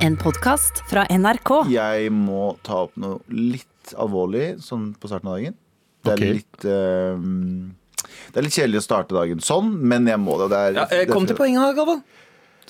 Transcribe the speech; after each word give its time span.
En 0.00 0.14
podkast 0.16 0.78
fra 0.88 1.02
NRK. 1.12 1.50
Jeg 1.68 2.08
må 2.16 2.54
ta 2.64 2.86
opp 2.86 2.94
noe 3.00 3.18
litt 3.28 3.92
alvorlig 4.00 4.54
sånn 4.64 4.94
på 4.96 5.10
starten 5.10 5.28
av 5.28 5.36
dagen. 5.36 5.58
Det 6.00 6.14
er 6.14 6.22
okay. 6.22 6.38
litt 6.38 6.64
eh, 6.64 7.26
Det 8.32 8.40
er 8.40 8.46
litt 8.46 8.56
kjedelig 8.56 8.80
å 8.80 8.86
starte 8.86 9.12
dagen 9.18 9.44
sånn, 9.44 9.68
men 9.92 10.08
jeg 10.08 10.16
må 10.22 10.38
det. 10.40 10.48
det 10.54 10.62
er, 10.62 10.78
Ja, 10.78 10.88
jeg 11.02 11.10
kom 11.12 11.28
til 11.28 11.36
poenget, 11.36 11.60
her, 11.66 11.76
Galvan. 11.76 12.00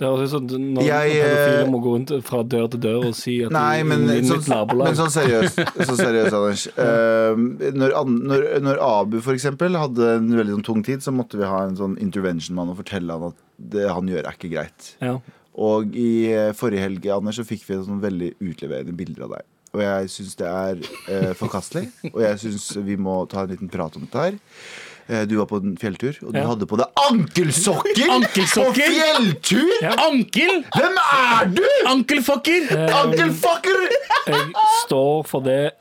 Det 0.01 0.09
høres 0.09 0.35
ut 0.35 0.51
som 0.51 0.67
når 0.75 0.87
Jeg, 0.89 1.15
eh, 1.21 1.31
pedofile 1.31 1.71
må 1.71 1.83
gå 1.85 1.95
rundt 1.95 2.13
fra 2.27 2.43
dør 2.43 2.69
til 2.73 2.83
dør 2.89 3.09
og 3.13 3.17
si 3.21 3.39
at 3.47 3.55
Nei, 3.55 3.79
de 3.79 3.95
er 3.95 4.11
i 4.11 4.21
sånn, 4.27 4.41
mitt 4.41 4.51
nabolag. 4.51 4.91
men 4.91 4.99
sånn 4.99 5.17
seriøst, 5.21 5.65
så 5.77 5.99
seriøs, 6.03 6.35
Anders. 6.35 6.69
Uh, 6.81 7.43
når, 7.79 7.99
når, 8.11 8.47
når 8.67 8.81
Abu 8.91 9.21
for 9.23 9.39
eksempel 9.39 9.79
hadde 9.79 10.17
en 10.17 10.33
veldig 10.35 10.59
sånn 10.59 10.67
tung 10.73 10.83
tid, 10.83 11.07
så 11.07 11.15
måtte 11.15 11.39
vi 11.39 11.47
ha 11.47 11.63
en 11.69 11.79
sånn 11.79 12.01
intervention-mann 12.03 12.73
og 12.75 12.81
fortelle 12.83 13.15
han 13.15 13.31
at 13.31 13.45
det 13.77 13.87
han 13.93 14.11
gjør, 14.11 14.25
er 14.25 14.41
ikke 14.41 14.51
greit. 14.57 14.97
ja. 14.99 15.21
Og 15.59 15.97
i 15.99 16.31
eh, 16.31 16.53
forrige 16.57 16.85
helg 16.85 17.09
Anders, 17.15 17.41
så 17.41 17.47
fikk 17.47 17.65
vi 17.67 17.81
sånn 17.81 18.03
veldig 18.03 18.35
utleverende 18.39 18.95
bilder 18.97 19.27
av 19.27 19.35
deg. 19.39 19.49
Og 19.71 19.83
jeg 19.85 20.11
syns 20.11 20.39
det 20.39 20.51
er 20.51 20.81
eh, 21.11 21.33
forkastelig. 21.39 21.89
Og 22.13 22.23
jeg 22.25 22.39
syns 22.43 22.71
vi 22.87 22.97
må 22.99 23.21
ta 23.31 23.45
en 23.45 23.53
liten 23.53 23.71
prat 23.71 23.97
om 23.99 24.07
dette 24.07 24.25
her. 24.25 24.39
Eh, 25.11 25.25
du 25.27 25.33
var 25.41 25.47
på 25.51 25.57
en 25.59 25.73
fjelltur, 25.81 26.15
og 26.23 26.33
du 26.33 26.39
Ja. 26.39 26.47
hadde 26.47 26.67
på 26.71 26.77
deg 26.79 26.87
ankelsokker! 27.11 28.11
Ankelsokker? 28.17 28.71
På 28.71 28.95
fjelltur! 28.95 29.71
Ankel! 30.07 30.61
Hvem 30.77 30.95
er 31.03 31.45
du?! 31.57 31.65
Ankelfucker! 31.91 32.69
Ankelfucker! 33.01 33.81
Jeg 34.31 34.45
står 34.85 35.27
for 35.27 35.41
det 35.43 35.73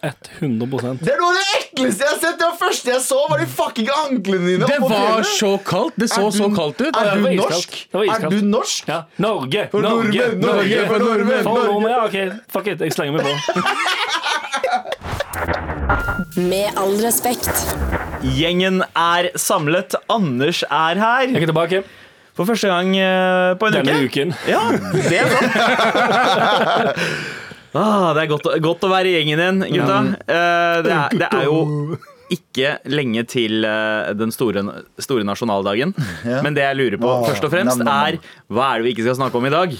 100% 0.41 1.03
Det 1.05 1.13
er 1.13 1.19
noe 1.21 1.29
av 1.29 1.37
det 1.37 1.45
ekleste 1.59 2.01
jeg 2.07 2.09
har 2.09 2.19
sett! 2.23 2.39
Det 2.39 2.47
var 2.47 2.57
første 2.63 2.89
jeg 2.95 3.03
så, 3.05 3.19
var 3.29 3.37
de 3.43 3.47
fucking 3.53 3.89
anklene 3.99 4.47
dine. 4.49 4.65
Det 4.65 4.79
var 4.81 4.89
fjellet. 4.95 5.29
så 5.37 5.51
kaldt. 5.69 5.93
Det 6.01 6.09
så 6.09 6.25
du- 6.31 6.37
så 6.39 6.49
kaldt 6.55 6.81
ut. 6.81 6.95
Er 6.97 7.15
du 7.19 7.29
norsk? 7.37 7.69
Er 7.93 8.29
du 8.33 8.39
norsk? 8.49 8.87
Ja. 8.89 8.99
Norge! 9.21 9.67
For 9.71 9.81
Norge! 9.85 10.09
nordmenn, 10.09 10.41
Norge, 10.41 10.87
for 10.89 10.97
nordmenn, 11.05 11.43
For 11.43 11.53
Norge. 11.53 11.69
nordmenn, 11.69 11.93
ja, 11.93 12.01
ok, 12.09 12.17
fuck 12.49 12.65
it, 12.73 12.79
jeg 12.81 12.93
slenger 12.97 13.13
meg 13.13 13.21
på. 13.29 13.33
Med 16.49 16.71
all 16.77 16.95
respekt. 17.03 17.51
Gjengen 18.19 18.81
er 18.97 19.29
samlet. 19.39 19.95
Anders 20.11 20.61
er 20.67 20.99
her 20.99 21.29
Jeg 21.29 21.43
er 21.45 21.51
tilbake 21.51 21.83
for 22.39 22.47
første 22.47 22.69
gang 22.71 22.93
eh, 22.95 23.53
på 23.59 23.67
en 23.67 23.73
denne 23.75 23.95
uke. 23.99 24.07
uken. 24.07 24.29
Ja, 24.47 24.61
det 24.95 25.17
er 25.19 25.31
sant. 25.33 25.57
ah, 27.79 28.13
det 28.15 28.21
er 28.23 28.29
godt, 28.31 28.47
godt 28.63 28.85
å 28.87 28.91
være 28.91 29.11
i 29.11 29.17
gjengen 29.17 29.41
igjen, 29.43 29.59
gutta. 29.73 29.97
Eh, 30.23 30.77
det, 30.85 30.93
er, 30.95 31.17
det 31.19 31.29
er 31.35 31.47
jo 31.49 31.57
ikke 32.31 32.75
lenge 32.91 33.25
til 33.27 33.67
eh, 33.67 34.11
den 34.15 34.31
store, 34.35 34.63
store 35.03 35.27
nasjonaldagen. 35.27 35.91
Men 36.27 36.55
det 36.55 36.63
jeg 36.63 36.79
lurer 36.79 37.01
på 37.01 37.11
Åh, 37.11 37.25
først 37.27 37.49
og 37.49 37.51
fremst, 37.55 37.83
er 37.83 38.21
hva 38.47 38.69
er 38.69 38.79
det 38.79 38.87
vi 38.87 38.95
ikke 38.95 39.09
skal 39.09 39.19
snakke 39.19 39.41
om 39.41 39.49
i 39.49 39.53
dag? 39.55 39.75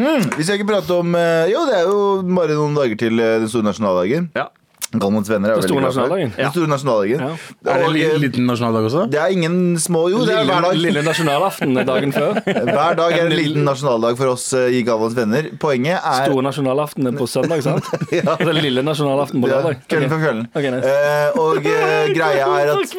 Vi 0.00 0.46
skal 0.46 0.56
ikke 0.56 0.70
prate 0.70 0.96
om 1.02 1.12
Jo, 1.50 1.66
det 1.68 1.76
er 1.82 1.84
jo 1.84 1.98
bare 2.32 2.56
noen 2.56 2.78
dager 2.78 2.96
til 2.96 3.20
den 3.20 3.48
store 3.52 3.68
nasjonaldagen. 3.68 4.30
Ja. 4.38 4.48
Galmans 4.90 5.28
venner 5.30 5.52
er 5.52 5.60
Den 5.60 5.62
veldig 5.62 5.70
store 5.70 5.80
glad 5.80 5.92
for 5.94 6.00
det. 6.02 6.26
nasjonaldagen? 6.26 6.30
Den 6.36 6.50
store 6.50 6.70
nasjonaldagen. 6.72 7.20
Ja. 7.20 7.34
Er 7.70 7.78
det 7.78 7.86
en 7.86 7.92
li 7.94 8.00
eh, 8.02 8.16
liten 8.18 8.48
nasjonaldag 8.50 8.88
også? 8.88 9.02
det 9.12 9.20
er 9.22 9.34
ingen 9.36 9.78
små 9.78 10.00
Jo, 10.10 10.24
det 10.26 10.34
er 10.34 10.48
hver 10.48 10.64
dag. 10.66 10.80
Lille 10.80 11.04
nasjonalaften 11.06 11.78
dagen 11.86 12.14
før. 12.16 12.40
Hver 12.74 12.98
dag 12.98 13.14
er 13.14 13.28
en 13.28 13.36
liten 13.38 13.64
nasjonaldag 13.68 14.18
for 14.18 14.32
oss 14.32 14.48
eh, 14.58 14.74
i 14.74 14.82
Galvans 14.86 15.14
venner. 15.14 15.50
Poenget 15.62 16.00
er 16.00 16.26
Store 16.26 16.42
nasjonalaften 16.48 17.06
er 17.06 17.16
på 17.20 17.28
søndag, 17.30 17.62
sant? 17.62 17.86
ja. 18.18 18.24
Og 18.34 18.42
så 18.42 18.56
lille 18.58 18.82
nasjonalaften 18.82 19.44
på 19.44 19.52
ja, 19.52 19.60
lørdag. 19.60 19.86
Kvelden 19.86 20.10
Ok. 20.10 20.14
for 20.16 20.24
kvelden. 20.26 20.44
Okay, 20.58 20.74
nice. 20.74 20.90
uh, 20.90 21.38
og 21.38 21.70
uh, 21.70 22.10
greia, 22.18 22.50
er 22.58 22.74
at, 22.74 22.98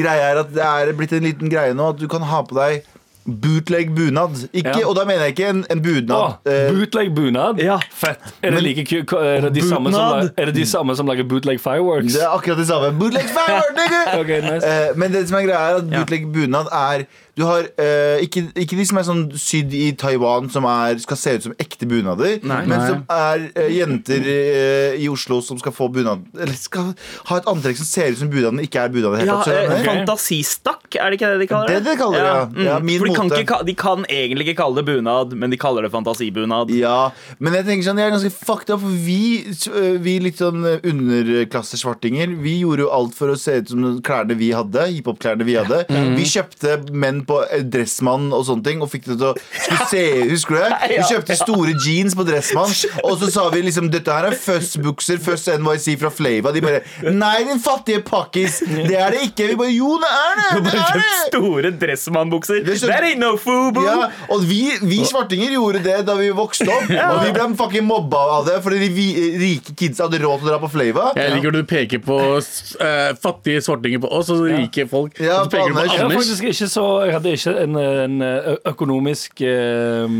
greia 0.00 0.30
er 0.32 0.42
at 0.46 0.54
det 0.56 0.64
er 0.72 0.92
blitt 0.96 1.12
en 1.18 1.26
liten 1.28 1.52
greie 1.52 1.76
nå 1.76 1.92
at 1.92 2.00
du 2.00 2.08
kan 2.08 2.24
ha 2.32 2.40
på 2.48 2.56
deg 2.56 2.86
bootleg 3.26 3.90
bunad. 3.96 4.48
Ikke, 4.52 4.72
Ja. 4.80 4.86
Og 4.86 4.94
da 4.96 5.04
mener 5.04 5.26
jeg 5.26 5.34
ikke 5.36 5.48
en, 5.50 5.64
en 5.70 5.82
bunad. 5.82 6.16
Åh, 6.16 6.32
eh, 6.52 6.70
bootleg 6.72 7.12
bunad? 7.16 7.58
Ja. 7.62 7.78
Fett. 7.90 8.20
Er 8.42 8.50
det, 8.56 8.62
like, 8.62 8.84
ku- 8.86 9.04
ku- 9.04 9.18
er, 9.18 9.40
det 9.48 9.54
de 9.54 9.62
samme 9.68 9.92
som, 9.92 10.08
Bunad? 10.10 10.30
er 10.38 10.44
det 10.50 10.54
de 10.54 10.66
samme 10.66 10.96
som 10.96 11.06
lager 11.06 11.24
bootleg 11.28 11.60
fireworks? 11.60 12.12
det 12.14 12.22
er 12.22 12.32
akkurat 12.36 12.58
det 12.62 12.66
samme. 12.70 12.92
Bootleg 12.98 13.28
firework, 13.28 13.74
nigga! 13.76 14.02
Ok, 14.20 14.28
nice. 14.46 14.66
Eh, 14.66 14.96
men 14.96 15.12
det 15.12 15.26
som 15.28 15.38
er 15.38 15.46
greia 15.48 15.62
er 15.72 15.80
at 15.82 15.90
bootleg 15.90 16.28
bunad 16.32 16.70
er 16.72 17.06
Du 17.36 17.42
har 17.44 17.66
eh, 17.76 18.22
ikke, 18.24 18.46
ikke 18.56 18.76
de 18.78 18.84
som 18.88 18.96
er 18.96 19.04
sånn 19.04 19.18
sydd 19.36 19.74
i 19.76 19.90
Taiwan, 20.00 20.46
som 20.48 20.64
er, 20.64 20.96
skal 21.02 21.18
se 21.20 21.34
ut 21.36 21.42
som 21.44 21.54
ekte 21.60 21.84
bunader, 21.90 22.38
Nei. 22.48 22.62
men 22.70 22.80
som 22.88 23.02
er 23.12 23.42
eh, 23.52 23.66
jenter 23.76 24.24
eh, 24.24 24.94
i 25.02 25.08
Oslo 25.12 25.42
som 25.44 25.58
skal 25.60 25.74
få 25.76 25.90
bunad 25.92 26.22
Eller 26.32 26.56
skal 26.56 26.94
ha 27.28 27.36
et 27.42 27.50
antrekk 27.52 27.76
som 27.76 27.84
ser 27.90 28.14
ut 28.14 28.22
som 28.22 28.30
bunad, 28.32 28.56
men 28.56 28.64
ikke 28.64 28.80
er 28.86 28.94
bunad 28.94 29.10
i 29.10 29.18
det 29.18 29.20
hele 29.26 29.34
Ja, 29.34 29.36
tatt. 29.42 29.50
skjønner 29.52 29.68
du 29.68 29.76
eh. 29.76 29.84
Fantasistakk, 29.90 30.86
er 30.96 31.12
det 31.12 31.18
ikke 31.20 31.30
det 31.34 31.42
de 31.44 31.48
kaller 31.50 31.68
Det 31.68 31.76
det? 31.76 31.76
er 31.76 31.84
det 31.84 31.92
de 31.92 32.00
kaller 32.00 32.24
det, 32.24 32.30
ja. 32.64 32.70
Ja, 32.70 32.78
min 32.88 32.98
For 33.02 33.10
de 33.10 33.14
kan, 33.20 33.28
mote. 33.28 33.42
ikke, 33.44 33.52
ka- 33.52 33.68
de 33.68 33.74
kan 33.84 34.08
egentlig 34.08 34.48
ikke 34.48 34.56
kalle 34.62 34.80
det 34.80 34.86
bunad, 34.88 35.36
men 35.36 35.52
de 35.52 35.60
kaller 35.60 35.84
det 35.84 35.92
fantasibunad. 35.92 36.72
Ja, 36.72 36.96
men 37.38 37.58
jeg 37.60 37.68
tenker 37.68 37.90
sånn, 37.90 38.00
det 38.00 38.06
er 38.08 38.14
ganske 38.16 38.32
fucked 38.32 38.72
up. 38.72 38.80
for 38.80 38.96
Vi, 39.06 39.20
øh, 39.68 40.00
vi 40.00 40.16
litt 40.24 40.40
sånn 40.40 40.64
underklassesvartinger, 40.80 42.32
vi 42.40 42.56
gjorde 42.62 42.86
jo 42.86 42.90
alt 42.96 43.14
for 43.16 43.32
å 43.32 43.36
se 43.38 43.58
ut 43.60 43.72
som 43.72 43.84
klærne 44.06 44.36
vi 44.38 44.50
hadde. 44.56 44.86
Hiphop-klærne 44.94 45.44
vi 45.46 45.56
hadde. 45.58 45.82
Vi 46.16 46.24
kjøpte 46.32 46.78
menn 46.96 47.24
på 47.28 47.40
eh, 47.44 47.64
Dressmann 47.66 48.30
og 48.34 48.46
sånne 48.48 48.66
ting 48.66 48.82
og 48.84 48.90
fikk 48.92 49.08
det 49.10 49.18
til 49.20 49.30
å 49.30 49.34
skulle 49.36 49.88
se 49.90 50.04
Husker 50.30 50.56
du 50.56 50.60
det? 50.62 50.90
Vi 50.92 51.00
kjøpte 51.10 51.38
store 51.38 51.74
jeans 51.82 52.16
på 52.16 52.26
Dressmann, 52.26 52.72
og 53.02 53.16
så 53.20 53.30
sa 53.32 53.46
vi 53.54 53.62
liksom 53.66 53.90
dette 53.92 54.12
her 54.12 54.28
er 54.30 54.36
Fuzz-bukser, 54.40 55.20
Fuzz 55.22 55.48
NYC 55.56 55.96
fra 56.00 56.10
Flava. 56.12 56.52
De 56.54 56.62
bare 56.64 56.82
Nei, 57.12 57.36
din 57.48 57.60
fattige 57.62 58.02
pakkis! 58.06 58.60
Det 58.66 58.96
er 58.96 59.14
det 59.14 59.26
ikke. 59.30 59.50
Vi 59.52 59.58
bare 59.60 59.74
Jo, 59.74 59.96
det 60.02 60.12
er 60.12 60.40
det! 60.40 60.48
det, 60.66 60.74
er 60.80 61.00
det. 61.00 61.10
Store 61.30 61.72
Dressmann-bukser. 61.82 62.62
Er 62.62 62.80
That 62.86 63.06
ain't 63.08 63.22
no 63.22 63.34
fubu! 63.40 63.82
Ja, 63.86 64.10
og 64.32 64.46
vi, 64.48 64.62
vi 64.82 65.02
svartinger 65.08 65.54
gjorde 65.56 65.82
det 65.84 65.98
da 66.08 66.16
vi 66.18 66.30
vokste 66.36 66.68
opp. 66.70 66.90
Og 66.90 67.22
vi 67.24 67.32
ble 67.36 67.48
fucking 67.58 67.86
mobba 67.86 68.22
av 68.38 68.48
det 68.48 68.58
fordi 68.64 68.88
de 68.92 69.06
rike 69.40 69.74
kids 69.78 70.00
hadde 70.02 70.20
råd 70.22 70.42
til 70.42 70.48
å 70.48 70.52
dra 70.52 70.60
på 70.62 70.70
Flava. 70.72 71.10
Jeg 71.18 71.36
liker 71.36 71.54
du 71.54 71.62
peker 71.68 72.02
på 72.04 72.18
uh, 72.36 73.12
fattige 73.22 73.62
svartinger 73.64 74.02
på 74.02 74.10
oss 74.18 74.30
og 74.34 74.46
rike 74.50 74.86
folk. 74.90 75.18
Ja, 75.22 75.40
og 75.42 75.48
så 75.48 75.56
peker 75.56 75.72
du 75.72 75.76
på 75.76 75.82
Anders. 75.82 75.96
Jeg, 75.96 76.08
var 76.08 76.16
faktisk 76.20 76.48
ikke 76.50 76.70
så, 76.72 76.86
jeg 77.16 77.22
hadde 77.22 77.32
ikke 77.32 77.62
en, 77.64 77.76
en 77.80 78.22
økonomisk 78.68 79.40
eh, 79.40 80.16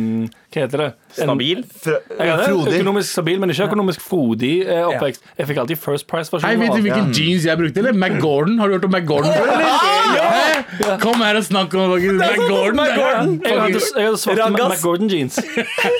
Hva 0.56 0.62
heter 0.64 0.80
det? 0.80 0.86
En, 1.20 1.28
Stabil. 1.28 1.58
Frodig. 1.84 2.78
økonomisk 2.80 3.10
stabil, 3.12 3.40
men 3.42 3.50
ikke 3.52 3.66
økonomisk 3.68 4.00
frodig 4.04 4.52
eh, 4.64 4.82
oppvekst. 4.88 5.20
Jeg 5.36 5.48
fikk 5.50 5.58
alltid 5.62 5.80
First 5.82 6.06
Price-versjonen. 6.08 6.60
vet 6.62 6.72
du 6.78 6.84
hvilken 6.86 7.10
jeans 7.16 7.44
jeg 7.44 7.58
brukte? 7.60 7.82
eller? 7.82 7.92
McGordon. 7.96 8.56
Har 8.60 8.68
du 8.72 8.76
hørt 8.78 8.86
om 8.88 8.94
McGordon 8.96 9.32
før? 9.36 9.52
eller? 9.52 10.98
Kom 11.02 11.20
her 11.24 11.36
og 11.38 11.44
snakk 11.44 11.74
om 11.76 11.92
fucking 11.92 12.16
McGordon. 12.20 12.76
McGordon. 12.80 13.34
Jeg 13.44 13.60
hadde, 13.60 13.80
hadde 13.96 14.20
svarte. 14.20 14.48
McGordon-jeans. 14.72 15.38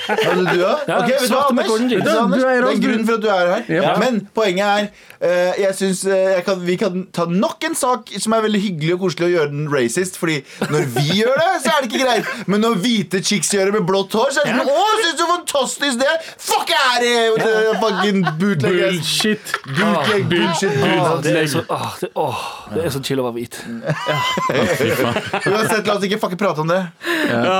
Hadde 0.07 0.45
du, 0.47 0.63
òg? 0.65 0.87
Ja, 0.87 0.97
Ok, 0.97 1.11
du 1.11 1.13
hva, 1.13 1.27
svarte 1.27 1.53
Anders? 1.53 1.67
McGordon 1.67 1.89
Vet 1.89 1.91
du 1.91 1.95
jeans. 1.95 2.09
hva, 2.09 2.23
Anders? 2.23 2.41
Du 2.41 2.47
er 2.47 2.65
Det 2.65 2.73
er 2.73 2.81
grunnen 2.87 3.05
for 3.07 3.13
at 3.13 3.21
du 3.21 3.29
er 3.33 3.51
her. 3.53 3.63
Ja. 3.77 3.93
Men 4.01 4.19
poenget 4.33 4.65
er 4.65 4.89
eh, 5.21 5.61
Jeg 5.61 5.75
synes 5.77 6.03
eh, 6.05 6.33
jeg 6.37 6.43
kan, 6.47 6.61
Vi 6.67 6.75
kan 6.81 7.05
ta 7.13 7.25
nok 7.29 7.63
en 7.69 7.75
sak 7.77 8.11
som 8.17 8.33
er 8.37 8.41
veldig 8.47 8.61
hyggelig 8.63 8.93
og 8.97 9.03
koselig 9.05 9.29
å 9.29 9.33
gjøre 9.35 9.51
den 9.53 9.67
racist. 9.73 10.17
Fordi 10.21 10.39
når 10.71 10.87
vi 10.97 11.05
gjør 11.21 11.35
det, 11.41 11.49
så 11.65 11.73
er 11.75 11.83
det 11.85 11.91
ikke 11.91 12.03
greit. 12.05 12.25
Men 12.47 12.63
når 12.65 12.79
hvite 12.83 13.21
chicks 13.25 13.53
gjør 13.53 13.71
det 13.71 13.77
med 13.79 13.87
blått 13.89 14.13
hår, 14.17 14.29
så 14.33 14.41
er 14.41 14.45
det 14.45 14.45
sånn 14.46 14.46
Å, 14.47 14.85
du 15.01 15.09
så 15.19 15.27
fantastisk 15.31 15.99
det 16.01 16.07
er! 16.11 16.17
Fuck 16.47 16.71
er 16.75 17.03
det! 17.03 17.13
det 17.41 17.53
fucking 17.81 18.21
bootleg. 18.39 18.77
Bullshit. 18.81 19.53
Bootleg, 19.67 20.25
bullshit, 20.31 20.75
bootleg. 20.81 21.23
det, 21.27 21.35
er 21.41 21.49
så, 21.51 21.63
åh, 21.73 21.87
det, 22.01 22.09
åh, 22.15 22.43
det 22.75 22.85
er 22.87 22.93
så 22.95 23.01
chill 23.07 23.21
å 23.23 23.27
være 23.27 23.37
hvit. 23.39 23.59
Uansett, 25.47 25.87
la 25.87 25.95
oss 25.97 26.05
ikke 26.07 26.19
fucking 26.21 26.39
prate 26.39 26.63
om 26.63 26.71
det. 26.71 26.79
Ja, 27.27 27.57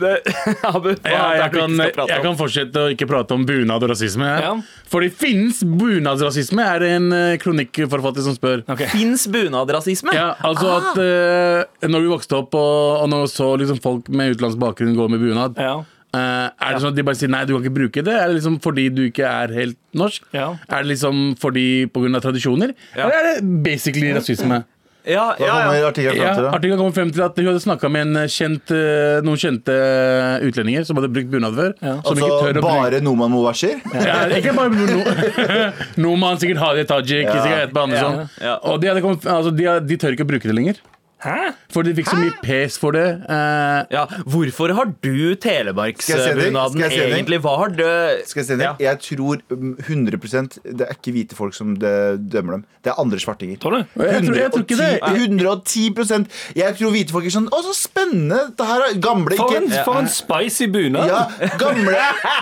det, 0.00 0.12
Abu, 0.70 0.90
hva 0.94 1.10
Ja, 1.10 1.22
er 1.30 1.36
det 1.36 1.40
jeg, 1.40 1.52
kan, 1.54 1.74
ikke 1.74 1.86
skal 1.86 1.94
prate 1.96 2.10
jeg 2.12 2.20
om? 2.20 2.26
kan 2.28 2.38
fortsette 2.40 2.84
å 2.84 2.90
ikke 2.94 3.08
prate 3.10 3.36
om 3.36 3.46
bunad 3.48 3.86
og 3.86 3.92
rasisme. 3.94 4.30
Ja. 4.44 4.52
For 4.90 5.04
det 5.06 5.12
fins 5.16 5.62
bunadsrasisme, 5.64 6.64
er 6.66 6.82
det 6.84 6.90
en 6.98 7.08
eh, 7.14 7.36
kronikkforfatter 7.42 8.26
som 8.26 8.34
spør. 8.36 8.64
Fins 8.90 9.26
bunadrasisme? 9.30 10.14
Ja, 10.16 10.32
altså 10.46 10.72
at 10.80 10.98
eh, 11.00 11.86
Når 11.90 12.04
vi 12.06 12.10
vokste 12.10 12.40
opp 12.40 12.56
og, 12.58 13.04
og 13.04 13.08
når 13.12 13.24
vi 13.26 13.32
så 13.36 13.50
liksom 13.60 13.80
folk 13.84 14.10
med 14.10 14.34
utenlandsk 14.34 14.60
bakgrunn 14.62 14.96
gå 14.98 15.08
med 15.14 15.22
bunad, 15.22 15.60
Ja. 15.60 15.78
Eh, 16.14 16.48
er 16.50 16.74
det 16.74 16.82
sånn 16.82 16.92
at 16.94 16.98
de 16.98 17.04
bare 17.06 17.18
sier 17.20 17.30
nei, 17.32 17.44
du 17.46 17.54
kan 17.54 17.62
ikke 17.64 17.76
bruke 17.76 18.04
det? 18.06 18.16
Er 18.16 18.28
det 18.30 18.40
liksom 18.40 18.58
fordi 18.64 18.88
du 18.94 19.04
ikke 19.08 19.26
er 19.28 19.54
helt 19.54 19.78
norsk? 19.96 20.26
Ja. 20.36 20.52
Er 20.68 20.84
det 20.84 20.94
liksom 20.96 21.22
fordi 21.40 21.86
pga. 21.92 22.20
tradisjoner? 22.20 22.74
Eller 22.96 23.16
er 23.20 23.30
det 23.40 23.62
basically 23.64 24.12
rasisme? 24.16 24.64
Ja, 25.08 25.34
ja, 25.40 25.72
ja. 25.72 25.86
artikkelen 25.88 26.18
Ja, 26.20 26.76
kom 26.76 26.92
frem 26.92 27.10
til 27.14 27.22
at 27.24 27.36
hun 27.38 27.46
hadde 27.48 27.62
snakka 27.62 27.88
med 27.88 28.10
en 28.10 28.28
kjent, 28.28 28.68
eh, 28.74 29.22
noen 29.24 29.38
kjente 29.40 29.72
eh, 29.72 30.44
utlendinger 30.44 30.84
som 30.84 30.98
hadde 31.00 31.08
brukt 31.14 31.30
bunad 31.32 31.56
før. 31.56 31.72
Som 31.80 32.20
ikke 32.20 32.28
Altså 32.28 32.28
tør 32.28 32.50
å 32.50 32.52
bruke 32.58 32.66
bare 32.66 33.00
Noman 33.04 33.32
Mubashir? 33.32 33.80
ja, 33.94 34.18
Ikke 34.38 34.52
bare 34.56 34.68
no, 34.76 35.00
Noman, 36.04 36.36
sikkert 36.42 36.60
Hadia 36.60 36.84
Tajik, 36.84 37.24
Ja. 37.30 37.40
sikkert 37.40 37.68
Etbe 37.70 37.84
Andersson. 37.86 38.20
Ja, 38.36 38.44
ja. 38.50 38.56
Og 38.68 38.80
de, 38.82 38.90
hadde 38.92 39.04
kommet, 39.04 39.24
altså, 39.24 39.54
de, 39.56 39.68
de 39.88 40.00
tør 40.00 40.16
ikke 40.18 40.28
å 40.28 40.32
bruke 40.34 40.50
det 40.52 40.56
lenger. 40.58 40.82
Hæ? 41.24 41.52
For 41.70 41.86
de 41.86 41.92
fikk 41.94 42.08
så 42.10 42.16
mye 42.18 42.34
pes 42.42 42.78
for 42.80 42.96
det. 42.96 43.06
Uh, 43.28 43.84
Ja, 43.92 44.04
Hvorfor 44.24 44.72
har 44.76 44.90
du 45.04 45.34
telemarksbunaden 45.40 46.84
egentlig? 46.86 47.40
Hva 47.44 47.56
har 47.60 47.74
du 47.74 47.84
Skal 48.26 48.42
jeg 48.42 48.48
se 48.48 48.56
det? 48.60 48.66
Ja. 48.66 48.74
Jeg 48.80 49.00
tror 49.04 49.40
um, 49.52 49.76
100 49.78 50.60
Det 50.64 50.86
er 50.86 50.94
ikke 50.96 51.14
hvite 51.14 51.36
folk 51.38 51.54
som 51.56 51.76
dømmer 51.76 52.58
dem. 52.58 52.64
Det 52.84 52.92
er 52.92 53.00
andre 53.00 53.18
svartinger. 53.20 53.58
Tror 53.60 53.70
du? 53.70 53.78
jeg, 54.00 54.22
tror, 54.26 54.36
jeg 54.40 54.52
tror 54.54 54.64
ikke 54.64 54.80
det. 54.80 54.90
110% 55.02 56.56
Jeg 56.56 56.76
tror 56.78 56.94
hvite 56.94 57.12
folk 57.14 57.28
er 57.28 57.34
sånn 57.34 57.48
Å, 57.52 57.60
så 57.68 57.74
spennende! 57.76 58.40
Det 58.56 58.66
her 58.66 58.84
er 58.86 58.96
gamle 59.02 59.36
For 59.38 59.56
en, 59.58 59.68
ikke 59.68 59.84
for 59.86 60.00
en 60.00 60.10
spicy 60.10 60.68
bunad. 60.72 61.10
Ja, 61.10 61.22
gamle 61.60 61.94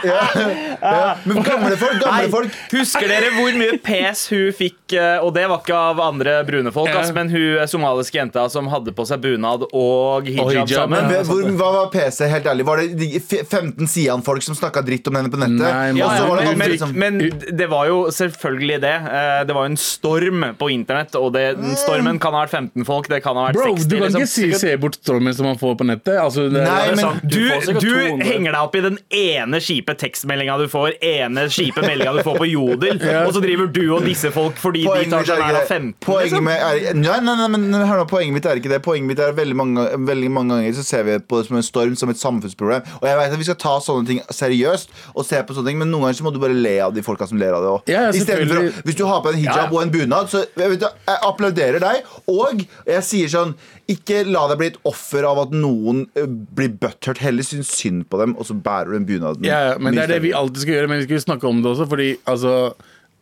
ja, 0.06 0.20
ja. 0.38 1.14
Men 1.26 1.42
gamle 1.46 1.75
folk, 1.80 1.98
gamle 2.02 2.12
Nei, 2.12 2.30
folk 2.32 2.58
Husker 2.72 3.10
dere 3.10 3.32
hvor 3.36 3.56
mye 3.58 3.78
pes 3.82 4.26
hun 4.32 4.52
fikk, 4.56 4.78
eh, 4.96 5.19
og 5.25 5.32
det 5.36 5.46
var 5.50 5.62
ikke 5.62 5.78
av 5.90 6.00
andre 6.02 6.38
brune 6.48 6.72
folk, 6.75 6.92
men 7.16 7.30
hun 7.32 7.58
eh, 7.58 7.66
somaliske 7.70 8.19
jenta 8.19 8.46
som 8.52 8.67
hadde 8.72 8.92
på 8.96 9.04
seg 9.08 9.20
bunad 9.24 9.64
og 9.72 10.26
hijab, 10.28 10.44
Og 10.44 10.52
hijab, 10.52 10.68
sammen? 10.72 11.08
Men 11.10 11.24
hvor, 11.28 11.42
Hva 11.58 11.70
var 11.76 11.90
PC, 11.92 12.28
helt 12.30 12.46
ærlig? 12.50 12.66
Var 12.68 12.82
det 12.82 12.98
de 13.00 13.08
15 13.20 13.86
Sian-folk 13.88 14.42
som 14.44 14.54
snakka 14.58 14.82
dritt 14.86 15.06
om 15.10 15.18
henne 15.18 15.32
på 15.32 15.40
nettet? 15.40 15.60
Nei, 15.62 15.92
men- 15.92 15.96
ja, 16.02 16.08
var 16.28 16.42
det 16.42 16.56
men, 16.58 16.70
andre 16.76 16.92
men, 16.94 17.18
det 17.58 17.68
var 17.70 17.86
jo 17.88 17.98
selvfølgelig 18.14 18.80
det. 18.84 18.94
Eh, 18.94 19.44
Det 19.48 19.54
var 19.54 19.64
jo 19.66 19.70
en 19.72 19.76
storm 19.80 20.44
på 20.58 20.70
internett, 20.72 21.14
og 21.16 21.32
det, 21.32 21.56
stormen 21.78 22.18
kan 22.20 22.32
ha 22.34 22.44
vært 22.46 22.50
15 22.50 22.84
folk, 22.84 23.08
det 23.08 23.22
kan 23.22 23.36
ha 23.36 23.48
vært 23.48 23.54
Bro, 23.54 23.76
60. 23.76 23.88
du 23.88 23.96
kan 23.96 24.04
liksom. 24.08 24.20
ikke 24.20 24.32
si, 24.34 24.52
se 24.58 24.76
bort 24.76 24.98
stormen 25.00 25.34
som 25.34 25.46
man 25.46 25.56
får 25.58 25.76
på 25.78 25.86
nettet. 25.88 26.18
Altså, 26.20 26.48
det, 26.52 26.64
Nei, 26.64 26.88
Det 26.88 26.96
men 26.96 27.04
sant. 27.04 27.22
Du, 27.28 27.80
du 27.80 28.24
henger 28.24 28.52
deg 28.52 28.60
opp 28.60 28.74
i 28.76 28.80
den 28.84 28.98
ene 29.10 29.60
kjipe 29.62 29.94
tekstmeldinga 29.98 30.58
du 30.58 30.66
får, 30.68 30.98
ene 31.02 31.46
kjipe 31.48 31.80
meldinga 31.84 32.12
du 32.18 32.22
får 32.26 32.38
på 32.42 32.48
Jodel, 32.50 33.00
og 33.26 33.32
så 33.34 33.40
driver 33.44 33.70
du 33.72 33.82
og 33.96 34.04
disse 34.06 34.30
folk 34.34 34.56
fordi 34.60 34.84
de 34.84 35.10
tar 35.10 35.24
seg 35.28 35.38
nær 35.40 35.60
av 35.62 35.66
15. 35.68 35.94
Poenget 36.04 36.32
liksom. 36.32 36.44
med 36.44 36.58
er, 36.58 36.94
nei, 36.98 37.18
nei, 37.24 37.36
nei, 37.40 37.48
men 37.54 37.66
hør 37.88 38.02
nå, 38.02 38.06
poenget 38.10 38.34
mitt 38.36 38.46
er 38.50 38.57
ikke 38.60 38.72
det. 38.72 38.81
Poenget 38.84 39.10
mitt 39.10 39.22
er 39.22 39.37
veldig 39.37 39.56
mange, 39.58 39.87
veldig 40.08 40.31
mange 40.34 40.56
ganger 40.56 40.76
så 40.78 40.84
ser 40.87 41.06
vi 41.06 41.16
på 41.19 41.40
det 41.40 41.49
som 41.49 41.58
en 41.58 41.66
storm, 41.66 41.96
som 41.99 42.12
et 42.12 42.20
samfunnsproblem. 42.20 42.87
Og 43.00 43.08
jeg 43.08 43.20
vet 43.20 43.37
at 43.37 43.43
vi 43.43 43.49
skal 43.49 43.58
ta 43.62 43.75
sånne 43.84 44.10
ting 44.10 44.20
seriøst, 44.34 44.94
og 45.14 45.26
se 45.28 45.40
på 45.43 45.56
sånne 45.56 45.72
ting 45.72 45.81
men 45.81 45.93
noen 45.93 46.08
ganger 46.08 46.20
så 46.20 46.26
må 46.26 46.34
du 46.34 46.40
bare 46.43 46.56
le 46.56 46.76
av 46.84 46.94
de 46.96 47.05
folka 47.06 47.28
som 47.31 47.40
ler 47.40 47.56
av 47.56 47.64
det 47.64 47.72
òg. 47.72 47.93
Ja, 47.93 48.06
ja, 48.08 48.12
selvfølgelig. 48.16 48.84
Hvis 48.88 48.99
du 48.99 49.05
har 49.08 49.22
på 49.25 49.32
en 49.32 49.40
hijab 49.40 49.72
og 49.72 49.82
en 49.82 49.94
bunad, 49.94 50.31
så 50.32 50.44
jeg, 50.44 50.75
vet, 50.75 50.84
du, 50.84 51.02
jeg 51.08 51.22
applauderer 51.31 51.82
deg. 51.82 52.14
Og 52.31 52.64
jeg 52.88 53.06
sier 53.06 53.32
sånn 53.32 53.56
ikke 53.88 54.20
la 54.28 54.44
deg 54.50 54.61
bli 54.61 54.69
et 54.75 54.82
offer 54.88 55.25
av 55.25 55.40
at 55.46 55.54
noen 55.54 56.04
eh, 56.19 56.28
blir 56.28 56.75
butthurt. 56.76 57.22
Heller 57.25 57.46
syns 57.46 57.70
synd 57.72 58.04
på 58.12 58.20
dem, 58.20 58.37
og 58.37 58.49
så 58.49 58.56
bærer 58.56 58.93
du 58.93 58.99
den 58.99 59.08
bunaden. 59.08 59.49
Ja, 59.49 59.62
ja, 59.70 59.81
men 59.81 59.96
det 59.96 60.04
er 60.04 60.16
det 60.16 60.22
vi 60.26 60.34
alltid 60.37 60.64
skal 60.66 60.76
gjøre. 60.76 60.90
Men 60.93 61.00
vi 61.00 61.08
skal 61.08 61.25
snakke 61.25 61.49
om 61.49 61.62
det 61.64 61.72
også, 61.72 61.88
fordi 61.88 62.11
altså 62.28 62.54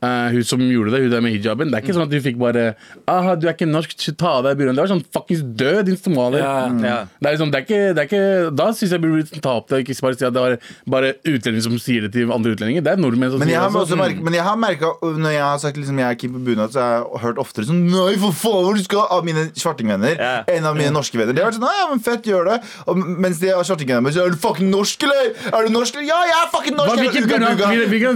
eh, 0.03 0.29
hun 0.35 0.45
som 0.45 0.61
gjorde 0.61 0.93
det, 0.93 1.01
hun 1.07 1.11
der 1.11 1.21
med 1.25 1.33
hijaben 1.37 1.71
Det 1.71 1.79
er 1.79 1.85
ikke 1.85 1.95
sånn 1.97 2.07
at 2.07 2.13
hun 2.17 2.23
fikk 2.25 2.37
bare 2.41 2.65
Aha, 3.09 3.35
du 3.39 3.47
er 3.49 3.55
ikke 3.55 3.69
norsk, 3.69 3.95
ta 4.19 4.33
av 4.39 4.45
deg. 4.47 4.59
Det 4.59 4.77
var 4.77 4.91
sånn 4.91 5.05
fuckings 5.15 5.43
død, 5.57 5.85
din 5.87 5.97
somalier. 5.97 6.43
Ja. 6.43 6.67
Ja. 6.87 6.97
Det 7.21 7.29
er 7.31 7.37
liksom, 7.37 7.51
det 7.55 7.61
er 7.61 7.65
ikke, 7.67 7.81
det 7.97 8.03
er 8.05 8.09
ikke 8.11 8.57
Da 8.59 8.67
syns 8.77 8.93
jeg 8.97 9.03
burde 9.05 9.41
ta 9.43 9.55
opp 9.61 9.69
det. 9.71 9.83
Ikke 9.85 9.97
bare 10.05 10.19
si 10.19 10.27
at 10.29 10.35
det 10.37 10.43
var 10.45 10.57
bare 10.97 11.13
utlendinger 11.25 11.65
som 11.69 11.79
sier 11.83 12.07
det 12.07 12.13
til 12.17 12.33
andre 12.33 12.55
utlendinger. 12.57 12.85
Det 12.87 12.93
er 12.95 13.01
nordmenn 13.01 13.33
som 13.35 13.41
Men 13.43 13.49
sier 13.51 13.61
det. 13.61 13.69
også 13.71 13.85
også. 13.87 14.01
merket, 14.01 14.23
men 14.27 14.35
jeg 14.39 14.45
har 14.47 14.57
merket, 14.57 15.07
Når 15.27 15.31
jeg 15.37 15.43
har 15.47 15.59
sagt 15.63 15.77
liksom 15.81 15.99
jeg 16.03 16.09
er 16.11 16.21
keen 16.21 16.35
på 16.37 16.43
bunad, 16.51 16.75
så 16.75 16.81
har 16.83 16.93
jeg 16.97 17.23
hørt 17.27 17.39
oftere 17.43 17.69
sånn 17.69 17.85
Nei, 17.87 18.17
for 18.21 18.35
faen, 18.37 18.65
hvor 18.67 18.75
du 18.77 18.83
skal 18.85 19.07
Av 19.17 19.25
mine 19.27 19.47
svartingvenner. 19.57 20.17
Ja. 20.19 20.35
En 20.57 20.67
av 20.69 20.77
mine 20.77 20.93
norske 20.95 21.17
venner. 21.19 21.33
De 21.37 21.43
har 21.45 21.51
vært 21.51 21.61
sånn 21.61 21.69
Ja, 21.77 21.87
men 21.93 22.03
fett, 22.05 22.27
gjør 22.27 22.51
det. 22.51 22.59
Og 22.87 23.01
mens 23.01 23.41
de 23.43 23.53
har 23.55 23.65
svartingvenner 23.67 24.13
sier 24.15 24.27
Er 24.27 24.35
du 24.35 24.41
fucking 24.41 24.71
norsk, 24.73 25.03
eller? 25.07 25.33
Er 25.53 25.67
du 25.69 25.73
norsk, 25.75 25.95
eller? 25.97 26.09
Ja, 26.11 26.21
jeg 26.29 26.37
er 26.43 26.51
fucking 26.53 26.77
norsk! 26.77 26.93
Hva, 26.93 27.07
hvilken 27.07 27.29
bunad 27.31 27.65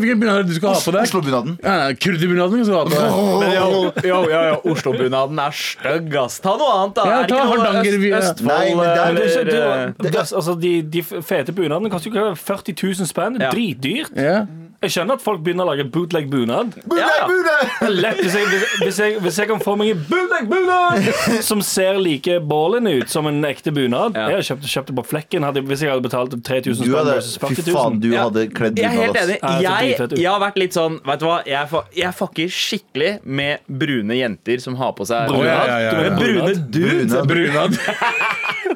hvilken 0.00 0.28
er 0.30 0.42
det 0.42 0.50
du 0.50 0.56
skal 0.58 0.74
ha 0.74 0.80
på 0.84 0.92
deg? 0.94 1.06
Oslo-bunaden. 1.08 1.56
Ja, 1.70 1.76
nei, 1.84 1.94
Kurderbunaden 2.02 2.64
skal 2.67 2.90
du 2.90 2.96
ha 2.99 3.05
på 3.06 3.40
deg. 3.40 3.52
Oslobunaden 3.55 3.55
jo, 3.55 3.93
jo, 4.11 4.20
jo, 4.32 4.40
jo 4.50 4.72
Oslo-bunaden 4.72 5.38
er 5.44 5.55
stygg, 5.55 6.14
ass. 6.25 6.40
Ta 6.43 6.56
noe 6.58 6.70
annet, 6.81 6.96
da. 6.99 7.05
Ja, 7.06 7.19
er 7.22 7.31
ta 7.31 7.38
Hardanger, 7.46 7.99
Øst, 8.00 8.17
Østfold 8.20 8.50
Nei, 8.50 8.75
men 8.75 8.82
det 8.82 8.90
er- 8.90 9.06
Men 9.06 9.14
det 9.20 9.28
er 9.28 9.44
eller, 9.44 9.84
eh, 9.87 10.11
det, 10.11 10.14
altså, 10.40 10.55
de, 10.61 10.72
de 10.82 11.02
fete 11.02 11.52
bunadene 11.55 11.90
koster 11.93 12.11
jo 12.11 12.17
ikke 12.17 12.37
40 12.43 12.75
000 12.82 13.06
spenn. 13.06 13.40
Ja. 13.40 13.50
Dritdyrt. 13.55 14.11
Ja. 14.17 14.40
Jeg 14.80 14.92
skjønner 14.94 15.18
at 15.18 15.20
folk 15.20 15.42
begynner 15.44 15.66
å 15.66 15.72
lage 15.74 15.84
bootleg-bunad. 15.92 16.70
Bunad, 16.88 17.00
Ja, 17.02 17.08
ja. 17.18 17.24
bunad! 17.28 17.90
Lett, 18.00 18.20
hvis, 18.22 18.32
jeg, 18.38 18.46
hvis, 18.48 18.62
hvis, 18.80 18.98
jeg, 19.02 19.16
hvis 19.20 19.38
jeg 19.42 19.48
kan 19.50 19.60
få 19.60 19.74
meg 19.76 19.90
en 19.92 20.04
bootleg-bunad 20.08 21.10
som 21.50 21.60
ser 21.60 21.98
like 22.00 22.38
ballende 22.48 22.94
ut 23.02 23.12
som 23.12 23.28
en 23.28 23.42
ekte 23.44 23.74
bunad 23.76 24.16
Ja. 24.16 24.30
Jeg 24.38 24.46
kjøpte, 24.48 24.64
kjøpt, 24.64 24.72
kjøpt 24.72 24.94
på 24.96 25.04
flekken 25.10 25.44
hadde, 25.44 25.60
hvis 25.68 25.82
jeg 25.84 25.92
hadde 25.92 26.06
betalt 26.06 26.32
3000 26.48 26.80
spenn 26.80 27.10
versus 27.10 27.36
40 27.42 27.60
000. 27.60 27.68
fy 27.68 27.74
faen, 27.76 28.00
du 28.00 28.08
Ja. 28.14 28.22
hadde 28.30 28.46
kledd 28.56 28.80
Jeg 28.80 28.88
er 28.88 28.96
helt 28.96 29.12
bunad. 29.12 29.28
enig. 29.28 29.38
Ja, 29.60 29.74
Jeg, 29.84 30.18
jeg 30.24 30.30
har 30.32 30.40
vært 30.46 30.56
litt 30.64 30.72
sånn 30.80 30.96
Vet 31.10 31.20
du 31.20 31.26
hva, 31.28 31.36
jeg, 31.44 31.82
jeg 32.00 32.16
fucker 32.22 32.56
skikkelig 32.60 33.12
med 33.24 33.58
brune 33.68 34.16
jenter 34.16 34.64
som 34.64 34.80
har 34.80 34.92
på 34.96 35.04
seg 35.12 35.28
Brunad? 35.28 35.44
ja, 35.44 35.60
ja, 35.60 35.76
ja, 35.76 35.92
ja. 35.92 36.16
Brune 36.16 36.16
brunad? 36.24 36.64
dudes. 36.72 37.12
Brunad. 37.28 37.76
Brunad. 37.76 37.76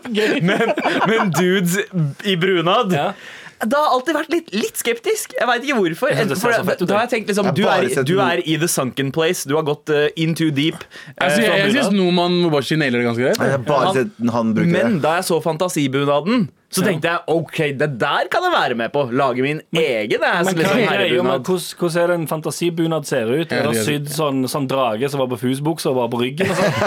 Men, 0.44 0.72
men 1.08 1.30
dudes 1.32 1.78
i 2.28 2.34
brunad 2.36 2.92
Det 3.60 3.78
har 3.78 3.92
alltid 3.94 4.16
vært 4.16 4.32
litt, 4.34 4.48
litt 4.54 4.76
skeptisk. 4.80 5.34
Jeg 5.38 5.46
veit 5.48 5.62
ikke 5.66 5.76
hvorfor. 5.78 6.10
Jeg 6.10 6.16
synes 6.24 6.32
det 6.34 6.38
ser 6.40 6.48
For, 6.48 6.56
så 6.58 6.64
fett 6.70 6.82
ut, 6.82 6.88
da 6.90 6.94
har 6.98 7.04
jeg 7.06 7.12
tenkt 7.14 7.30
liksom, 7.32 7.46
Jeg 7.50 7.54
du, 7.54 7.62
har 7.64 7.76
bare 7.78 7.84
er, 7.90 7.94
sett 7.94 8.06
du 8.10 8.18
er 8.20 8.42
i 8.44 8.56
the 8.60 8.68
sunken 8.68 9.12
place. 9.14 9.46
Du 9.48 9.54
har 9.56 9.64
gått 9.68 9.92
uh, 9.94 10.08
in 10.16 10.34
too 10.34 10.50
deep. 10.50 10.82
Altså, 11.18 11.40
Eh, 11.40 11.46
jeg 11.48 11.64
jeg 11.68 11.76
syns 11.78 11.94
Noman 11.94 12.40
Mobashi 12.42 12.76
nailer 12.80 13.00
det 13.02 13.06
ganske 13.08 13.22
greit. 13.28 13.38
Jeg 13.40 13.50
har 13.54 13.64
bare 13.68 13.94
sett 13.94 14.30
han 14.34 14.52
bruke 14.56 14.70
Men 14.74 14.98
det. 14.98 15.02
da 15.06 15.14
jeg 15.20 15.28
så 15.30 15.40
fantasibunaden, 15.44 16.48
så 16.74 16.82
tenkte 16.82 17.10
jeg 17.12 17.22
ok, 17.30 17.58
det 17.78 17.88
der 18.00 18.28
kan 18.32 18.44
jeg 18.46 18.52
være 18.54 18.76
med 18.78 18.92
på. 18.94 19.04
Lage 19.14 19.44
min 19.44 19.60
egen 19.78 20.20
Men 20.20 20.48
liksom, 20.58 20.80
hvordan, 20.82 21.44
hvordan 21.78 22.02
er 22.02 22.10
det 22.10 22.16
en 22.18 22.26
fantasibunad 22.30 23.06
ser 23.06 23.30
ut? 23.30 23.52
Er 23.52 23.68
det 23.68 23.74
det 23.76 23.84
sydd 23.86 24.10
sånn, 24.10 24.42
sånn 24.50 24.66
drage 24.70 25.10
som 25.12 25.22
var 25.22 25.30
på 25.30 25.38
fusbuksa 25.44 25.92
og 25.92 26.00
var 26.02 26.10
på 26.12 26.22
ryggen? 26.24 26.50
Og 26.50 26.58
sånn? 26.58 26.72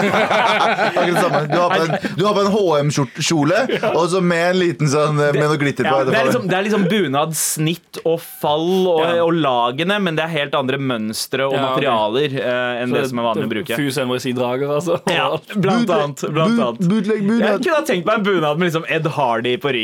Det. 0.98 1.40
Du 1.48 1.58
har 1.60 1.70
på 1.72 1.82
en, 1.82 1.92
du 2.18 2.22
har 2.24 2.34
på 2.36 2.42
en 2.42 2.50
HM-kjole, 2.52 3.58
og 3.94 4.04
så 4.12 4.20
med 4.24 4.44
en 4.50 4.58
liten 4.58 4.90
sånn 4.90 5.16
Med 5.18 5.38
noe 5.40 5.58
glitter 5.60 5.86
på. 5.86 5.92
Ja, 5.92 6.06
det, 6.08 6.14
er 6.18 6.28
liksom, 6.28 6.46
det 6.50 6.56
er 6.58 6.66
liksom 6.66 6.84
bunadssnitt 6.90 8.00
og 8.04 8.18
fall 8.22 8.66
og, 8.88 9.02
Ja. 9.08 9.24
og 9.24 9.32
lagene, 9.36 9.98
men 10.02 10.18
det 10.18 10.24
er 10.26 10.32
helt 10.34 10.56
andre 10.58 10.78
mønstre 10.80 11.46
og 11.48 11.56
Ja, 11.56 11.64
materialer 11.70 12.36
eh, 12.42 12.82
enn 12.82 12.94
det 12.94 13.04
som 13.10 13.22
er 13.22 13.28
vanlig 13.30 13.48
å 13.48 13.52
bruke. 13.52 13.78
Fus 13.78 13.98
NYC-drager, 14.02 14.72
altså. 14.78 14.98
Ja, 15.12 15.30
blant 15.64 15.90
annet. 15.94 16.24
Blant 16.34 16.58
annet. 16.58 16.84
Bootleg 16.88 17.24
Jeg 17.24 17.62
kunne 17.64 17.78
ha 17.78 17.84
tenkt 17.88 18.08
meg 18.08 18.20
en 18.20 18.26
bunad 18.28 18.60
med 18.60 18.70
liksom 18.70 18.88
Ed 18.88 19.08
Hardy 19.18 19.56
på 19.62 19.72
ryggen. 19.74 19.77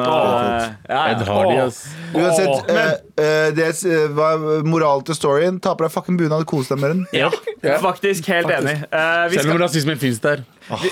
Og, 0.00 0.06
Åh, 0.06 0.64
ja, 0.88 0.94
ja. 0.94 1.02
Ed 1.12 1.24
Hardy, 1.28 1.56
ass. 1.64 1.80
Uansett, 2.14 2.70
eh, 2.70 2.90
eh, 3.20 3.50
det 3.56 3.66
eh, 3.84 4.04
er 4.08 4.64
moralen 4.68 5.04
til 5.08 5.14
storyen. 5.18 5.60
Ta 5.62 5.74
på 5.76 5.84
deg 5.86 5.92
fucking 5.94 6.18
bunad, 6.20 6.46
kos 6.50 6.70
deg 6.72 6.80
med 6.82 6.94
den. 6.94 7.04
Ja, 7.12 7.30
Ja. 7.64 7.78
faktisk 7.80 8.26
helt 8.28 8.50
enig. 8.52 8.74
Eh, 8.92 9.28
vi 9.30 9.38
Selv 9.38 9.50
om 9.52 9.56
skal, 9.56 9.62
rasismen 9.66 9.98
fins 10.00 10.18
der. 10.20 10.42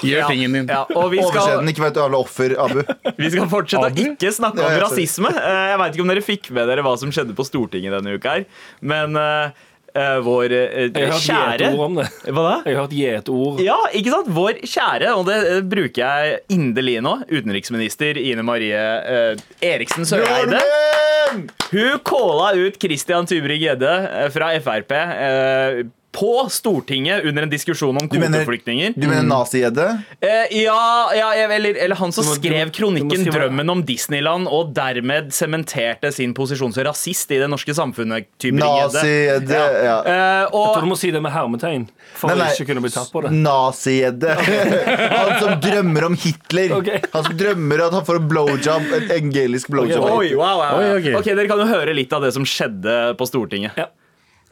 Gjør 0.03 0.19
ja, 0.23 0.29
tingen 0.29 0.53
din. 0.53 0.67
ja, 0.69 0.83
og 0.95 1.11
vi 1.13 1.19
Overse 1.23 1.33
skal, 1.41 1.59
den, 1.63 1.69
ikke 1.73 1.81
vær 1.87 1.93
et 1.95 2.01
jævla 2.03 2.19
offer, 2.21 2.55
Abu. 2.61 2.83
vi 3.19 3.31
skal 3.33 3.49
fortsette 3.49 3.89
å 3.89 3.93
ikke 4.07 4.33
snakke 4.37 4.61
Ja, 4.61 4.67
om 4.67 4.73
jeg 4.73 4.81
ser. 4.81 4.87
rasisme. 4.87 5.33
Eh, 5.33 5.67
jeg 5.73 5.79
veit 5.81 5.93
ikke 5.97 6.03
om 6.07 6.13
dere 6.13 6.25
fikk 6.29 6.51
med 6.53 6.69
dere 6.69 6.85
hva 6.85 6.97
som 7.01 7.13
skjedde 7.13 7.37
på 7.39 7.47
Stortinget 7.49 7.93
denne 7.97 8.17
uka 8.21 8.37
her, 8.37 8.45
men 8.85 9.17
eh, 9.17 9.45
eh, 9.49 9.51
vår 9.95 10.53
kjære 10.53 10.89
Jeg 10.97 11.09
har 11.09 11.13
hørt 11.13 11.27
kjære 11.27 11.59
gjetord 11.67 11.85
om 11.87 11.99
det. 12.01 12.07
Hva 12.29 12.45
da? 12.47 12.55
Jeg 12.65 12.77
har 12.77 12.81
hørt 12.83 12.95
gjetord. 12.97 13.63
Ja, 13.65 13.79
ikke 13.93 14.15
sant? 14.15 14.31
Vår 14.33 14.61
kjære, 14.65 15.15
og 15.19 15.27
det 15.29 15.39
eh, 15.51 15.61
bruker 15.75 16.03
jeg 16.03 16.39
inderlig 16.57 16.99
nå, 17.05 17.17
utenriksminister 17.33 18.21
Ine 18.23 18.45
Marie 18.47 18.79
eh, 18.79 19.43
Eriksen 19.73 20.09
Søreide. 20.09 20.57
Nordmenn! 20.57 21.49
Hun 21.73 21.99
calla 22.05 22.53
ut 22.59 22.79
Christian 22.83 23.29
Tybring-Gjedde 23.29 23.93
eh, 24.09 24.29
fra 24.35 24.53
Frp 24.65 24.97
eh, 24.99 25.83
på 26.13 26.47
Stortinget 26.53 27.25
under 27.25 27.43
en 27.47 27.51
diskusjon 27.51 27.97
om 27.97 28.09
kvoteflyktninger. 28.09 28.93
Du 29.01 29.07
mener 29.09 29.25
nazigjedde? 29.25 29.87
Eh, 30.21 30.53
ja, 30.63 31.09
ja 31.17 31.31
eller, 31.49 31.75
eller 31.81 31.97
han 31.97 32.13
som 32.13 32.27
må- 32.29 32.35
skrev 32.37 32.71
kronikken 32.77 33.25
'Drømmen 33.25 33.71
om 33.73 33.81
Disneyland' 33.89 34.47
og 34.53 34.75
dermed 34.77 35.33
sementerte 35.33 36.13
sin 36.13 36.35
posisjon 36.37 36.73
som 36.73 36.85
rasist 36.85 37.31
i 37.33 37.39
det 37.41 37.49
norske 37.49 37.73
samfunnet. 37.75 38.27
Nazigjedde, 38.45 39.63
ja. 39.85 39.97
Eh, 40.05 40.43
Jeg 40.43 40.51
tror 40.53 40.81
du 40.85 40.91
må 40.93 40.99
si 41.01 41.11
det 41.11 41.23
med 41.25 41.33
hermetegn 41.33 41.89
for 42.15 42.29
Nei, 42.35 42.45
å 42.45 42.53
ikke 42.53 42.67
kunne 42.73 42.85
bli 42.85 42.93
tatt 42.93 43.11
på 43.13 43.23
det. 43.25 43.33
Nazigjedde. 43.33 44.37
Han 45.17 45.33
som 45.41 45.57
drømmer 45.65 46.05
om 46.11 46.17
Hitler. 46.17 46.77
Okay. 46.77 47.01
Han 47.15 47.25
som 47.25 47.37
drømmer 47.41 47.87
at 47.87 47.97
han 47.97 48.05
får 48.05 48.21
en 48.21 48.29
blowjob, 48.29 48.93
en 49.01 49.09
engelisk 49.17 49.73
blowjob. 49.73 50.05
Okay, 50.05 50.17
Oi, 50.19 50.35
wow, 50.37 50.61
wow. 50.61 50.79
Oi, 50.79 50.93
okay. 51.01 51.15
ok, 51.19 51.33
Dere 51.33 51.49
kan 51.51 51.65
jo 51.65 51.69
høre 51.73 51.95
litt 51.97 52.13
av 52.13 52.23
det 52.27 52.33
som 52.37 52.45
skjedde 52.45 53.17
på 53.17 53.29
Stortinget. 53.29 53.77
Ja. 53.81 53.89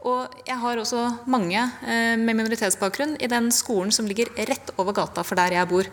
Og 0.08 0.32
jeg 0.48 0.56
har 0.56 0.80
også 0.80 1.00
mange 1.28 1.60
eh, 1.60 2.16
med 2.16 2.38
minoritetsbakgrunn 2.38 3.18
i 3.20 3.28
den 3.28 3.50
skolen 3.52 3.92
som 3.92 4.06
ligger 4.08 4.30
rett 4.48 4.72
over 4.80 4.96
gata 4.96 5.24
for 5.26 5.36
der 5.36 5.52
jeg 5.58 5.68
bor. 5.68 5.90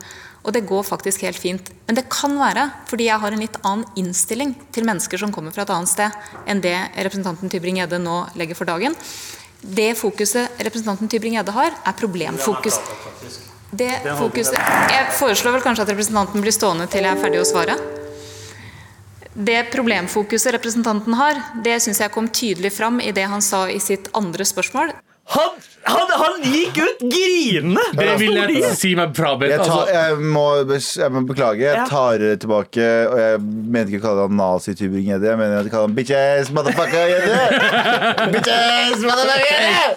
Og 0.48 0.54
det 0.56 0.64
går 0.70 0.86
faktisk 0.88 1.26
helt 1.28 1.40
fint. 1.40 1.72
Men 1.90 1.98
det 2.00 2.06
kan 2.14 2.38
være 2.40 2.70
fordi 2.88 3.10
jeg 3.10 3.20
har 3.20 3.36
en 3.36 3.44
litt 3.44 3.60
annen 3.68 4.00
innstilling 4.00 4.56
til 4.72 4.88
mennesker 4.88 5.20
som 5.20 5.34
kommer 5.36 5.52
fra 5.52 5.66
et 5.68 5.74
annet 5.76 5.92
sted, 5.92 6.16
enn 6.48 6.64
det 6.64 6.78
representanten 6.96 7.52
Tybring-Gjedde 7.52 8.00
nå 8.00 8.22
legger 8.40 8.56
for 8.56 8.70
dagen. 8.70 8.96
Det 9.60 9.92
fokuset 10.00 10.56
representanten 10.64 11.12
Tybring-Gjedde 11.12 11.58
har, 11.58 11.76
er 11.76 12.00
problemfokus. 12.00 12.80
Det 13.68 13.92
fokuset 14.16 14.56
Jeg 14.56 15.12
foreslår 15.20 15.58
vel 15.58 15.66
kanskje 15.66 15.84
at 15.84 15.92
representanten 15.92 16.44
blir 16.46 16.56
stående 16.56 16.88
til 16.88 17.04
jeg 17.04 17.12
er 17.12 17.20
ferdig 17.20 17.44
å 17.44 17.50
svare. 17.50 17.76
Det 19.38 19.64
problemfokuset 19.70 20.54
representanten 20.56 21.14
har, 21.14 21.38
det 21.62 21.76
syns 21.84 22.00
jeg 22.02 22.14
kom 22.14 22.26
tydelig 22.34 22.72
fram 22.74 22.98
i 22.98 23.12
det 23.14 23.28
han 23.30 23.44
sa 23.46 23.68
i 23.70 23.78
sitt 23.78 24.10
andre 24.18 24.46
spørsmål. 24.50 24.96
Han, 25.36 25.60
han, 25.88 26.12
han 26.22 26.42
gikk 26.44 26.78
ut 26.84 27.00
grinende! 27.12 27.84
Det 27.98 28.08
vil 28.22 28.38
jeg 28.38 28.74
si 28.78 28.94
meg 28.98 29.14
frabedt. 29.18 29.52
Jeg, 29.54 29.60
Altså, 29.68 29.86
jeg, 29.92 30.18
må, 30.36 30.44
jeg 30.72 31.12
må 31.16 31.22
beklage. 31.30 31.64
Jeg 31.66 31.88
tar 31.90 32.18
det 32.22 32.34
tilbake. 32.44 32.88
Og 33.12 33.18
jeg 33.22 33.42
mente 33.42 33.92
ikke 33.94 34.02
å 34.04 34.06
kalle 34.08 34.26
han 34.28 34.38
nazi-Tybring-Gjedde. 34.40 35.30
Jeg 35.32 35.40
mener 35.42 35.68
å 35.68 35.72
kalle 35.72 35.88
han 35.90 35.96
bitches, 35.98 36.52
motherfucker-Gjedde. 36.56 37.38
bitches, 38.36 39.04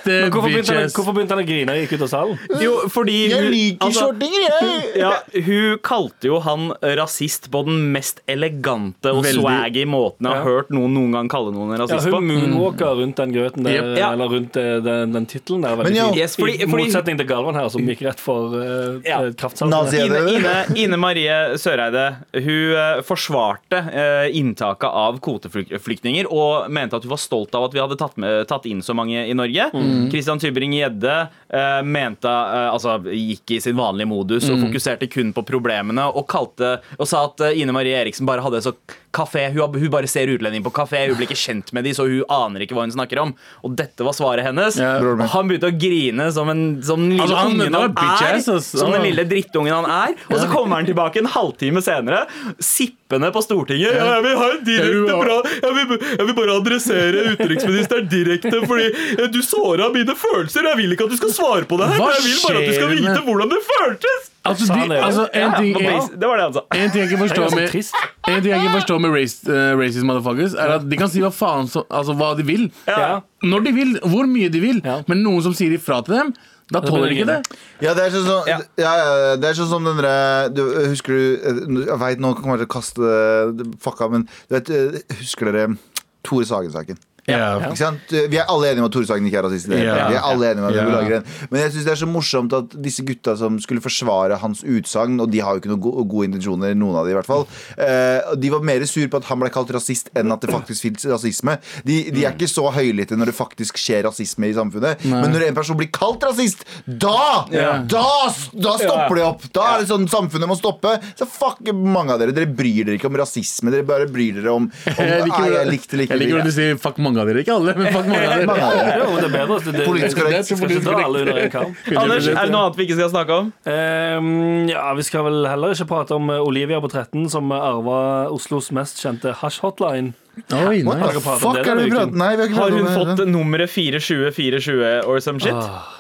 Men 0.07 0.31
hvorfor 0.33 0.49
begynte, 0.49 0.75
han, 0.79 0.91
hvorfor 0.95 1.15
begynte 1.17 1.37
han 1.37 1.43
å 1.43 1.47
grine? 1.49 1.75
og 1.75 1.83
Gikk 1.85 1.95
ut 1.99 2.05
av 2.07 2.11
salen? 2.13 2.39
Jo, 2.63 2.73
fordi 2.93 3.17
Jeg 3.31 3.51
liker 3.53 3.87
altså, 3.89 4.07
shortinger, 4.09 4.47
jeg! 4.47 4.91
ja, 5.01 5.13
Hun 5.47 5.79
kalte 5.87 6.31
jo 6.31 6.41
han 6.45 6.71
rasist 7.01 7.51
på 7.53 7.63
den 7.69 7.81
mest 7.95 8.23
elegante 8.31 9.13
og 9.15 9.23
Veldig. 9.25 9.43
swaggy 9.43 9.85
måten 9.89 10.27
jeg 10.27 10.35
har 10.35 10.41
Ja. 10.41 10.47
hørt 10.47 10.71
noen 10.75 10.95
noen 10.95 11.13
gang 11.17 11.29
kalle 11.33 11.53
noen 11.55 11.77
rasist 11.81 12.09
på. 12.11 12.17
hun 12.21 12.29
moonwalker 12.31 12.97
rundt 13.01 13.17
den 13.21 13.33
grøten 13.35 13.65
der, 13.67 13.77
Yep. 13.81 13.91
Ja. 13.99 14.13
eller 14.15 14.29
rundt 14.35 14.57
eh, 14.61 14.81
den, 14.85 15.13
den 15.15 15.27
tittelen 15.31 15.63
der. 15.67 15.77
Men 15.83 15.91
veldig 15.91 16.01
ja, 16.01 16.07
fint. 16.11 16.21
Yes, 16.21 16.37
fordi- 16.37 16.57
I 16.61 16.67
fordi- 16.69 16.87
motsetning 16.87 17.19
til 17.21 17.27
Galvan 17.31 17.55
her, 17.59 17.69
som 17.73 17.83
gikk 17.89 18.03
rett 18.07 18.21
for 18.21 18.55
uh, 18.55 19.01
Ja. 19.07 19.19
kraftsalven. 19.33 19.95
Ine, 19.95 20.21
Ine, 20.37 20.55
Ine, 20.77 20.97
Marie 21.01 21.39
Søreide 21.61 22.05
hun 22.35 22.75
uh, 22.77 23.01
forsvarte 23.07 23.81
uh, 23.91 24.29
inntaket 24.37 24.89
av 24.91 25.19
kvoteflyktninger 25.25 26.29
og 26.31 26.71
mente 26.73 26.97
at 26.99 27.05
hun 27.07 27.11
var 27.15 27.21
stolt 27.23 27.55
av 27.59 27.65
at 27.69 27.75
vi 27.77 27.81
hadde 27.83 27.99
tatt, 28.01 28.17
med, 28.21 28.47
tatt 28.51 28.67
inn 28.71 28.81
så 28.85 28.95
mange 28.97 29.27
i 29.27 29.35
Norge. 29.37 29.71
Christian 30.11 30.39
Tybring-Gjedde 30.43 31.15
eh, 31.21 31.40
mente 31.83 32.31
eh, 32.31 32.69
Altså 32.71 32.99
gikk 33.11 33.57
i 33.57 33.61
sin 33.61 33.77
vanlige 33.79 34.07
modus 34.11 34.47
og 34.51 34.61
fokuserte 34.63 35.09
kun 35.11 35.33
på 35.35 35.43
problemene 35.49 36.05
og 36.15 36.27
kalte 36.31 36.77
og 36.99 37.07
sa 37.11 37.25
at 37.27 37.41
eh, 37.49 37.59
Ine 37.63 37.75
Marie 37.75 37.97
Eriksen 37.99 38.27
bare 38.29 38.45
hadde 38.45 38.61
så 38.63 38.73
kafé 39.11 39.49
hun, 39.51 39.75
hun 39.75 39.91
bare 39.91 40.07
ser 40.07 40.31
utlendinger 40.31 40.63
på 40.69 40.71
kafé, 40.77 41.01
hun 41.09 41.17
blir 41.19 41.27
ikke 41.27 41.35
kjent 41.41 41.73
med 41.75 41.83
de, 41.83 41.91
så 41.97 42.05
hun 42.07 42.23
aner 42.31 42.63
ikke 42.63 42.77
hva 42.77 42.85
hun 42.87 42.93
snakker 42.95 43.19
om. 43.19 43.33
Og 43.67 43.73
dette 43.75 44.05
var 44.07 44.15
svaret 44.15 44.47
hennes. 44.47 44.77
Ja. 44.79 44.93
Og 45.03 45.25
han 45.33 45.49
begynte 45.51 45.67
å 45.67 45.75
grine 45.75 46.29
som, 46.31 46.47
en, 46.53 46.63
som 46.87 47.03
den 47.03 47.17
lille 47.17 47.25
Altså, 47.27 47.41
han- 47.41 47.57
ungen 47.59 47.75
han 47.75 47.97
er. 47.99 48.61
Som 48.63 48.93
den 48.95 49.03
lille 49.09 49.25
drittungen 49.27 49.75
han 49.75 49.89
er. 49.91 50.15
Og 50.31 50.39
så 50.39 50.47
kommer 50.53 50.79
han 50.79 50.87
tilbake 50.87 51.19
en 51.25 51.31
halvtime 51.35 51.83
senere, 51.83 52.23
sippende 52.63 53.33
på 53.35 53.43
Stortinget. 53.43 53.97
Ja, 53.99 54.07
jeg 54.21 54.25
vil 54.29 54.39
ha 54.39 54.49
en 54.55 54.63
direkte 54.69 55.19
bra 55.25 55.41
jeg 55.51 55.75
vil, 55.75 55.99
jeg 56.21 56.27
vil 56.29 56.37
bare 56.39 56.55
adressere 56.61 57.25
utenriksministeren 57.35 58.09
direkte, 58.15 58.63
fordi 58.71 58.87
eh, 59.19 59.27
du 59.35 59.41
såra 59.43 59.91
mine 59.95 60.15
følelser. 60.19 60.71
Jeg 60.71 60.79
vil 60.85 60.95
ikke 60.95 61.09
at 61.11 61.17
du 61.17 61.19
skal 61.19 61.35
svare 61.41 61.65
på 61.71 61.79
det 61.81 61.87
her, 61.91 61.97
Hva 61.99 62.07
men 62.07 62.15
jeg 62.15 62.25
vil 62.29 62.41
bare 62.45 62.61
at 62.61 62.67
du 62.69 62.73
skal 62.75 62.89
skjer 62.89 62.97
vite 62.97 63.15
med- 63.17 63.25
hvordan 63.29 63.49
det 63.51 63.61
føltes. 63.71 64.21
altså, 64.45 64.67
Sa 64.67 64.75
han 64.75 64.89
de, 64.89 64.95
det? 64.95 65.03
altså, 65.09 65.25
en, 65.33 65.53
ting, 65.57 65.81
Ja, 65.81 65.91
en, 65.91 66.21
det 66.21 66.29
var 66.29 66.37
det 66.37 66.45
han 66.45 66.53
sa. 66.53 66.63
en 66.71 66.91
ting 66.91 67.01
jeg 67.03 67.11
ikke 67.11 67.23
forstår 67.27 67.55
med 67.57 67.69
trist. 67.71 67.95
En 68.29 68.43
ting 68.43 68.51
jeg 68.53 68.61
ikke 68.63 68.75
forstår 68.81 69.01
med 69.01 69.11
race, 69.17 69.37
eh, 69.49 69.73
racist 69.81 70.05
motherfuckers, 70.05 70.55
er 70.55 70.77
at 70.79 70.89
de 70.89 70.97
kan 70.97 71.09
si 71.09 71.21
hva 71.21 71.33
faen 71.33 71.69
som, 71.69 71.85
altså, 71.91 72.15
hva 72.15 72.37
de 72.37 72.43
vil. 72.45 72.71
Ja. 72.87 73.21
Når 73.43 73.65
de 73.65 73.73
vil, 73.73 73.99
hvor 74.05 74.27
mye 74.29 74.49
de 74.53 74.61
vil. 74.61 74.81
Ja. 74.85 75.03
Men 75.09 75.23
noen 75.25 75.43
som 75.43 75.53
sier 75.57 75.73
ifra 75.77 76.03
til 76.05 76.15
dem, 76.15 76.35
da 76.71 76.79
tåler 76.85 77.09
de 77.11 77.17
ikke 77.19 77.27
det. 77.27 77.39
Ja, 77.83 77.95
det 77.99 78.05
er 78.07 78.11
sånn 78.15 78.27
som, 78.29 78.47
Ja. 78.47 78.59
ja. 78.79 78.93
Ja, 78.97 79.37
det 79.37 79.49
er 79.51 79.55
sånn 79.59 79.69
som 79.73 79.85
den 79.85 79.97
derre 79.99 80.55
du, 80.55 80.63
Husker 80.87 81.09
du 81.11 81.83
Jeg 81.89 81.99
veit 81.99 82.21
noen 82.23 82.37
kommer 82.39 82.59
til 82.61 82.67
å 82.67 82.71
kaste 82.71 83.57
det- 83.59 83.67
Fucka, 83.83 84.09
men 84.09 84.29
du 84.49 84.55
vet, 84.55 84.71
eh, 84.71 85.01
husker 85.19 85.51
dere 85.51 85.77
Tore 86.23 86.45
Sagen-saken? 86.45 86.97
Ikke 87.27 87.77
sant? 87.79 88.15
Vi 88.33 88.39
er 88.41 88.49
alle 88.51 88.71
enige 88.71 88.85
om 88.85 88.89
at 88.89 88.95
Tore 88.95 89.09
Sagen 89.09 89.27
ikke 89.29 89.41
er 89.41 89.47
rasist. 89.49 89.69
tatt. 89.71 89.79
Vi 89.81 90.19
er 90.19 90.25
alle 90.25 90.51
enige 90.51 90.65
om 90.65 90.69
at 90.71 90.79
yeah. 90.79 90.91
Lager 90.91 91.17
en 91.21 91.27
Men 91.51 91.61
jeg 91.65 91.75
syns 91.75 91.87
det 91.87 91.93
er 91.95 92.01
så 92.01 92.09
morsomt 92.11 92.57
at 92.57 92.77
disse 92.83 93.05
gutta 93.07 93.37
som 93.39 93.59
skulle 93.63 93.85
forsvare 93.85 94.39
hans 94.43 94.63
utsagn, 94.65 95.21
og 95.21 95.31
de 95.33 95.43
har 95.45 95.57
jo 95.57 95.63
ikke 95.63 95.73
noen 95.73 95.83
go 95.85 95.93
gode 96.11 96.31
intensjoner, 96.31 96.75
noen 96.79 96.99
av 97.01 97.07
de 97.07 97.15
i 97.15 97.19
hvert 97.19 97.29
fall, 97.29 97.47
uh, 97.79 98.33
de 98.41 98.53
var 98.53 98.65
mer 98.67 98.85
sur 98.89 99.07
på 99.11 99.21
at 99.21 99.29
han 99.29 99.41
ble 99.43 99.51
kalt 99.53 99.71
rasist 99.75 100.11
enn 100.17 100.33
at 100.33 100.43
det 100.43 100.53
faktisk 100.53 100.87
fins 100.89 101.07
rasisme. 101.11 101.57
De, 101.87 101.99
de 102.15 102.25
er 102.25 102.35
ikke 102.35 102.51
så 102.51 102.67
høylytte 102.75 103.19
når 103.19 103.33
det 103.33 103.37
faktisk 103.37 103.79
skjer 103.81 104.05
rasisme 104.09 104.51
i 104.51 104.57
samfunnet. 104.57 105.05
Men 105.07 105.31
når 105.33 105.49
en 105.49 105.59
person 105.59 105.79
blir 105.79 105.91
kalt 105.95 106.25
rasist, 106.27 106.65
da! 106.87 107.47
Da, 107.51 108.07
da 108.53 108.75
stopper 108.81 109.21
det 109.21 109.27
opp! 109.27 109.47
Da 109.55 109.67
er 109.75 109.85
det 109.85 109.91
sånn 109.91 110.09
samfunnet 110.11 110.51
må 110.51 110.57
stoppe. 110.59 110.97
Så 111.19 111.29
fuck 111.31 111.63
mange 111.75 112.15
av 112.15 112.23
dere. 112.23 112.35
Dere 112.37 112.51
bryr 112.51 112.87
dere 112.87 112.99
ikke 112.99 113.11
om 113.11 113.19
rasisme. 113.21 113.73
Dere 113.73 113.87
bare 113.87 114.09
bryr 114.11 114.41
dere 114.41 114.55
om, 114.55 114.69
om 114.71 115.01
Jeg 115.11 115.27
liker, 115.27 115.45
«Nei, 115.45 115.55
jeg 115.55 115.71
likte 115.71 115.99
det 115.99 116.07
jeg 116.07 116.21
liker 116.23 116.41
ikke. 116.41 116.47
du 116.47 116.55
sier 116.55 116.81
'fuck 116.81 117.01
mange 117.03 117.20
av 117.21 117.29
dere'. 117.31 117.43
Ikke 117.45 117.55
alle, 117.55 117.75
men 117.77 117.93
fuck 117.93 118.07
mange 118.07 118.25
av 118.27 118.33
dere. 118.41 118.57
Ja. 118.61 118.97
Jo, 119.01 119.11
det 119.17 119.29
er 119.29 119.35
bedre. 119.37 119.59
Det, 119.65 119.75
det, 119.77 119.85
Politisk 119.87 120.17
korrekt. 120.21 120.47
skal 120.51 120.71
ikke 120.71 120.85
dra 120.87 121.05
alle 121.05 121.23
under 121.25 121.39
en 121.45 121.51
kam. 121.51 121.77
Anders, 121.97 122.27
er 122.27 122.41
det 122.41 122.55
noe 122.55 122.65
annet 122.67 122.77
vi 122.81 122.87
ikke 122.89 122.99
skal 123.01 123.11
snakke 123.13 123.39
om? 123.41 123.53
Um, 123.67 124.69
ja, 124.73 124.87
Vi 124.95 125.03
skal 125.07 125.25
vel 125.29 125.47
heller 125.51 125.77
ikke 125.77 125.89
prate 125.93 126.17
om 126.17 126.31
eh, 126.31 126.41
Olivia 126.41 126.81
på 126.81 126.91
13, 126.91 127.29
som 127.31 127.53
arva 127.53 128.01
Oslos 128.33 128.71
mest 128.73 128.99
kjente 129.03 129.33
hasj-hotline. 129.41 130.13
Oi, 130.41 130.81
Har 130.87 131.01
dere 131.11 131.21
pratet 131.21 131.45
om 131.45 131.53
fuck 131.53 131.57
det 131.59 131.67
er 131.69 131.77
det 131.77 131.85
vi 131.85 131.91
prater? 131.95 132.17
Nei, 132.17 132.31
vi 132.37 132.43
har 132.43 132.49
ikke 132.49 132.61
Har 132.61 132.71
pratet 132.71 132.79
hun 132.79 132.87
om 132.87 132.91
det. 132.91 133.17
fått 133.19 133.29
nummeret 133.29 133.71
420-420 133.71 135.07
or 135.07 135.21
some 135.21 135.39
shit? 135.43 135.53
Ah, 135.53 136.00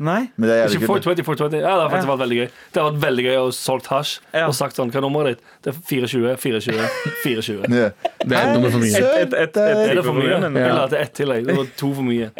Nei? 0.00 0.30
Men 0.40 0.48
det 0.48 0.54
er 0.56 0.72
Ikke 0.72 0.88
kult. 0.88 1.04
420, 1.04 1.24
420. 1.28 1.56
Ja, 1.60 1.72
det 1.76 1.82
har 1.84 1.90
faktisk 1.92 2.08
vært 2.08 2.20
veldig 2.22 2.36
gøy. 2.38 2.46
Det 2.72 2.80
har 2.80 2.86
vært 2.90 3.02
veldig 3.02 3.24
gøy 3.26 3.36
å 3.36 3.48
solgt 3.52 3.90
hasj 3.92 4.14
Ja. 4.32 4.46
og 4.48 4.54
sagt 4.56 4.78
sånn 4.80 4.88
Hva 4.94 4.96
er 5.02 5.04
nummeret 5.04 5.34
ditt? 5.36 5.42
Det 5.60 5.74
er 5.74 5.76
420, 5.90 6.36
420, 6.40 6.88
420. 7.20 7.76
Ja. 7.76 7.90
Det 8.24 8.38
er 8.38 8.40
et 8.40 8.54
nummer 8.56 8.72
for 8.72 8.80
mye. 8.80 8.96
Et, 8.96 9.04
et, 9.20 9.38
et, 9.44 9.60
Er 9.60 9.94
det 10.00 10.04
for 10.06 10.16
mye? 10.16 10.32
Ja. 10.32 10.48
Eller 10.48 10.82
at 10.86 10.94
det 10.94 10.98
er 11.02 11.04
ett 11.04 11.16
tillegg? 11.20 11.44
Det 11.50 11.56
var 11.60 11.68
to 11.84 11.92
for 11.98 12.08
mye. 12.08 12.30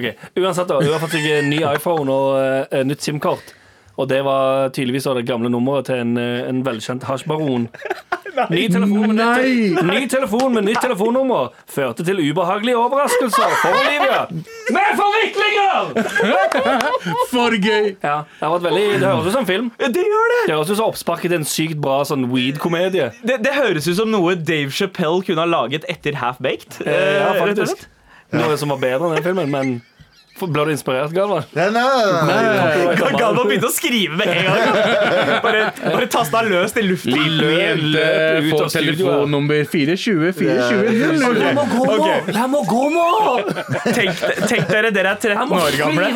Ok, 0.00 0.06
Uansett, 0.40 0.68
da. 0.72 0.80
Hun 0.80 0.92
har 0.96 1.02
fått 1.04 1.16
seg 1.18 1.28
en 1.36 1.50
ny 1.52 1.60
iPhone 1.74 2.08
og 2.16 2.40
eh, 2.72 2.84
nytt 2.88 3.04
SIM-kort. 3.04 3.52
Og 4.00 4.08
det 4.08 4.22
var 4.24 4.70
tydeligvis 4.72 5.04
da 5.04 5.12
det 5.18 5.26
gamle 5.28 5.50
nummeret 5.52 5.90
til 5.90 6.00
en, 6.00 6.16
eh, 6.16 6.48
en 6.48 6.62
velkjent 6.64 7.04
hasjbaron. 7.04 7.68
Ny 8.50 8.62
telefon, 8.72 9.14
med 9.14 9.18
nytt, 9.20 9.82
ny 9.86 10.00
telefon 10.08 10.54
med 10.54 10.66
nytt 10.68 10.80
telefonnummer 10.82 11.50
førte 11.70 12.04
til 12.06 12.22
ubehagelige 12.22 12.78
overraskelser 12.78 13.54
for 13.60 13.76
Olivia. 13.80 14.22
Med 14.74 14.90
forviklinger! 15.00 15.92
For 17.32 17.56
gøy! 17.56 17.92
Ja, 18.02 18.16
det, 18.24 18.42
har 18.42 18.54
vært 18.56 18.66
veldig, 18.68 18.86
det 19.02 19.06
høres 19.10 19.28
ut 19.28 19.34
som 19.34 19.44
en 19.44 19.50
film. 19.50 19.70
Det 19.80 20.06
gjør 20.06 20.34
det! 20.34 20.40
Det 20.46 20.56
høres 20.56 20.72
ut 20.72 20.80
som 20.80 20.88
oppsparket 20.88 21.32
til 21.32 21.38
en 21.40 21.48
sykt 21.48 21.78
bra 21.82 22.00
sånn 22.08 22.28
weed-komedie. 22.32 23.10
det! 23.26 23.40
Det 23.44 23.54
høres 23.56 23.88
ut 23.90 23.98
som 24.00 24.10
noe 24.12 24.36
Dave 24.38 24.72
Chappelle 24.74 25.24
kunne 25.26 25.44
ha 25.44 25.50
laget 25.50 25.86
etter 25.90 26.18
Half 26.20 26.40
Baked. 26.44 26.82
Eh, 26.86 27.20
ja, 27.20 27.32
faktisk. 27.38 27.88
Noe 28.34 28.56
som 28.58 28.70
var 28.70 28.82
bedre 28.82 29.08
enn 29.08 29.18
den 29.18 29.26
filmen, 29.26 29.50
men 29.50 29.78
ble 30.48 30.64
du 30.68 30.72
inspirert, 30.72 31.12
Galvan? 31.12 31.44
Nei, 31.56 31.66
nei, 31.74 31.82
nei, 32.28 32.38
nei. 32.56 32.96
Galvan 33.20 33.48
begynte 33.50 33.68
å 33.68 33.74
skrive 33.74 34.16
med 34.16 34.30
en 34.32 34.48
gang. 34.48 34.78
Bare, 35.44 35.60
bare 35.80 36.06
tasta 36.10 36.42
løst 36.44 36.76
i 36.80 36.82
lufta. 36.84 37.12
Lille 37.12 37.50
jente 37.54 37.90
løp 37.94 38.48
ut 38.48 38.64
av 38.64 38.72
telefonnummer 38.74 39.64
420 39.70 40.32
420 40.36 42.34
La 42.36 42.46
meg 42.50 42.68
gå 42.68 42.82
nå! 42.94 43.06
Tenk, 43.90 44.20
tenk 44.50 44.68
dere, 44.70 44.90
dere 44.94 45.14
er 45.14 45.22
13 45.22 45.54
år 45.60 45.78
gamle. 45.80 46.10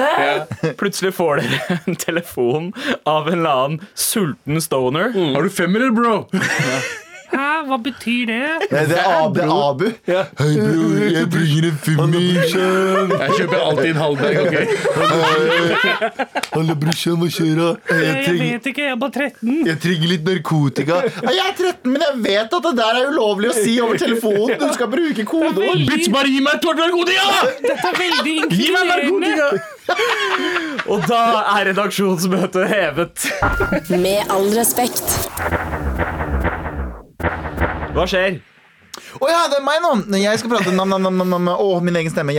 Plutselig 0.81 1.15
får 1.17 1.43
dere 1.45 1.79
en 1.85 1.99
telefon 2.01 2.71
av 3.09 3.31
en 3.31 3.39
eller 3.39 3.65
annen 3.65 3.81
sulten 3.99 4.61
stoner. 4.65 5.15
Har 5.35 5.43
du 5.49 5.51
femmer, 5.53 5.87
eller, 5.87 5.97
bro? 5.97 6.17
Hæ, 7.35 7.47
hva 7.67 7.77
betyr 7.83 8.27
det? 8.31 8.41
Nei, 8.71 8.83
det 8.91 8.99
er 9.01 9.07
Abu. 9.25 9.35
Det 9.35 9.45
er 9.45 9.51
Abu. 9.69 9.85
Ja. 10.07 10.23
Hei, 10.39 10.51
bror, 10.61 10.99
jeg 11.17 11.27
bringer 11.35 11.65
en 11.71 11.79
femmer. 11.83 12.21
Jeg 12.31 13.31
kjøper 13.39 13.59
alltid 13.69 13.89
en 13.91 14.01
halvbag. 14.05 14.35
ok? 14.45 14.55
Hallo, 16.55 16.77
brorsan, 16.85 17.17
hva 17.19 17.29
skjer 17.35 17.59
da? 17.59 17.69
Jeg 17.91 18.37
vet 18.39 18.69
ikke, 18.71 18.85
jeg 18.87 18.93
er 18.95 19.01
bare 19.03 19.15
13. 19.19 19.67
jeg 19.67 19.81
trenger 19.83 20.13
litt 20.15 20.25
narkotika. 20.29 21.01
Jeg 21.35 21.41
er 21.43 21.55
13, 21.59 21.91
men 21.91 22.03
jeg 22.05 22.17
vet 22.25 22.53
at 22.55 22.65
det 22.69 22.73
der 22.79 22.99
er 23.01 23.09
ulovlig 23.11 23.49
å 23.51 23.55
si 23.57 23.75
over 23.83 23.99
telefonen. 23.99 24.55
Du 24.61 24.67
skal 24.77 24.89
bruke 24.93 25.25
kodeord. 25.29 25.83
Bitch, 25.89 26.11
bare 26.15 26.31
gi 26.31 26.41
meg 26.45 26.59
et 26.59 26.63
tårt 26.65 26.79
narkotika! 26.79 27.27
Dette 27.65 27.91
er 27.91 27.97
veldig 27.99 28.37
narkotika! 28.93 29.49
Og 30.93 31.05
da 31.09 31.21
er 31.57 31.71
redaksjonsmøtet 31.71 32.69
hevet. 32.71 33.27
Med 33.91 34.33
all 34.33 34.49
respekt. 34.57 35.05
Hva 37.21 38.07
skjer? 38.11 38.41
Å 38.95 39.29
ja, 39.31 39.41
det 39.51 39.59
er 39.59 39.65
meg 39.67 39.81
nå! 39.83 39.91
Jeg 40.21 40.41
skal 40.41 40.53
prate 40.53 40.75
nam, 40.75 40.91
nam, 40.91 41.03
nam, 41.03 41.19
nam, 41.19 41.33
nam. 41.35 41.51
Å, 41.59 41.79
min 41.85 41.97
egen 41.99 42.13
stemme. 42.13 42.35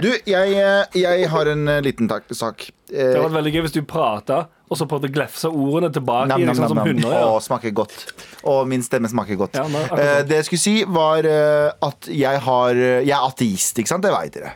Du, 0.00 0.10
jeg, 0.28 0.56
eh, 0.56 1.00
jeg 1.00 1.28
har 1.32 1.50
en 1.52 1.68
eh, 1.68 1.82
liten 1.84 2.10
tak, 2.10 2.28
sak. 2.36 2.68
Det 2.90 2.98
Eh, 2.98 3.12
hadde 3.14 3.28
vært 3.28 3.38
veldig 3.44 3.52
gøy 3.54 3.62
hvis 3.68 3.72
du 3.78 3.82
prata, 3.86 4.46
og 4.70 4.78
så 4.78 4.86
prøvde 4.86 5.08
å 5.10 5.12
glefse 5.14 5.48
ordene 5.50 5.88
tilbake. 5.90 6.28
Nam, 6.30 6.42
nam, 6.46 6.54
sånn 6.54 6.62
nam, 6.62 6.68
som 6.70 6.78
nam. 6.78 6.86
hunder 6.86 7.14
Å, 7.26 7.40
smaker 7.42 7.72
godt. 7.74 7.94
Og 8.46 8.68
min 8.70 8.82
stemme 8.86 9.08
smaker 9.10 9.36
godt. 9.38 9.54
Ja, 9.58 9.64
nei, 9.66 9.82
Eh, 9.98 10.22
det 10.22 10.36
jeg 10.40 10.44
skulle 10.46 10.62
si, 10.62 10.74
var 10.86 11.26
eh, 11.26 11.72
at 11.82 12.06
jeg 12.06 12.38
har 12.40 12.74
Jeg 12.78 13.10
er 13.10 13.24
ateist, 13.26 13.78
ikke 13.82 13.88
sant? 13.90 14.02
Det 14.06 14.12
veit 14.14 14.32
dere. 14.36 14.52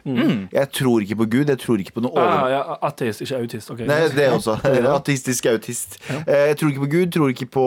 Jeg 0.54 0.70
tror 0.72 1.02
ikke 1.02 1.16
på 1.18 1.26
Gud. 1.30 1.48
Jeg 1.50 1.58
tror 1.58 1.78
ikke 1.82 1.94
på 1.98 2.02
noe 2.06 2.12
Ah, 2.14 2.42
over... 2.44 2.50
ja, 2.54 2.76
ateist, 2.90 3.22
ikke 3.26 3.40
autist. 3.42 3.70
Okay. 3.74 3.86
Nei, 3.90 4.08
det 4.14 4.28
også. 4.32 4.54
Ateistisk 4.94 5.46
autist. 5.54 5.98
Eh, 6.10 6.46
Jeg 6.52 6.58
tror 6.58 6.70
ikke 6.70 6.84
på 6.86 6.90
Gud, 6.94 7.12
tror 7.14 7.28
ikke 7.34 7.48
på 7.50 7.66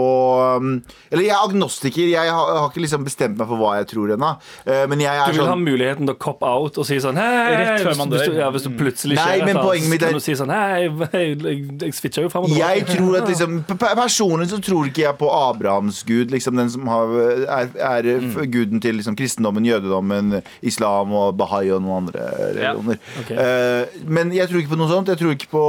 um, 0.58 0.72
Eller 1.12 1.24
jeg 1.28 1.36
er 1.36 1.44
agnostiker. 1.50 2.08
Jeg 2.12 2.32
har, 2.32 2.54
har 2.60 2.70
ikke 2.72 2.84
liksom 2.86 3.04
bestemt 3.08 3.38
meg 3.38 3.48
for 3.52 3.60
hva 3.60 3.76
jeg 3.82 3.88
tror 3.92 4.16
ennå. 4.16 4.32
Eh, 4.66 4.86
Men 4.88 5.00
jeg 5.04 5.12
er 5.16 5.32
Du 5.32 5.40
vil 5.42 5.48
ha 5.48 5.52
sånn 5.56 5.64
muligheten 5.68 6.08
til 6.08 6.16
å 6.16 6.20
cop 6.20 6.44
out 6.48 6.78
og 6.80 6.88
si 6.88 6.96
sånn 7.04 7.16
Hei, 7.20 7.28
hei, 7.28 7.56
hei, 7.66 7.78
hvis, 7.84 7.98
hvis, 8.08 8.26
du, 8.32 8.40
ja, 8.40 8.50
hvis 8.56 8.64
du 8.64 8.72
plutselig 8.80 9.20
skjer 9.20 9.42
et 9.44 9.46
men 9.52 9.60
poenget 9.64 9.90
mitt 9.92 10.02
så 10.02 10.08
er- 10.08 10.16
kan 10.16 10.22
du 10.24 10.24
si 10.24 10.36
sånn 10.40 10.48
Hei, 10.48 10.56
Nei, 10.57 10.57
jeg, 10.58 10.92
jeg, 11.14 11.64
jeg 11.82 11.94
switcha 11.94 12.22
jo 12.26 12.30
fram 12.30 12.48
og 12.48 12.54
Jeg 12.54 12.86
tilbake. 12.86 12.98
tror 12.98 13.18
at 13.22 13.30
liksom 13.32 13.60
pe- 13.68 13.78
pe- 13.82 13.96
Personlig 13.98 14.50
så 14.52 14.60
tror 14.62 14.86
ikke 14.90 15.02
jeg 15.02 15.18
på 15.20 15.30
Abrahams 15.34 16.04
gud, 16.08 16.32
liksom 16.34 16.58
den 16.58 16.70
som 16.70 16.88
har, 16.88 17.14
er, 17.48 17.70
er 17.76 18.10
mm. 18.22 18.36
guden 18.54 18.82
til 18.82 18.96
liksom, 19.00 19.16
kristendommen, 19.16 19.66
jødedommen, 19.66 20.42
islam 20.62 21.12
og 21.12 21.38
bahai 21.38 21.70
og 21.72 21.82
noen 21.82 22.08
andre 22.08 22.26
religioner. 22.40 22.98
Ja. 22.98 23.22
Okay. 23.22 23.38
Uh, 23.38 24.10
men 24.18 24.34
jeg 24.36 24.50
tror 24.50 24.64
ikke 24.64 24.76
på 24.76 24.82
noe 24.82 24.92
sånt. 24.92 25.08
Jeg 25.08 25.18
tror 25.18 25.32
ikke 25.36 25.52
på 25.52 25.66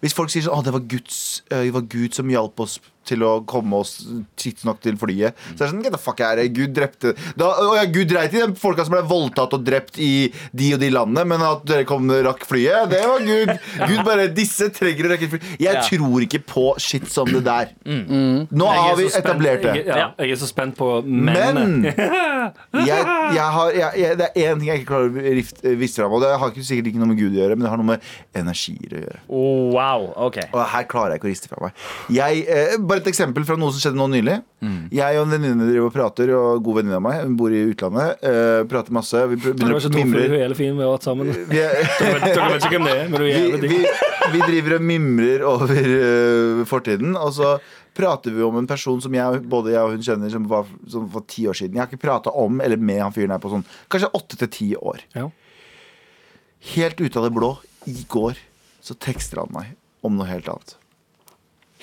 Hvis 0.00 0.14
folk 0.16 0.30
sier 0.32 0.46
sånn 0.46 0.56
Å, 0.56 0.64
det 0.64 0.72
var, 0.74 0.84
Guds, 0.88 1.42
eh, 1.50 1.66
det 1.66 1.74
var 1.74 1.84
Gud 1.90 2.14
som 2.16 2.30
hjalp 2.30 2.60
oss 2.64 2.78
til 3.08 3.22
å 3.26 3.32
komme 3.48 3.80
oss 3.82 3.94
tidsnok 4.40 4.80
til 4.84 4.96
flyet. 5.00 5.36
Så 5.52 5.56
er 5.56 5.64
det 5.66 5.70
sånn, 5.72 5.82
get 5.86 5.94
the 5.96 6.00
fuck 6.02 6.20
out. 6.24 6.40
Gud 6.56 6.74
drepte 6.76 7.14
da, 7.38 7.50
ja, 7.78 7.84
Gud 7.90 8.08
dreit 8.10 8.34
i 8.36 8.42
de 8.42 8.54
folka 8.60 8.84
som 8.86 8.94
ble 8.96 9.02
voldtatt 9.08 9.54
og 9.56 9.64
drept 9.66 9.98
i 10.02 10.10
de 10.56 10.72
og 10.76 10.80
de 10.82 10.90
landene, 10.92 11.24
men 11.28 11.42
at 11.46 11.64
dere 11.68 11.86
kom 11.88 12.08
rakk 12.26 12.44
flyet, 12.48 12.90
det 12.92 13.02
var 13.06 13.24
Gud. 13.26 13.52
Gud 13.86 14.02
bare 14.06 14.28
Disse 14.36 14.68
trenger 14.74 15.08
å 15.08 15.12
rekke 15.14 15.28
fly. 15.32 15.40
Jeg 15.60 15.74
Ja. 15.76 15.82
tror 15.86 16.22
ikke 16.24 16.40
på 16.46 16.66
shit 16.82 17.06
som 17.12 17.28
det 17.30 17.44
der. 17.46 17.70
Nå 17.86 18.66
er 18.70 18.80
har 18.82 18.96
vi 18.98 19.06
etablert 19.08 19.62
det. 19.62 19.74
Jeg, 19.82 19.86
ja, 19.86 20.08
jeg 20.18 20.30
er 20.36 20.40
så 20.40 20.48
spent 20.50 20.76
på 20.78 20.88
mennene. 21.04 21.92
Men 22.72 22.86
jeg, 22.90 23.06
jeg 23.36 23.48
har, 23.56 23.70
jeg, 23.76 23.90
jeg, 24.02 24.18
det 24.20 24.28
er 24.34 24.50
én 24.52 24.60
ting 24.60 24.68
jeg 24.70 24.82
ikke 24.82 24.90
klarer 24.90 25.08
å 25.10 25.74
vise 25.80 26.00
fram, 26.00 26.14
og 26.16 26.22
det 26.24 26.32
har 26.38 26.52
ikke, 26.52 26.64
sikkert 26.66 26.90
ikke 26.92 27.02
noe 27.02 27.10
med 27.12 27.20
Gud 27.20 27.34
å 27.36 27.40
gjøre, 27.40 27.56
men 27.56 27.66
det 27.66 27.72
har 27.72 27.80
noe 27.80 27.90
med 27.94 28.08
energier 28.36 28.96
å 28.98 29.02
gjøre. 29.04 29.20
Oh, 29.28 29.62
wow, 29.74 30.06
ok 30.28 30.38
Og 30.52 30.60
her 30.72 30.86
klarer 30.90 31.14
jeg 31.16 31.20
ikke 31.22 31.28
å 31.28 31.32
riste 31.32 31.50
fra 31.50 31.62
meg. 31.66 31.84
Jeg, 32.16 32.44
eh, 32.48 32.76
bare 32.96 33.02
et 33.04 33.10
eksempel 33.12 33.44
fra 33.46 33.56
noe 33.60 33.70
som 33.74 33.82
skjedde 33.84 33.98
nå 34.00 34.06
nylig. 34.10 34.36
Jeg 34.96 35.20
og 35.20 35.26
en 35.28 35.34
venninne 35.36 35.68
driver 35.68 35.86
og 35.90 35.94
prater, 35.94 36.32
og 36.34 36.62
god 36.66 36.80
venninne 36.80 36.98
av 36.98 37.04
meg, 37.04 37.20
hun 37.22 37.36
bor 37.38 37.52
i 37.54 37.62
utlandet. 37.70 38.24
uh, 38.24 38.64
prater 38.70 38.96
masse. 38.96 39.22
Vi 39.30 39.38
begynner 39.44 39.76
å 39.76 39.80
mimre. 39.92 39.92
to 39.92 40.00
er 40.00 40.10
mimre. 40.42 40.58
fin, 40.58 40.76
vi 40.78 40.82
har 40.86 40.92
vært 40.96 41.06
sammen. 41.06 41.32
Vi, 41.52 41.60
er- 41.62 41.80
Dere 42.00 42.50
vet, 42.52 42.64
ikke 42.66 42.72
hvem 42.76 42.88
det 42.88 42.94
er, 42.96 43.08
men 43.12 43.18
du 43.20 43.24
er 43.24 43.28
vi, 43.28 43.34
jævlig 43.36 43.60
vi, 43.62 43.80
digg. 43.84 44.04
vi 44.34 44.44
driver 44.50 44.76
og 44.78 44.86
mimrer 44.90 45.44
over 45.52 45.90
uh, 45.92 46.62
fortiden, 46.72 47.16
og 47.20 47.34
så 47.36 47.56
prater 47.96 48.34
vi 48.36 48.42
om 48.44 48.58
en 48.60 48.66
person 48.68 48.98
som 49.00 49.14
jeg, 49.16 49.38
både 49.48 49.72
jeg 49.72 49.80
og 49.86 49.94
hun 49.94 50.02
kjenner 50.04 50.32
som 50.34 50.44
var 50.50 50.66
som 50.92 51.06
for 51.14 51.24
ti 51.32 51.46
år 51.48 51.56
siden. 51.56 51.78
Jeg 51.78 51.84
har 51.86 51.88
ikke 51.92 52.02
prata 52.02 52.32
om 52.36 52.58
eller 52.60 52.76
med 52.76 53.00
han 53.00 53.14
fyren 53.14 53.32
her 53.32 53.40
på 53.40 53.48
sånn 53.54 53.64
kanskje 53.92 54.10
åtte 54.18 54.36
til 54.42 54.50
ti 54.52 54.66
år. 54.76 55.00
Ja. 55.16 55.30
Helt 56.74 57.00
ut 57.00 57.16
av 57.16 57.24
det 57.28 57.32
blå, 57.36 57.54
i 57.88 57.94
går, 58.10 58.36
så 58.84 58.96
tekster 59.00 59.40
han 59.44 59.52
meg 59.54 59.72
om 60.04 60.16
noe 60.18 60.26
helt 60.28 60.48
annet. 60.50 60.74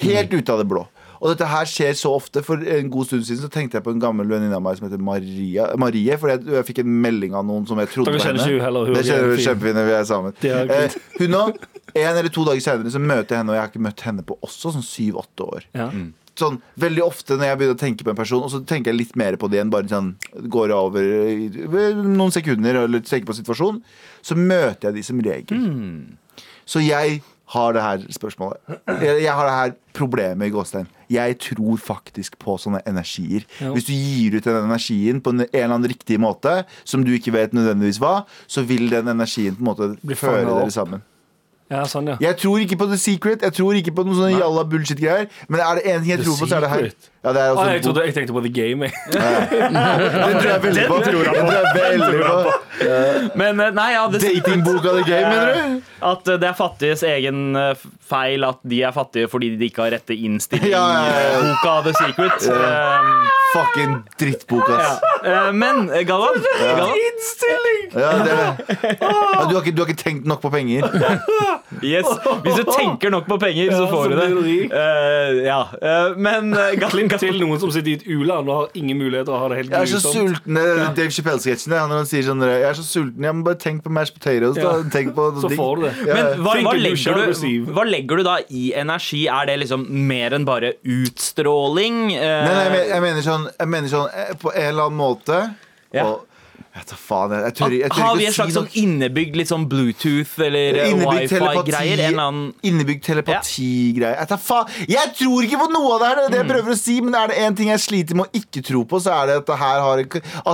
Helt 0.04 0.34
ut 0.34 0.50
av 0.54 0.60
det 0.62 0.66
blå. 0.70 0.84
Og 1.24 1.32
dette 1.32 1.48
her 1.48 1.68
skjer 1.72 1.94
så 1.96 2.10
ofte. 2.18 2.42
For 2.44 2.60
en 2.60 2.90
god 2.92 3.08
stund 3.08 3.24
siden 3.24 3.46
så 3.46 3.50
tenkte 3.52 3.78
jeg 3.80 3.86
på 3.86 3.94
en 3.96 4.02
gammel 4.04 4.28
venninne 4.28 4.58
av 4.58 4.64
meg 4.66 4.76
som 4.76 4.90
heter 4.90 5.00
Maria, 5.00 5.70
Marie. 5.80 6.18
For 6.20 6.34
jeg, 6.34 6.44
jeg 6.52 6.68
fikk 6.68 6.82
en 6.84 6.98
melding 7.06 7.38
av 7.40 7.46
noen 7.48 7.64
som 7.70 7.80
jeg 7.80 7.94
trodde 7.94 8.12
på 8.12 8.18
var 8.20 8.28
henne. 8.28 8.44
ikke 8.44 8.58
hun 8.58 8.66
heller, 8.66 8.90
hun 8.90 8.98
Det 8.98 9.04
er 9.06 9.08
kjenner 9.14 9.32
vi 9.32 9.46
kjempefine, 9.48 9.86
vi 9.88 9.96
er 9.96 10.10
sammen. 10.10 10.36
Er 10.44 10.74
Eh, 10.74 10.98
hun 11.22 11.38
òg. 11.40 11.64
En 11.94 12.18
eller 12.18 12.34
to 12.34 12.44
dager 12.48 12.60
senere 12.66 12.92
så 12.92 13.00
møter 13.00 13.36
jeg 13.38 13.40
henne, 13.44 13.54
og 13.54 13.56
jeg 13.56 13.64
har 13.64 13.72
ikke 13.72 13.86
møtt 13.88 14.04
henne 14.04 14.26
på 14.28 14.36
også 14.44 14.74
sånn 14.76 14.84
syv-åtte 14.84 15.48
år. 15.48 15.66
Ja. 15.78 15.88
Sånn, 16.36 16.56
veldig 16.82 17.04
ofte 17.06 17.36
når 17.38 17.46
jeg 17.52 17.58
begynner 17.60 17.78
å 17.78 17.82
tenke 17.84 18.06
på 18.08 18.10
en 18.10 18.18
person, 18.18 18.42
og 18.44 18.50
så 18.50 18.60
tenker 18.66 18.90
jeg 18.92 18.98
litt 19.04 19.16
mer 19.16 19.36
på 19.38 19.46
det 19.54 19.60
enn 19.62 19.70
bare 19.70 19.86
sånn 19.92 20.16
går 20.50 20.74
over 20.74 21.06
i 21.06 21.46
noen 21.54 22.34
sekunder, 22.34 22.82
eller 22.88 23.04
tenker 23.06 23.30
på 23.30 23.36
situasjonen, 23.38 23.84
så 24.26 24.36
møter 24.40 24.90
jeg 24.90 24.98
de 24.98 25.04
som 25.06 25.22
regel. 25.22 25.62
Så 26.66 26.82
jeg 26.82 27.22
har 27.54 27.74
det 27.76 27.84
her 27.84 28.04
spørsmålet. 28.14 28.58
Jeg, 28.88 29.24
jeg 29.24 29.34
har 29.38 29.48
det 29.48 29.56
her 29.56 29.74
problemet 29.94 30.50
i 30.50 30.54
gåstein. 30.54 30.88
Jeg 31.14 31.38
tror 31.44 31.78
faktisk 31.78 32.38
på 32.42 32.58
sånne 32.62 32.82
energier. 32.90 33.46
Jo. 33.62 33.74
Hvis 33.76 33.88
du 33.90 33.94
gir 33.94 34.38
ut 34.38 34.48
den 34.48 34.60
energien 34.64 35.22
på 35.22 35.34
en, 35.36 35.46
eller 35.46 35.70
annen 35.70 35.90
riktig 35.92 36.20
måte, 36.22 36.64
som 36.84 37.06
du 37.06 37.14
ikke 37.14 37.36
vet 37.36 37.54
nødvendigvis 37.54 38.02
hva, 38.02 38.24
så 38.48 38.66
vil 38.66 38.90
den 38.92 39.12
energien 39.14 39.58
på 39.58 39.66
en 39.66 39.70
måte 39.70 40.18
føre 40.18 40.46
dere 40.50 40.74
sammen. 40.74 41.06
ja, 41.70 41.86
sånn, 41.90 42.14
ja. 42.14 42.18
Jeg 42.22 42.42
tror 42.42 42.66
ikke 42.66 42.80
på 42.82 42.90
The 42.90 43.00
Secret. 43.02 43.46
Jeg 43.46 43.58
tror 43.60 43.78
ikke 43.80 43.94
på 43.96 44.06
noen 44.08 44.20
sånne 44.20 44.38
jalla 44.38 44.66
bullshit-greier. 44.70 45.30
Men 45.48 45.64
er 45.64 45.80
det 45.80 45.90
én 45.90 46.02
ting 46.02 46.16
jeg 46.16 46.24
The 46.24 46.30
tror 46.30 46.42
på, 46.42 46.50
så 46.50 46.60
er 46.60 46.66
det 46.66 46.74
her. 46.74 46.88
Secret? 46.90 47.13
Ja, 47.24 47.32
det 47.32 47.40
er 47.42 47.50
også 47.54 47.64
Ah, 47.64 47.70
jeg, 47.74 47.84
trodde, 47.86 48.02
jeg 48.06 48.14
tenkte 48.18 48.34
på 48.36 48.42
The 48.44 48.50
Game. 48.52 48.84
Jeg. 48.84 48.94
Den 49.14 50.40
tror 50.42 50.50
jeg 50.50 50.64
veldig 50.64 50.88
på. 50.90 50.96
Den 50.96 51.04
tror 51.08 51.24
jeg 51.24 51.34
veldig 51.78 52.20
på. 52.28 52.54
Men 53.40 53.60
eh, 53.64 53.70
nei, 53.78 53.90
ja, 53.94 54.02
det, 54.12 54.20
Datingboka 54.26 54.92
The 54.98 55.04
Game, 55.08 55.30
mener 55.30 55.54
du? 55.54 55.82
at 56.04 56.28
eh, 56.28 56.40
det 56.42 56.48
er 56.50 56.58
fattiges 56.58 57.04
egen 57.08 57.56
eh, 57.56 57.86
feil 58.04 58.44
at 58.44 58.60
de 58.68 58.82
er 58.84 58.92
fattige 58.92 59.30
fordi 59.32 59.54
de 59.56 59.70
ikke 59.70 59.86
har 59.86 59.94
rette 59.96 60.18
innstilling. 60.18 60.68
Ja, 60.74 60.84
ja, 60.98 61.06
ja. 61.08 61.30
eh, 61.30 61.46
Boka 61.48 61.78
The 61.86 61.94
Secret. 62.02 62.50
Um, 62.52 63.30
Fucking 63.54 63.94
drittbok, 64.20 64.68
ass. 64.76 65.00
eh, 65.24 65.48
men 65.56 65.86
eh, 65.94 66.04
Galvan, 66.10 66.36
Innstilling! 67.00 67.88
Ja, 67.94 68.12
det 68.20 68.34
er 68.34 68.38
det. 68.42 68.98
Du, 69.00 69.56
har 69.56 69.62
ikke, 69.62 69.72
du 69.78 69.82
har 69.84 69.90
ikke 69.94 70.02
tenkt 70.04 70.28
nok 70.28 70.42
på 70.44 70.52
penger. 70.54 70.90
yes. 71.94 72.10
Hvis 72.44 72.60
du 72.60 72.66
tenker 72.74 73.14
nok 73.14 73.28
på 73.30 73.38
penger, 73.40 73.72
så 73.78 73.88
får 73.92 74.04
så 74.04 74.10
du 74.10 74.42
det. 74.44 74.58
Eh, 74.74 75.44
ja. 75.48 75.62
eh, 75.80 76.18
men 76.18 76.52
uh, 76.58 76.72
Klipp 76.74 77.13
til 77.22 77.38
noen 77.42 77.60
som 77.62 77.72
sitter 77.74 77.92
i 77.92 77.94
et 78.00 78.06
u-land 78.08 78.50
og 78.50 78.56
har 78.58 78.70
ingen 78.80 78.98
mulighet 78.98 79.26
til 79.28 79.36
å 79.36 79.40
ha 79.44 79.48
det 79.52 79.58
helt 79.62 79.72
Jeg 79.76 79.82
er 79.82 79.92
så 79.92 80.02
sulten. 80.14 80.58
det 80.58 80.64
er 80.64 80.94
Dave 80.98 81.14
Chappelle-sketsjen 81.18 81.74
når 81.76 81.94
han 81.98 82.10
sier 82.10 82.26
sånn 82.28 82.42
Jeg 82.48 82.66
er 82.70 82.78
så 82.80 82.86
sulten. 82.88 83.24
Ja, 83.28 83.32
men 83.36 83.44
bare 83.48 83.60
tenk 83.62 83.84
på 83.86 83.94
mashed 83.94 84.18
potatoes, 84.18 84.58
da. 84.58 84.74
Tenk 84.94 85.14
på 85.18 85.28
Så 85.44 85.52
får 85.54 85.76
du 85.76 85.86
det. 85.88 85.94
Ja. 86.08 86.14
Men 86.18 86.44
hva, 86.46 86.56
hva, 86.68 86.74
legger 86.80 87.22
du, 87.34 87.72
hva 87.74 87.86
legger 87.88 88.22
du 88.22 88.24
da 88.28 88.36
i 88.50 88.66
energi? 88.84 89.24
Er 89.28 89.46
det 89.52 89.60
liksom 89.64 89.86
mer 90.10 90.36
enn 90.38 90.46
bare 90.48 90.74
utstråling? 90.84 92.14
Eh, 92.16 92.44
Nei, 92.48 92.54
nei, 92.54 92.68
jeg 92.78 92.90
jeg 92.94 93.02
mener 93.08 93.26
sånn, 93.26 93.48
jeg 93.60 93.72
mener 93.74 93.92
sånn 93.92 94.08
eh, 94.14 94.34
På 94.42 94.54
en 94.54 94.70
eller 94.72 94.88
annen 94.90 95.00
måte 95.00 95.40
Ja. 95.94 96.06
og, 96.10 96.30
Jeg 96.74 96.88
tar 96.90 96.98
faen, 96.98 97.34
jeg, 97.36 97.44
jeg 97.46 97.54
tør, 97.60 97.74
jeg 97.78 97.92
tør 97.94 98.02
Har 98.02 98.16
vi 98.18 98.24
en 98.26 98.34
slags 98.34 98.50
si 98.50 98.56
sånn 98.58 98.70
innebygd 98.82 99.36
litt 99.38 99.50
sånn 99.52 99.66
Bluetooth 99.70 100.32
eller 100.42 100.80
eh, 100.82 100.96
wifi-greier? 100.98 102.02
Annen 102.10 102.48
Innebygd 102.66 103.04
telepatigreier. 103.06 104.16
Jeg, 104.18 104.30
tar 104.32 104.40
faen- 104.42 104.72
jeg 104.90 105.12
tror 105.20 105.46
ikke 105.46 105.60
på 105.62 105.68
noe 105.70 105.92
av 105.94 106.02
det 106.02 106.08
her! 106.10 106.16
Det 106.18 106.24
er 106.26 106.34
det 106.34 106.40
jeg 106.40 106.50
prøver 106.50 106.74
å 106.74 106.78
si 106.80 106.96
Men 107.06 107.18
er 107.20 107.30
det 107.30 107.38
én 107.46 107.58
ting 107.60 107.70
jeg 107.70 107.84
sliter 107.84 108.18
med 108.18 108.26
å 108.26 108.42
ikke 108.42 108.64
tro 108.66 108.82
på, 108.90 109.02
så 109.06 109.14
er 109.20 109.30
det 109.30 109.36
at 109.44 109.52
det 109.52 109.60
her 109.62 109.84
har 109.86 110.02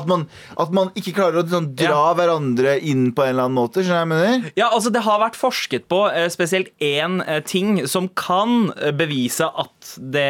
At 0.01 0.09
man, 0.11 0.25
at 0.59 0.75
man 0.75 0.91
ikke 0.99 1.15
klarer 1.21 1.39
å 1.39 1.45
sånn, 1.53 1.69
dra 1.79 2.01
hverandre 2.19 2.75
inn 2.83 3.07
på 3.15 3.23
en 3.23 3.31
eller 3.37 3.47
annen 3.47 3.59
måte. 3.61 3.85
Skjønner 3.87 4.03
jeg 4.03 4.11
mener? 4.11 4.51
Ja, 4.59 4.67
altså 4.75 4.91
Det 4.91 5.05
har 5.07 5.23
vært 5.23 5.39
forsket 5.39 5.87
på 5.87 6.01
eh, 6.11 6.27
spesielt 6.33 6.73
én 6.83 7.21
eh, 7.23 7.39
ting 7.47 7.85
som 7.87 8.11
kan 8.19 8.73
bevise 8.99 9.47
at 9.47 9.93
det, 9.95 10.27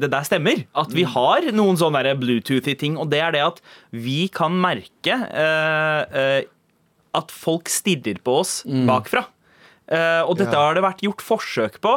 det 0.00 0.08
der 0.08 0.24
stemmer. 0.24 0.64
At 0.72 0.96
vi 0.96 1.04
har 1.04 1.50
noen 1.52 1.76
sånne 1.76 2.16
Bluetooth-y 2.16 2.78
ting, 2.80 2.96
og 2.96 3.12
det 3.12 3.20
er 3.26 3.36
det 3.36 3.44
at 3.44 3.60
vi 3.92 4.22
kan 4.32 4.56
merke 4.56 5.17
at 7.18 7.32
folk 7.34 7.68
stirrer 7.72 8.20
på 8.24 8.40
oss 8.42 8.62
bakfra. 8.88 9.24
Eh, 9.88 10.20
og 10.28 10.36
dette 10.40 10.56
har 10.56 10.76
det 10.76 10.84
vært 10.84 11.00
gjort 11.06 11.24
forsøk 11.24 11.78
på, 11.84 11.94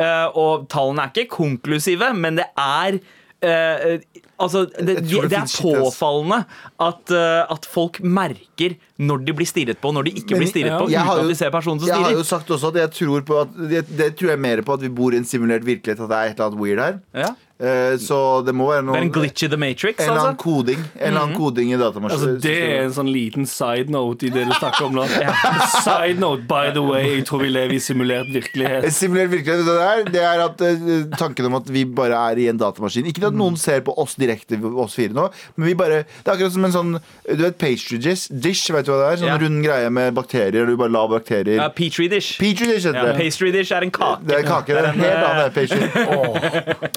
eh, 0.00 0.26
og 0.36 0.68
tallene 0.72 1.06
er 1.06 1.14
ikke 1.14 1.30
konklusive, 1.38 2.12
men 2.16 2.42
det 2.42 2.50
er 2.56 3.00
Uh, 3.40 3.96
altså, 4.36 4.66
det, 4.68 4.98
det 5.08 5.20
det 5.32 5.38
er 5.38 5.46
påfallende 5.48 6.42
at, 6.76 7.08
uh, 7.08 7.46
at 7.54 7.64
folk 7.72 7.96
merker 8.04 8.74
når 9.00 9.22
de 9.24 9.32
blir 9.38 9.48
stirret 9.48 9.80
på, 9.80 9.94
når 9.96 10.10
de 10.10 10.12
ikke 10.20 10.34
Men- 10.36 10.42
blir 10.42 10.50
stirret 10.50 10.74
ja. 10.74 10.80
på. 10.82 10.90
Jeg 10.92 11.00
har 11.00 11.22
jo- 11.22 11.86
Jeg 11.86 11.96
har 12.04 12.12
jo 12.12 12.22
sagt 12.22 12.50
også 12.52 12.68
at 12.68 12.74
jeg 12.82 12.90
tror 12.98 13.24
på 13.24 13.40
at 13.40 13.48
Det, 13.56 13.96
det 13.96 14.16
tror 14.18 14.28
jeg 14.34 14.38
mer 14.44 14.60
på 14.60 14.74
at 14.76 14.80
vi 14.84 14.88
bor 14.88 15.14
i 15.14 15.16
en 15.16 15.24
simulert 15.24 15.64
virkelighet, 15.64 16.04
at 16.04 16.08
det 16.12 16.18
er 16.18 16.24
et 16.28 16.36
eller 16.36 16.50
annet 16.50 16.60
weird 16.60 16.78
her. 16.84 17.00
Ja. 17.14 17.30
Eh, 17.60 17.96
så 18.00 18.40
det 18.46 18.54
må 18.56 18.70
være 18.70 18.80
Det 18.80 18.86
noe 18.88 18.96
er 18.96 19.02
en 19.04 19.10
glitch 19.12 19.42
i 19.44 19.48
The 19.52 19.56
Matrix. 19.60 19.98
En 20.00 20.06
eller 20.08 20.20
annen 20.20 20.30
Altså. 20.30 20.42
koding. 20.42 20.78
En 20.96 21.06
eller 21.10 21.20
annen 21.20 21.36
koding 21.36 21.72
i 21.74 21.76
datamaskinen. 21.76 22.12
Altså, 22.16 22.40
det 22.40 22.54
er 22.56 22.84
en 22.86 22.94
sånn 22.96 23.10
liten 23.12 23.44
side 23.46 23.90
note 23.92 24.24
i 24.24 24.30
det 24.32 24.46
du 24.48 24.52
snakker 24.56 24.86
om 24.86 24.94
nå. 24.96 25.04
Side 25.84 26.18
note, 26.22 26.46
by 26.48 26.70
the 26.72 26.80
way, 26.82 27.16
jeg 27.18 27.26
tror 27.28 27.42
vi 27.44 27.50
lever 27.52 27.74
i 27.76 27.80
simulert 27.84 28.30
virkelighet. 28.32 28.88
simulert 28.96 29.28
virkelighet 29.34 29.66
det 29.66 29.76
der, 29.76 30.04
det 30.14 30.22
er 30.24 30.44
at 30.46 30.64
eh, 30.64 31.18
tanken 31.20 31.50
om 31.50 31.58
at 31.60 31.68
vi 31.68 31.84
bare 31.84 32.16
er 32.32 32.40
i 32.40 32.48
en 32.48 32.56
datamaskin. 32.60 33.04
Ikke 33.12 33.26
at 33.28 33.36
noen 33.36 33.58
ser 33.60 33.80
på 33.84 33.92
oss 34.00 34.16
direkte, 34.16 34.56
oss 34.80 34.94
fire 34.96 35.12
nå, 35.12 35.28
men 35.56 35.68
vi 35.68 35.74
bare 35.74 36.00
Det 36.24 36.26
er 36.28 36.32
akkurat 36.38 36.52
som 36.56 36.64
en 36.64 36.72
sånn 36.72 36.90
Du 37.28 37.42
vet 37.44 37.58
pastry 37.60 37.98
dish? 38.00 38.28
dish 38.32 38.70
vet 38.72 38.86
du 38.88 38.92
hva 38.94 38.98
det 39.02 39.12
er? 39.12 39.20
Sånn 39.20 39.30
Ja. 39.30 39.36
rund 39.38 39.62
greie 39.64 39.90
med 39.92 40.14
bakterier. 40.16 40.64
Du 40.66 40.76
bare 40.80 40.90
lar 40.96 41.08
bakterier 41.12 41.56
Ja, 41.60 41.68
Petri 41.68 42.08
dish. 42.08 42.38
Petri 42.40 42.66
dish 42.72 42.86
heter 42.88 42.94
Ja, 43.04 43.12
det. 43.12 43.18
pastry 43.20 43.52
dish 43.52 43.70
er 43.72 43.82
en 43.84 43.90
kake. 43.90 44.24
Det 44.26 44.38
er 44.40 44.48
kake. 44.48 44.72
Det 44.72 44.80
er 44.80 44.90
en 44.94 45.04
helt 45.04 45.24
annen 45.28 45.52
pastry. 45.52 45.80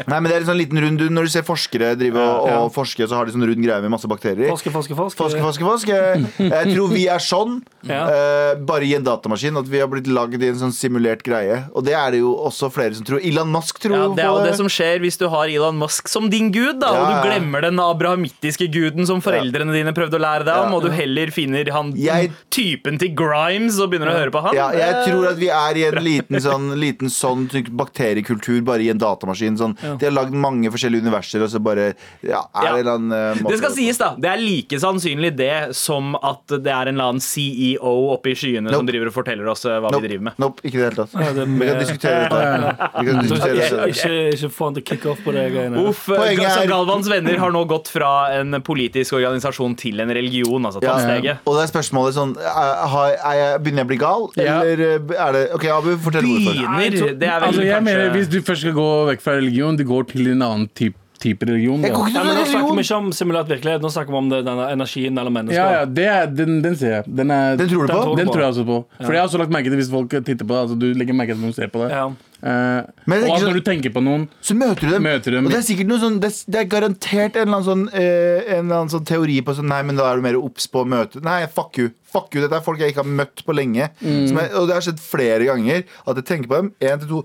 Nei, 0.08 0.20
men 0.20 0.30
det 0.32 0.36
er 0.38 0.42
en 0.42 0.53
sånn 0.54 0.62
liten 0.62 0.80
rund 0.84 1.04
Når 1.18 1.28
du 1.28 1.32
ser 1.34 1.44
forskere 1.48 1.94
drive 2.00 2.16
og, 2.22 2.48
og 2.64 2.72
forske, 2.74 3.08
så 3.10 3.18
har 3.20 3.26
de 3.28 3.34
sånn 3.36 3.44
rund 3.50 3.64
greie 3.66 3.82
med 3.84 3.92
masse 3.92 4.08
bakterier. 4.08 4.48
Forske, 4.54 4.72
forske, 4.72 4.96
forske. 4.96 5.18
Forske, 5.20 5.42
forske, 5.42 5.66
forske. 5.68 5.98
Jeg 6.40 6.74
tror 6.76 6.94
vi 6.94 7.08
er 7.12 7.20
sånn, 7.24 7.60
Ja. 7.84 8.06
eh, 8.08 8.56
bare 8.64 8.86
i 8.88 8.94
en 8.96 9.04
datamaskin. 9.04 9.58
At 9.60 9.68
vi 9.68 9.82
har 9.82 9.90
blitt 9.92 10.08
lagd 10.08 10.40
i 10.42 10.48
en 10.48 10.56
sånn 10.62 10.72
simulert 10.72 11.24
greie. 11.26 11.66
Og 11.76 11.84
det 11.84 11.94
er 12.00 12.12
det 12.16 12.22
jo 12.22 12.32
også 12.48 12.70
flere 12.72 12.96
som 12.96 13.04
tror. 13.04 13.20
Elon 13.20 13.52
Musk 13.52 13.82
tror 13.84 13.98
Ja, 13.98 14.08
det 14.16 14.24
er 14.24 14.30
jo 14.32 14.46
det 14.46 14.54
som 14.62 14.70
skjer 14.72 15.02
hvis 15.04 15.18
du 15.20 15.26
har 15.34 15.52
Elon 15.52 15.76
Musk 15.82 16.08
som 16.08 16.30
din 16.32 16.48
gud, 16.56 16.80
da, 16.80 16.94
og 16.96 17.10
du 17.10 17.28
glemmer 17.28 17.66
den 17.66 17.82
abrahamittiske 17.84 18.70
guden 18.72 19.04
som 19.10 19.20
foreldrene 19.26 19.74
dine 19.76 19.92
prøvde 19.98 20.16
å 20.16 20.24
lære 20.24 20.46
deg 20.48 20.56
om, 20.64 20.72
Ja. 20.72 20.78
og 20.78 20.84
du 20.88 20.90
heller 20.96 21.28
finner 21.36 21.68
han 21.76 21.92
Jeg- 21.98 22.32
typen 22.54 22.98
til 23.02 23.12
Grimes 23.18 23.80
og 23.84 23.92
begynner 23.92 24.14
å 24.14 24.18
høre 24.20 24.32
på 24.32 24.42
han. 24.46 24.56
ja, 24.56 24.70
jeg 24.72 25.08
tror 25.10 25.28
at 25.34 25.38
vi 25.42 25.50
er 25.50 25.76
i 25.82 25.84
en 25.90 26.00
liten 26.10 26.40
sånn, 26.40 26.70
liten 26.80 27.10
sånn 27.12 27.48
bakteriekultur 27.84 28.62
bare 28.66 28.84
i 28.86 28.90
en 28.94 28.98
datamaskin. 29.02 29.58
Sånn. 29.60 29.76
De 30.00 30.06
har 30.08 30.14
lagd 30.16 30.34
mange 30.44 30.72
forskjellige 30.74 31.06
universer, 31.08 31.44
og 31.46 31.50
så 31.54 31.62
bare 31.64 31.90
ja, 32.24 32.44
er 32.44 32.68
Ja. 32.68 32.74
det 32.74 32.74
en 32.74 32.80
eller 32.82 32.94
annen 32.98 33.16
eh, 33.18 33.42
måte 33.44 33.54
Det 33.56 33.60
skal 33.64 33.74
sies, 33.78 33.98
da. 34.02 34.12
Det 34.20 34.30
er 34.34 34.42
like 34.44 34.80
sannsynlig 34.84 35.32
det 35.40 35.54
som 35.80 36.14
at 36.20 36.48
det 36.54 36.72
er 36.74 36.92
en 36.92 36.96
eller 36.98 37.10
annen 37.14 37.24
CEO 37.24 37.94
oppe 38.14 38.34
i 38.34 38.36
skyene 38.38 38.72
som 38.74 38.86
driver 38.88 39.10
og 39.12 39.16
forteller 39.16 39.48
oss 39.52 39.66
eh, 39.70 39.80
hva 39.80 39.92
Nope, 39.94 40.04
vi 40.04 40.12
driver 40.12 40.28
med. 40.30 40.38
nope, 40.44 40.64
ikke 40.68 40.78
i 40.78 40.82
det 40.82 40.88
hele 40.90 41.00
tatt. 41.04 41.14
Ja, 41.24 41.32
det 41.38 41.48
med... 41.48 41.64
Vi 41.64 41.72
kan 41.72 41.82
diskutere 41.84 42.22
dette. 42.30 42.90
Vi 43.00 43.06
kan 43.08 43.16
Så 43.16 43.24
diskutere 43.28 43.56
ikke, 43.56 43.80
okay. 43.80 43.94
ikke, 43.94 44.38
ikke 44.38 44.52
få 44.58 44.70
han 44.70 44.78
til 44.80 44.86
kick 44.92 45.06
off 45.14 45.24
på 45.26 45.34
det 45.36 45.46
greiene. 45.54 45.84
Uff, 45.90 46.04
eh, 46.10 46.18
Poenget 46.22 46.58
er- 46.64 46.70
Galvans 46.74 47.10
venner 47.12 47.38
har 47.44 47.54
nå 47.56 47.64
gått 47.70 47.92
fra 47.94 48.12
en 48.40 48.60
politisk 48.66 49.14
organisasjon 49.20 49.76
til 49.80 50.00
en 50.04 50.10
religion. 50.14 50.66
Altså 50.70 50.82
steget. 50.84 51.44
Og 51.48 51.58
det 51.58 51.64
er 51.68 51.72
spørsmålet 51.74 52.16
sånn 52.18 52.36
er, 52.40 53.14
er 53.14 53.36
jeg, 53.40 53.62
Begynner 53.64 53.84
jeg 53.84 53.88
å 53.88 53.92
bli 53.94 53.98
gal, 54.02 54.28
Ja. 54.38 54.60
eller 54.62 54.84
er 55.14 55.32
det 55.38 55.44
OK, 55.56 55.66
Abu, 55.74 55.92
fortell 56.04 56.26
hvorfor. 56.28 56.58
Begynner, 56.58 57.14
det 57.20 57.28
er 57.30 57.40
vel 57.40 57.48
Altså, 57.54 57.62
jeg 57.64 57.74
kanskje 57.74 57.84
mener, 57.88 58.12
Hvis 58.18 58.30
du 58.32 58.38
først 58.42 58.62
skal 58.66 58.74
gå 58.78 58.88
vekk 59.12 59.22
fra 59.22 59.36
religion, 59.38 59.76
du 59.78 59.84
går 59.88 60.08
til 60.12 60.33
en 60.36 60.46
annen 60.50 60.68
type, 60.76 60.98
type 61.24 61.46
religion. 61.48 61.80
Da. 61.80 61.88
Ja, 61.94 62.02
men 62.26 62.36
Nå 62.36 62.44
snakker 62.50 62.76
vi 62.76 62.84
ikke 62.84 62.98
om 63.00 63.06
simulert 63.16 63.48
virkelighet, 63.48 63.80
nå 63.86 63.92
snakker 63.94 64.12
vi 64.12 64.18
om 64.20 64.28
det, 64.34 64.42
denne 64.44 64.66
energien 64.76 65.16
eller 65.22 65.32
mennesker. 65.32 65.56
Ja, 65.56 65.80
ja, 65.80 65.86
det 65.88 66.08
er, 66.12 66.28
den, 66.36 66.58
den 66.66 66.76
ser 66.76 66.98
jeg. 66.98 67.06
Den, 67.08 67.32
er, 67.32 67.56
Den 67.62 67.70
tror 67.72 67.88
du 67.88 67.94
Den 67.94 68.02
på? 68.10 68.18
Den 68.20 68.28
tror 68.34 68.44
jeg 68.44 68.52
også 68.58 68.66
på. 68.68 68.82
For 69.00 69.16
jeg 69.16 69.22
har 69.24 69.30
også 69.30 69.40
lagt 69.40 69.54
merke 69.56 69.72
til 69.72 69.80
hvis 69.80 69.92
folk 69.94 70.12
titter 70.12 70.44
på 70.44 70.52
det. 70.52 70.62
Altså, 70.66 70.76
du 70.82 70.90
legger 71.00 71.16
merke 71.16 71.38
til 71.38 71.46
når 71.46 71.56
du 71.56 71.60
ser 71.62 71.72
på 71.72 71.86
det. 71.86 71.94
Ja. 71.96 72.10
Uh, 72.44 72.84
Men 73.08 73.22
det 73.24 73.30
og 73.30 73.38
at 73.38 73.46
når 73.48 73.56
du 73.56 73.64
tenker 73.64 73.92
på 73.96 74.02
noen 74.04 74.26
Så 74.44 74.52
møter 74.52 74.84
du 74.84 74.90
dem. 74.92 75.06
Møter 75.08 75.32
dem. 75.32 75.46
Og 75.48 75.54
det 75.54 75.62
er 75.62 75.64
sikkert 75.64 75.88
noe 75.88 76.02
sånn 76.02 76.18
Det, 76.20 76.28
er- 76.28 76.52
det 76.52 76.60
er 76.60 76.66
garantert 76.74 77.38
en 77.40 77.46
eller 77.46 77.56
annen 77.56 77.68
sånn, 77.70 77.86
uh, 77.94 78.02
en 78.04 78.66
eller 78.66 78.82
annen 78.82 78.92
sånn 78.92 79.06
teori 79.08 79.38
på 79.48 79.56
sånn 79.56 79.72
Nei, 79.72 79.80
men 79.88 79.96
da 79.96 80.10
er 80.10 80.20
du 80.20 80.26
mer 80.28 80.36
obs 80.36 80.68
på 80.68 80.84
å 80.84 80.90
møte 80.92 81.24
Nei, 81.24 81.38
fuck 81.48 81.80
you. 81.80 81.94
Fuck 82.12 82.36
you. 82.36 82.44
Dette 82.44 82.60
er 82.60 82.66
folk 82.68 82.84
jeg 82.84 82.92
ikke 82.92 83.06
har 83.06 83.16
møtt 83.24 83.46
på 83.48 83.56
lenge. 83.56 83.88
Mm. 84.04 84.28
Som 84.28 84.42
jeg, 84.44 84.52
og 84.60 84.68
det 84.68 84.76
har 84.76 84.84
skjedd 84.90 85.00
flere 85.00 85.48
ganger 85.48 85.86
at 86.04 86.20
jeg 86.20 86.28
tenker 86.34 86.52
på 86.52 86.60
dem. 86.60 86.74
En 86.84 87.00
til 87.00 87.14
to 87.14 87.24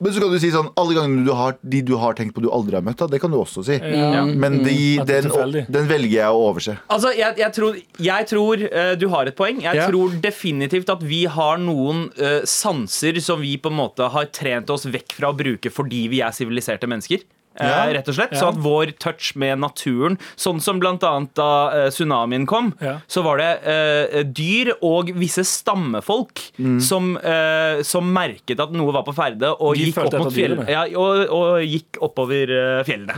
men 0.00 0.12
så 0.14 0.20
kan 0.22 0.30
du 0.30 0.38
si 0.38 0.50
sånn 0.54 0.68
alle 0.78 0.94
gangene 0.94 1.24
du 1.26 1.32
har, 1.34 1.56
de 1.62 1.80
du 1.82 1.94
har 1.98 2.14
tenkt 2.18 2.34
på 2.36 2.42
du 2.44 2.48
aldri 2.54 2.76
har 2.78 2.84
møtt. 2.86 3.00
Da, 3.00 3.08
det 3.10 3.18
kan 3.22 3.32
du 3.34 3.38
også 3.40 3.64
si. 3.66 3.78
Ja. 3.82 4.24
Men 4.26 4.60
de, 4.62 4.74
er 5.02 5.08
den, 5.08 5.56
den 5.66 5.88
velger 5.90 6.14
jeg 6.20 6.34
å 6.34 6.44
overse. 6.52 6.76
Altså, 6.86 7.10
jeg, 7.18 7.34
jeg 7.40 7.54
tror, 7.56 7.78
jeg 8.06 8.28
tror 8.30 8.62
eh, 8.68 8.92
du 9.00 9.08
har 9.14 9.30
et 9.30 9.38
poeng. 9.38 9.62
Jeg 9.64 9.80
Ja. 9.80 9.88
tror 9.90 10.14
definitivt 10.22 10.90
at 10.94 11.02
vi 11.02 11.24
har 11.30 11.58
noen 11.62 12.06
uh, 12.20 12.40
sanser 12.46 13.18
som 13.24 13.42
vi 13.42 13.56
på 13.58 13.72
en 13.72 13.78
måte 13.80 14.06
har 14.14 14.30
trent 14.34 14.70
oss 14.70 14.86
vekk 14.86 15.16
fra 15.18 15.32
å 15.32 15.36
bruke 15.38 15.70
fordi 15.74 16.06
vi 16.12 16.22
er 16.22 16.34
siviliserte 16.36 16.86
mennesker. 16.90 17.26
Eh, 17.60 17.66
Ja. 17.68 17.92
rett 17.92 18.08
og 18.08 18.14
slett, 18.14 18.32
Ja. 18.32 18.38
Så 18.40 18.48
at 18.48 18.56
vår 18.62 18.92
touch 18.98 19.34
med 19.36 19.58
naturen 19.58 20.18
Sånn 20.36 20.60
som 20.60 20.78
blant 20.80 21.02
annet 21.02 21.34
da 21.34 21.70
eh, 21.86 21.88
tsunamien 21.90 22.46
kom, 22.46 22.72
Ja. 22.80 22.98
så 23.08 23.22
var 23.24 23.38
det 23.38 23.48
uh, 23.66 24.22
dyr 24.24 24.72
og 24.82 25.10
visse 25.14 25.42
stammefolk 25.44 26.52
Mm. 26.58 26.80
som, 26.80 27.16
uh, 27.16 27.82
som 27.82 28.04
merket 28.12 28.60
at 28.60 28.70
noe 28.72 28.92
var 28.92 29.02
på 29.04 29.14
ferde, 29.14 29.50
og 29.60 29.76
gikk 29.76 29.96
opp 30.06 30.12
mot 30.18 30.32
fjell, 30.32 30.56
ja, 30.68 30.84
og, 30.96 31.28
og 31.30 31.62
gikk 31.62 31.98
oppover 32.02 32.84
fjellene. 32.84 33.14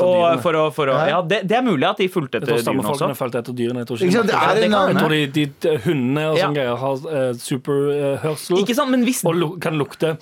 Og 0.00 0.40
for 0.42 0.52
å, 0.54 0.72
for 0.72 0.86
å, 0.92 0.96
Ja. 1.08 1.22
det, 1.22 1.46
det 1.48 1.56
er 1.58 1.62
mulig 1.62 1.84
at 1.88 1.96
de 1.98 2.08
fulgte 2.08 2.40
etter 2.42 2.56
dyrene 2.58 2.82
også. 2.84 3.10
fulgte 3.16 3.38
etter 3.42 3.54
dyrene. 3.56 3.84
Jeg 3.84 3.86
tror 3.86 3.96
Ikke 4.02 4.24
ikke 4.24 4.42
er 4.50 4.54
det 4.54 4.64
en 4.64 4.74
annen 4.74 4.96
jeg 4.96 5.02
tror 5.02 5.10
de, 5.10 5.26
de, 5.26 5.46
de 5.60 5.76
hundene 5.86 6.24
og 6.30 6.36
Ja. 6.38 6.46
sånne 6.46 6.54
greier 6.56 6.76
har 6.76 6.94
uh, 7.06 7.32
superhørsel. 7.34 8.58
Og 9.26 9.60
kan 9.60 9.74
lukte 9.78 10.16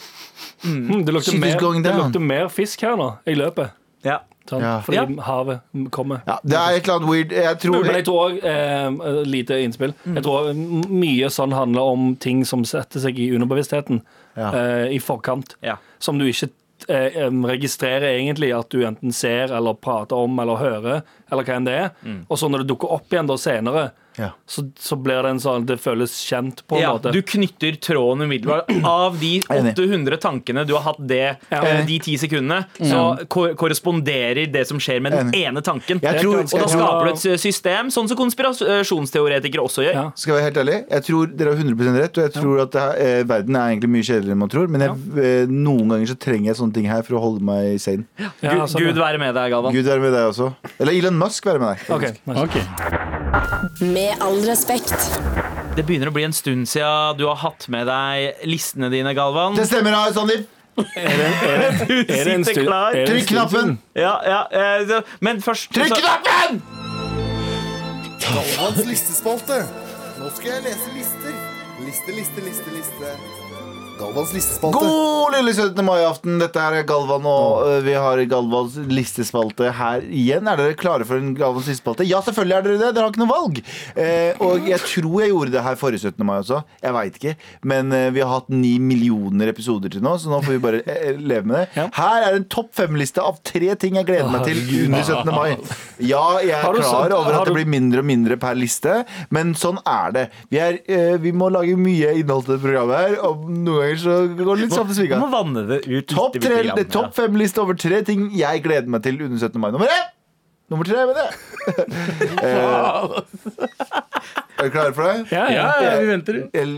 mm, 0.64 1.04
det, 1.04 1.14
lukter 1.14 1.38
mer, 1.38 1.58
det 1.82 1.94
lukter 1.96 2.20
mer 2.20 2.48
fisk 2.52 2.80
her 2.86 2.96
nå 2.96 3.10
i 3.26 3.34
løpet. 3.54 3.70
ja. 4.04 4.20
Sånn, 4.46 4.60
Ja. 4.60 4.80
Fordi 4.84 4.96
Ja. 5.16 5.22
havet 5.24 5.60
kommer. 5.90 6.20
Ja, 6.26 6.38
det 6.44 6.52
er 6.52 6.76
et 6.76 6.84
eller 6.84 6.94
annet 6.98 7.08
weird. 7.08 7.30
Jeg 7.32 7.58
tror 7.60 7.82
Men 7.82 7.94
jeg 7.94 8.04
tror 8.04 8.30
òg 8.30 8.44
eh, 8.44 9.22
Lite 9.24 9.54
innspill. 9.64 9.94
Mm. 10.04 10.14
Jeg 10.16 10.22
tror 10.22 10.50
mye 10.90 11.30
sånn 11.32 11.52
handler 11.56 11.80
om 11.80 12.14
ting 12.16 12.44
som 12.44 12.62
setter 12.62 13.00
seg 13.00 13.18
i 13.18 13.30
underbevisstheten 13.32 14.02
Ja. 14.36 14.50
eh, 14.52 14.92
i 14.94 14.98
forkant. 14.98 15.54
Ja. 15.62 15.76
Som 15.98 16.18
du 16.18 16.26
ikke 16.26 16.50
eh, 16.90 17.30
registrerer 17.30 18.20
egentlig 18.20 18.52
at 18.54 18.68
du 18.68 18.82
enten 18.84 19.12
ser 19.14 19.44
eller 19.50 19.72
prater 19.72 20.12
om 20.16 20.38
eller 20.38 20.56
hører, 20.56 21.02
eller 21.32 21.42
hva 21.42 21.54
enn 21.56 21.64
det 21.64 21.72
er. 21.80 21.90
Og 22.28 22.36
så 22.36 22.50
når 22.50 22.58
det 22.66 22.68
dukker 22.76 22.92
opp 22.92 23.08
igjen 23.08 23.26
da 23.26 23.36
senere, 23.40 23.92
Ja. 24.16 24.30
så, 24.46 24.62
så 24.78 24.94
blir 25.00 25.22
det 25.26 25.30
en 25.34 25.40
sånn 25.42 25.64
Det 25.66 25.76
føles 25.82 26.12
kjent 26.22 26.62
på 26.70 26.76
en 26.76 26.82
Ja, 26.84 26.92
måte. 26.94 27.10
du 27.12 27.20
knytter 27.22 27.74
tråden 27.82 28.22
umiddelbart. 28.22 28.68
Av 28.86 29.16
de 29.18 29.40
800 29.50 30.18
tankene 30.22 30.64
du 30.66 30.74
har 30.76 30.82
hatt 30.92 31.00
det, 31.06 31.36
Ja. 31.50 31.62
eh, 31.64 31.84
de 31.86 31.98
ti 31.98 32.14
sekundene, 32.20 32.64
så 32.78 33.26
ko 33.28 33.48
korresponderer 33.58 34.46
det 34.52 34.66
som 34.68 34.78
skjer 34.78 35.00
med 35.02 35.12
den 35.12 35.32
Enig. 35.32 35.42
ene 35.48 35.62
tanken. 35.62 36.00
Tror- 36.00 36.44
og 36.44 36.50
da 36.60 36.68
skaper 36.70 37.04
du 37.04 37.10
et 37.34 37.40
system, 37.40 37.90
sånn 37.90 38.06
som 38.08 38.16
konspirasjonsteoretikere 38.16 39.62
også 39.64 39.82
gjør. 39.86 39.94
Ja. 39.94 40.04
Skal 40.14 40.34
jeg 40.34 40.40
være 40.40 40.46
helt 40.50 40.60
ærlig, 40.62 40.78
jeg 40.90 41.02
tror 41.08 41.26
dere 41.36 41.54
har 41.54 41.58
100 41.64 41.98
rett, 42.00 42.18
og 42.18 42.24
jeg 42.24 42.32
tror 42.38 42.62
at 42.62 42.70
det 42.72 42.80
her, 42.82 42.94
eh, 43.04 43.22
verden 43.24 43.56
er 43.56 43.66
egentlig 43.74 43.90
mye 43.90 44.06
kjedeligere 44.06 44.32
enn 44.38 44.38
man 44.44 44.48
tror. 44.54 44.68
Men 44.68 44.80
jeg, 44.80 44.90
eh, 45.24 45.46
noen 45.50 45.88
ganger 45.88 46.06
så 46.14 46.18
trenger 46.18 46.46
jeg 46.52 46.56
sånne 46.62 46.74
ting 46.74 46.86
her 46.86 47.02
for 47.02 47.16
å 47.18 47.20
holde 47.20 47.42
meg 47.42 47.80
sane. 47.80 48.04
Ja, 48.18 48.30
Gud, 48.54 48.68
sånn, 48.70 48.80
Gud 48.86 48.96
være 48.96 49.18
med 49.18 49.34
deg, 49.34 49.50
Galvan. 49.50 49.72
Gud 49.72 49.84
være 49.84 50.00
med 50.00 50.12
deg 50.12 50.30
også. 50.30 50.54
Eller 50.80 50.92
Elon 50.92 51.18
Musk 51.18 51.44
være 51.44 51.58
med 51.60 51.76
deg. 51.76 51.90
Okay. 51.90 52.12
nice. 52.26 52.38
Ok. 52.44 52.54
Med 54.04 54.20
all 54.20 54.36
respekt. 54.44 54.92
Det 55.76 55.82
begynner 55.88 56.10
å 56.10 56.12
bli 56.14 56.26
en 56.26 56.34
stund 56.36 56.68
siden 56.68 57.16
du 57.16 57.24
har 57.24 57.38
hatt 57.40 57.64
med 57.72 57.86
deg 57.88 58.42
listene 58.50 58.90
dine, 58.92 59.14
Galvan. 59.16 59.56
Det 59.56 59.64
stemmer, 59.70 59.94
da, 59.96 60.02
Sandeep. 60.12 60.44
Er 60.98 62.26
det 62.26 62.34
en 62.34 62.44
stund? 62.44 62.58
stu- 62.58 62.66
er 62.68 62.92
det 62.92 63.02
en 63.04 63.08
Trykk 63.08 63.28
knappen! 63.30 63.72
Ja, 63.96 64.12
ja, 64.28 64.40
eh, 64.50 64.92
men 65.24 65.40
først 65.42 65.70
Trykk 65.74 65.96
knappen! 66.02 66.60
Galvans 68.24 68.82
listespalte. 68.88 69.62
Nå 70.20 70.30
skal 70.36 70.52
jeg 70.58 70.66
lese 70.68 70.92
lister. 70.98 71.40
Liste, 71.86 72.14
liste, 72.20 72.44
liste, 72.44 72.76
liste. 72.76 73.14
Galvans 73.98 74.32
listespalte. 74.34 74.78
God 74.78 75.34
lille 75.36 75.52
17. 75.54 75.84
mai-aften. 75.86 76.38
Dette 76.42 76.62
her 76.62 76.74
er 76.80 76.86
Galvan, 76.88 77.26
og 77.28 77.62
øh, 77.68 77.76
vi 77.86 77.94
har 77.94 78.20
Galvans 78.30 78.76
listespalte 78.90 79.70
her 79.78 80.02
igjen. 80.08 80.48
Er 80.50 80.58
dere 80.58 80.76
klare 80.78 81.06
for 81.06 81.20
en 81.20 81.34
Galvans 81.38 81.68
listespalte? 81.70 82.06
Ja, 82.08 82.18
selvfølgelig 82.24 82.56
er 82.56 82.66
dere 82.66 82.80
det. 82.80 82.90
Dere 82.96 83.06
har 83.06 83.14
ikke 83.14 83.22
noe 83.22 83.30
valg. 83.30 83.60
Eh, 83.94 84.42
og 84.42 84.66
jeg 84.66 84.80
tror 84.82 85.22
jeg 85.22 85.30
gjorde 85.30 85.54
det 85.54 85.64
her 85.66 85.78
forrige 85.78 86.10
17. 86.10 86.26
mai 86.26 86.36
også. 86.40 86.60
Jeg 86.82 86.96
veit 86.98 87.20
ikke. 87.20 87.34
Men 87.74 87.94
eh, 87.94 88.08
vi 88.16 88.24
har 88.24 88.32
hatt 88.32 88.50
ni 88.52 88.74
millioner 88.82 89.52
episoder 89.54 89.94
til 89.94 90.04
nå, 90.04 90.16
så 90.18 90.32
nå 90.32 90.42
får 90.44 90.56
vi 90.56 90.62
bare 90.66 90.82
eh, 90.90 91.20
leve 91.20 91.46
med 91.50 91.60
det. 91.60 91.66
Ja. 91.78 91.86
Her 92.00 92.28
er 92.28 92.40
en 92.40 92.48
topp 92.50 92.72
fem-liste 92.74 93.22
av 93.22 93.38
tre 93.46 93.74
ting 93.80 94.00
jeg 94.00 94.08
gleder 94.10 94.30
meg 94.32 94.48
til 94.48 94.62
under 94.88 95.06
17. 95.06 95.32
mai. 95.34 95.54
Ja, 96.02 96.24
jeg 96.42 96.56
er 96.58 96.80
klar 96.80 97.14
over 97.14 97.38
at 97.38 97.46
det 97.46 97.56
blir 97.60 97.70
mindre 97.70 98.02
og 98.02 98.10
mindre 98.10 98.38
per 98.42 98.58
liste, 98.58 99.02
men 99.34 99.54
sånn 99.58 99.78
er 99.86 100.14
det. 100.14 100.26
Vi, 100.50 100.58
er, 100.62 100.80
eh, 100.90 101.14
vi 101.22 101.30
må 101.36 101.52
lage 101.54 101.78
mye 101.78 102.16
innhold 102.18 102.48
til 102.48 102.56
dette 102.56 102.66
programmet 102.66 102.98
her, 102.98 103.18
og 103.24 103.46
noen 103.48 103.83
ganger 103.84 103.98
så 104.02 104.14
går 104.34 104.50
det 104.50 104.58
litt 104.64 104.74
sånn 104.76 104.90
i 104.90 104.96
svinga. 104.98 105.16
må 105.22 105.28
vanne 105.32 105.62
det 105.68 105.78
ut. 105.86 106.06
Topp 106.10 106.34
top 106.92 107.14
fem-liste 107.16 107.58
over 107.62 107.74
tre 107.78 107.98
ting 108.06 108.20
jeg 108.34 108.62
gleder 108.64 108.90
meg 108.90 109.00
til 109.06 109.16
under 109.28 109.38
17. 109.38 109.60
mai. 109.60 109.70
Nummer 109.76 109.88
én! 109.92 110.06
Nummer 110.72 110.84
tre, 110.88 110.98
mener 111.06 111.22
jeg. 111.28 111.34
Eh, 112.44 113.02
er 114.58 114.68
du 114.68 114.72
klare 114.72 114.92
for 114.96 115.04
det? 115.06 115.14
Ja, 115.32 115.44
ja. 115.52 115.64
Ja, 115.82 115.92
vi 116.00 116.08
venter. 116.08 116.36
El, 116.56 116.72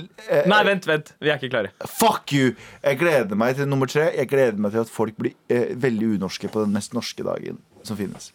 Nei, 0.51 0.61
vent, 0.67 0.87
vent. 0.89 1.13
Vi 1.23 1.31
er 1.31 1.39
ikke 1.39 1.51
klare. 1.53 1.71
Fuck 1.91 2.33
you! 2.35 2.53
Jeg 2.83 2.99
gleder 3.01 3.39
meg 3.39 3.57
til 3.59 3.69
nummer 3.71 3.91
tre. 3.91 4.09
Jeg 4.17 4.31
gleder 4.31 4.59
meg 4.63 4.75
til 4.75 4.83
at 4.85 4.91
folk 4.93 5.17
blir 5.21 5.35
eh, 5.53 5.73
veldig 5.83 6.15
unorske 6.17 6.51
på 6.51 6.65
den 6.65 6.75
mest 6.75 6.97
norske 6.97 7.27
dagen 7.27 7.61
som 7.87 7.99
finnes. 7.99 8.33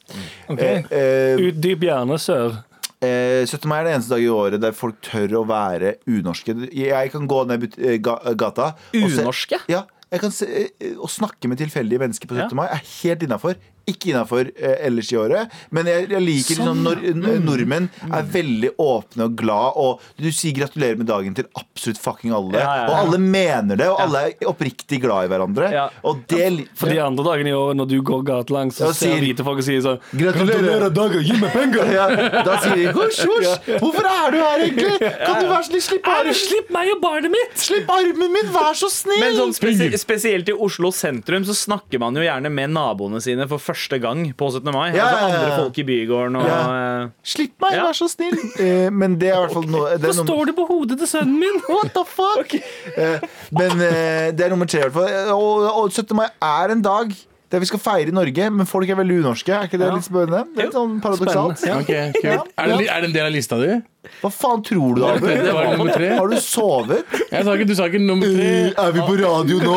Okay. 0.51 0.83
Eh, 0.87 1.35
eh, 1.35 1.43
Utdyp 1.49 1.83
gjerne, 1.87 2.19
sør. 2.21 2.61
Eh, 3.01 3.45
17. 3.49 3.65
mai 3.69 3.79
er 3.81 3.87
det 3.87 3.93
eneste 3.95 4.13
dag 4.13 4.21
i 4.21 4.29
året 4.29 4.61
der 4.61 4.75
folk 4.77 4.99
tør 5.01 5.31
å 5.39 5.45
være 5.49 5.95
unorske. 6.07 6.53
Jeg 6.75 7.11
kan 7.11 7.27
gå 7.27 7.39
ned 7.49 7.63
eh, 7.79 7.97
ga- 7.97 8.21
gata 8.37 8.75
og 8.75 9.09
se- 9.09 9.23
Unorske? 9.23 9.57
Ja, 9.73 9.83
jeg 10.11 10.19
kan 10.21 10.31
se, 10.31 10.45
eh, 10.45 10.93
Å 11.01 11.09
snakke 11.09 11.49
med 11.49 11.57
tilfeldige 11.57 11.97
mennesker 12.03 12.27
på 12.29 12.35
17. 12.37 12.49
Ja. 12.51 12.55
mai 12.61 12.67
er 12.69 12.81
helt 13.01 13.23
innafor. 13.25 13.55
Ikke 13.89 14.11
innafor 14.11 14.49
eh, 14.55 14.75
ellers 14.87 15.09
i 15.11 15.17
året. 15.17 15.49
Men 15.73 15.87
jeg, 15.89 16.09
jeg 16.11 16.21
liker 16.21 16.59
liksom 16.61 16.83
når 16.85 17.01
nordmenn 17.41 17.87
er 18.13 18.27
veldig 18.33 18.73
åpne 18.81 19.25
og 19.25 19.35
glad, 19.39 19.77
og 19.81 20.03
du 20.21 20.27
sier 20.31 20.53
gratulerer 20.59 20.99
med 20.99 21.07
dagen 21.09 21.33
til 21.37 21.47
absolutt 21.57 21.97
fucking 22.01 22.33
alle. 22.35 22.59
Ja, 22.59 22.61
ja, 22.61 22.83
ja. 22.83 22.89
Og 22.91 22.97
alle 23.07 23.19
mener 23.23 23.79
det, 23.79 23.87
og 23.89 23.99
alle 24.05 24.21
er 24.29 24.47
oppriktig 24.51 25.01
glad 25.03 25.25
i 25.25 25.31
hverandre. 25.33 25.71
Ja. 25.73 25.87
Og 26.07 26.21
det 26.29 26.67
For 26.77 26.91
de 26.93 26.99
andre 27.03 27.25
dagene 27.25 27.51
i 27.51 27.55
året 27.57 27.79
når 27.79 27.89
du 27.91 27.97
går 28.05 28.21
gatelangs, 28.29 28.77
så 28.77 28.91
ser 28.93 29.15
sier- 29.15 29.23
hvite 29.25 29.45
folk 29.47 29.61
og 29.63 29.65
sier 29.67 29.81
sånn 29.85 29.99
Gratulerer. 30.13 30.87
dagen, 30.93 31.23
gi 31.25 31.37
meg 31.41 31.51
penger! 31.55 31.91
ja, 31.95 32.05
Da 32.45 32.57
sier 32.63 32.75
de 32.77 32.87
husj, 32.95 33.21
husj! 33.27 33.71
Hvorfor 33.81 34.07
er 34.07 34.31
du 34.33 34.37
her 34.41 34.63
egentlig? 34.67 34.97
Kan 35.25 35.41
du 35.41 35.49
være 35.49 35.65
snill, 35.67 35.83
slipp 35.89 36.07
armen, 36.11 36.37
Slipp 36.41 36.71
meg 36.73 36.93
og 36.95 37.01
barnet 37.03 37.33
mitt! 37.33 37.57
slipp 37.61 37.89
armen 37.91 38.31
min, 38.37 38.49
vær 38.53 38.77
så 38.77 38.89
snill! 38.93 39.19
Men 39.23 39.37
sånn 39.39 39.53
spesi 39.57 39.89
spesielt 40.01 40.49
i 40.51 40.55
Oslo 40.55 40.91
sentrum 40.95 41.45
så 41.47 41.55
snakker 41.57 41.99
man 42.01 42.15
jo 42.17 42.23
gjerne 42.25 42.51
med 42.53 42.73
naboene 42.75 43.21
sine 43.23 43.47
for 43.49 43.61
første 43.71 43.99
gang 44.03 44.23
på 44.37 44.51
17. 44.51 44.71
mai. 44.75 44.91
Ja, 44.95 45.07
altså 45.07 45.17
ja, 45.17 45.27
ja. 45.27 45.39
andre 45.39 45.57
folk 45.63 45.77
i 45.77 45.83
bygården 45.87 46.35
og 46.41 46.45
Ja. 46.45 47.07
Slipp 47.23 47.53
meg, 47.61 47.73
Ja. 47.79 47.87
vær 47.87 47.97
så 47.97 48.07
snill. 48.11 48.37
Eh, 48.59 48.89
men 48.91 49.17
det 49.19 49.29
er 49.31 49.37
i 49.37 49.45
hvert 49.45 49.53
fall 49.53 49.67
noe 49.71 49.97
nummer- 49.97 50.23
står 50.25 50.45
det 50.51 50.55
på 50.55 50.67
hodet 50.69 50.97
til 50.99 51.07
sønnen 51.07 51.39
min? 51.39 51.61
What 51.69 51.93
the 51.95 52.05
fuck? 52.05 52.53
Eh, 52.97 53.19
men 53.51 53.71
eh, 53.81 54.31
det 54.31 54.45
er 54.45 54.49
nummer 54.49 54.65
tre, 54.69 54.79
i 54.85 54.89
hvert 54.89 54.93
fall. 54.93 55.33
Og, 55.33 55.67
og 55.83 55.91
17. 55.91 56.15
mai 56.15 56.27
er 56.41 56.71
en 56.75 56.81
dag 56.81 57.15
Det 57.51 57.59
vi 57.59 57.67
skal 57.67 57.81
feire 57.83 58.07
i 58.07 58.15
Norge, 58.15 58.45
men 58.55 58.67
folk 58.69 58.87
er 58.89 58.95
veldig 58.95 59.17
unorske. 59.25 59.51
Er 59.51 59.67
ikke 59.67 59.79
det 59.81 59.87
Ja. 59.89 59.95
litt 59.97 60.05
spennende? 60.07 60.45
Det 60.55 60.61
er 60.61 60.67
litt 60.69 60.75
sånn 60.77 61.01
paradoksalt. 61.03 61.57
Spennende, 61.59 61.89
ja. 61.89 62.11
Ok, 62.11 62.21
kult. 62.21 62.53
Er 62.57 62.67
det, 62.71 62.87
er 62.87 63.01
det 63.01 63.09
en 63.09 63.15
del 63.17 63.25
av 63.25 63.33
lista 63.35 63.57
di? 63.59 63.81
Hva 64.21 64.31
faen 64.31 64.63
tror 64.63 64.95
du, 64.95 65.03
Abu? 65.05 65.27
Det 65.27 65.51
var 65.53 65.67
nummer 65.75 65.91
tre. 65.93 66.07
Har 66.15 66.27
du 66.31 66.37
sovet? 66.39 67.03
Jeg 67.29 67.43
sa 67.43 67.53
ikke, 67.57 67.67
du 67.67 67.75
sa 67.75 67.89
ikke 67.91 67.99
nummer 68.01 68.31
tre. 68.31 68.47
Eh, 68.71 68.85
Er 68.85 68.95
vi 68.95 69.03
på 69.03 69.17
radio 69.19 69.59
nå? 69.59 69.75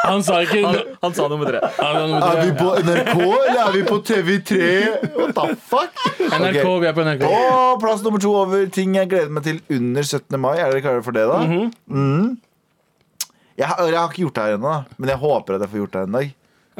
Han 0.00 0.22
sa 0.24 0.40
ikke 0.40 0.64
Han, 0.64 0.80
han 1.02 1.14
sa 1.14 1.28
nummer 1.28 1.44
tre. 1.44 1.60
nummer 1.60 2.24
Er 2.24 2.40
vi 2.40 2.50
på 2.56 2.72
NRK, 2.88 3.14
eller 3.20 3.62
er 3.68 3.72
vi 3.76 3.82
på 3.84 4.00
TV3? 4.00 4.58
What 5.14 5.34
the 5.36 5.56
fuck? 5.60 5.92
NRK, 6.18 6.64
okay. 6.64 6.80
vi 6.80 6.86
er 6.86 6.96
på 6.96 7.04
NRK. 7.04 7.24
Og 7.28 7.80
plass 7.84 8.02
nummer 8.02 8.18
to 8.18 8.34
over 8.34 8.64
ting 8.72 8.96
jeg 8.96 9.12
gleder 9.12 9.28
meg 9.30 9.44
til 9.44 9.60
under 9.70 10.02
17. 10.02 10.40
mai. 10.40 10.56
Er 10.56 10.72
dere 10.72 10.80
klare 10.80 11.04
for 11.04 11.12
det, 11.12 11.28
da? 11.28 11.44
Mm 11.44 12.38
jeg, 13.60 13.68
har, 13.68 13.80
jeg 13.84 13.98
har 13.98 14.08
ikke 14.08 14.22
gjort 14.24 14.38
det 14.38 14.44
her 14.46 14.54
ennå, 14.56 14.74
men 14.96 15.10
jeg 15.12 15.20
håper 15.20 15.54
at 15.58 15.60
jeg 15.66 15.68
får 15.68 15.80
gjort 15.82 15.92
det 15.96 16.02
en 16.06 16.14
dag. 16.16 16.28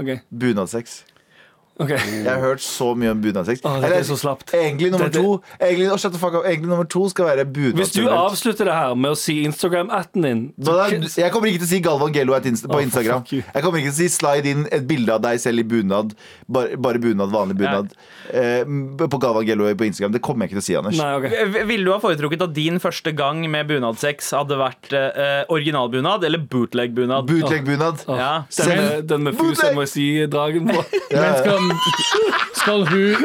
Ok, 0.01 0.23
Bunadsex. 0.31 1.05
Ok 1.81 1.91
Jeg 1.91 2.29
har 2.29 2.41
hørt 2.43 2.63
så 2.65 2.91
mye 2.99 3.11
om 3.15 3.21
bunadsex. 3.23 3.63
Åh, 3.65 3.79
det 3.83 3.93
er 3.97 4.07
så 4.09 4.17
slapt. 4.21 4.53
Egentlig 4.55 4.91
nummer 4.93 5.11
to 5.13 5.41
Egentlig, 5.61 5.89
oh, 5.91 5.97
up. 5.97 6.45
Egentlig 6.45 6.69
nummer 6.69 6.89
to 6.91 7.09
skal 7.13 7.31
være 7.31 7.47
bunad. 7.49 7.81
Hvis 7.81 7.95
du 7.97 8.09
avslutter 8.09 8.69
det 8.71 8.77
her 8.77 8.95
med 8.95 9.15
å 9.15 9.19
si 9.19 9.41
Instagram-atten 9.47 10.23
din 10.27 10.43
Da- 10.61 10.89
Jeg 10.91 11.33
kommer 11.33 11.49
ikke 11.51 11.63
til 11.65 11.69
å 11.69 11.73
si 11.73 11.81
Galvan 11.85 12.13
Gello 12.15 12.37
inst- 12.41 12.69
på 12.69 12.77
Oh, 12.79 12.83
Instagram. 12.83 13.25
Jeg 13.31 13.63
kommer 13.63 13.79
ikke 13.81 13.93
til 13.93 13.97
å 13.97 14.01
si 14.01 14.09
slide 14.09 14.47
inn 14.47 14.67
et 14.71 14.87
bilde 14.87 15.13
av 15.15 15.23
deg 15.23 15.41
selv 15.41 15.59
i 15.61 15.63
bunad. 15.65 16.15
Bare, 16.49 16.77
bare 16.77 16.99
bunad, 16.99 17.31
vanlig 17.31 17.57
bunad. 17.59 17.93
Eh, 18.33 18.65
på 19.07 19.19
Galvan 19.21 19.47
Gello 19.47 19.69
på 19.75 19.87
Instagram. 19.89 20.13
Det 20.13 20.23
kommer 20.23 20.47
jeg 20.47 20.53
ikke 20.53 20.61
til 20.61 20.65
å 20.65 20.69
si, 20.69 20.77
Anders. 20.77 20.99
Nei, 21.01 21.11
okay. 21.19 21.65
Ville 21.67 21.85
du 21.85 21.93
ha 21.95 21.99
foretrukket 22.03 22.43
at 22.47 22.55
din 22.57 22.79
første 22.83 23.13
gang 23.17 23.43
med 23.51 23.69
bunadsex 23.71 24.31
hadde 24.37 24.59
vært 24.61 24.93
eh, 24.97 25.45
originalbunad 25.53 26.25
eller 26.25 26.39
bootleg-bunad? 26.39 27.27
Bootleg-bunad. 27.31 28.05
Ja. 28.09 28.31
Den 28.57 28.77
med, 28.77 29.07
den 29.11 29.27
med 29.29 29.39
fusa 29.39 29.73
må 29.77 29.87
jeg 29.87 29.93
si 29.95 30.07
dragen 30.31 30.69
på. 30.71 30.85
Men 31.11 31.70
skal, 32.61 32.85
hun 32.91 33.17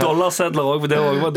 dollarsedler 0.00 0.64
òg, 0.64 0.80
for 0.82 0.90
det 0.90 0.98
var 1.00 1.10
også 1.14 1.30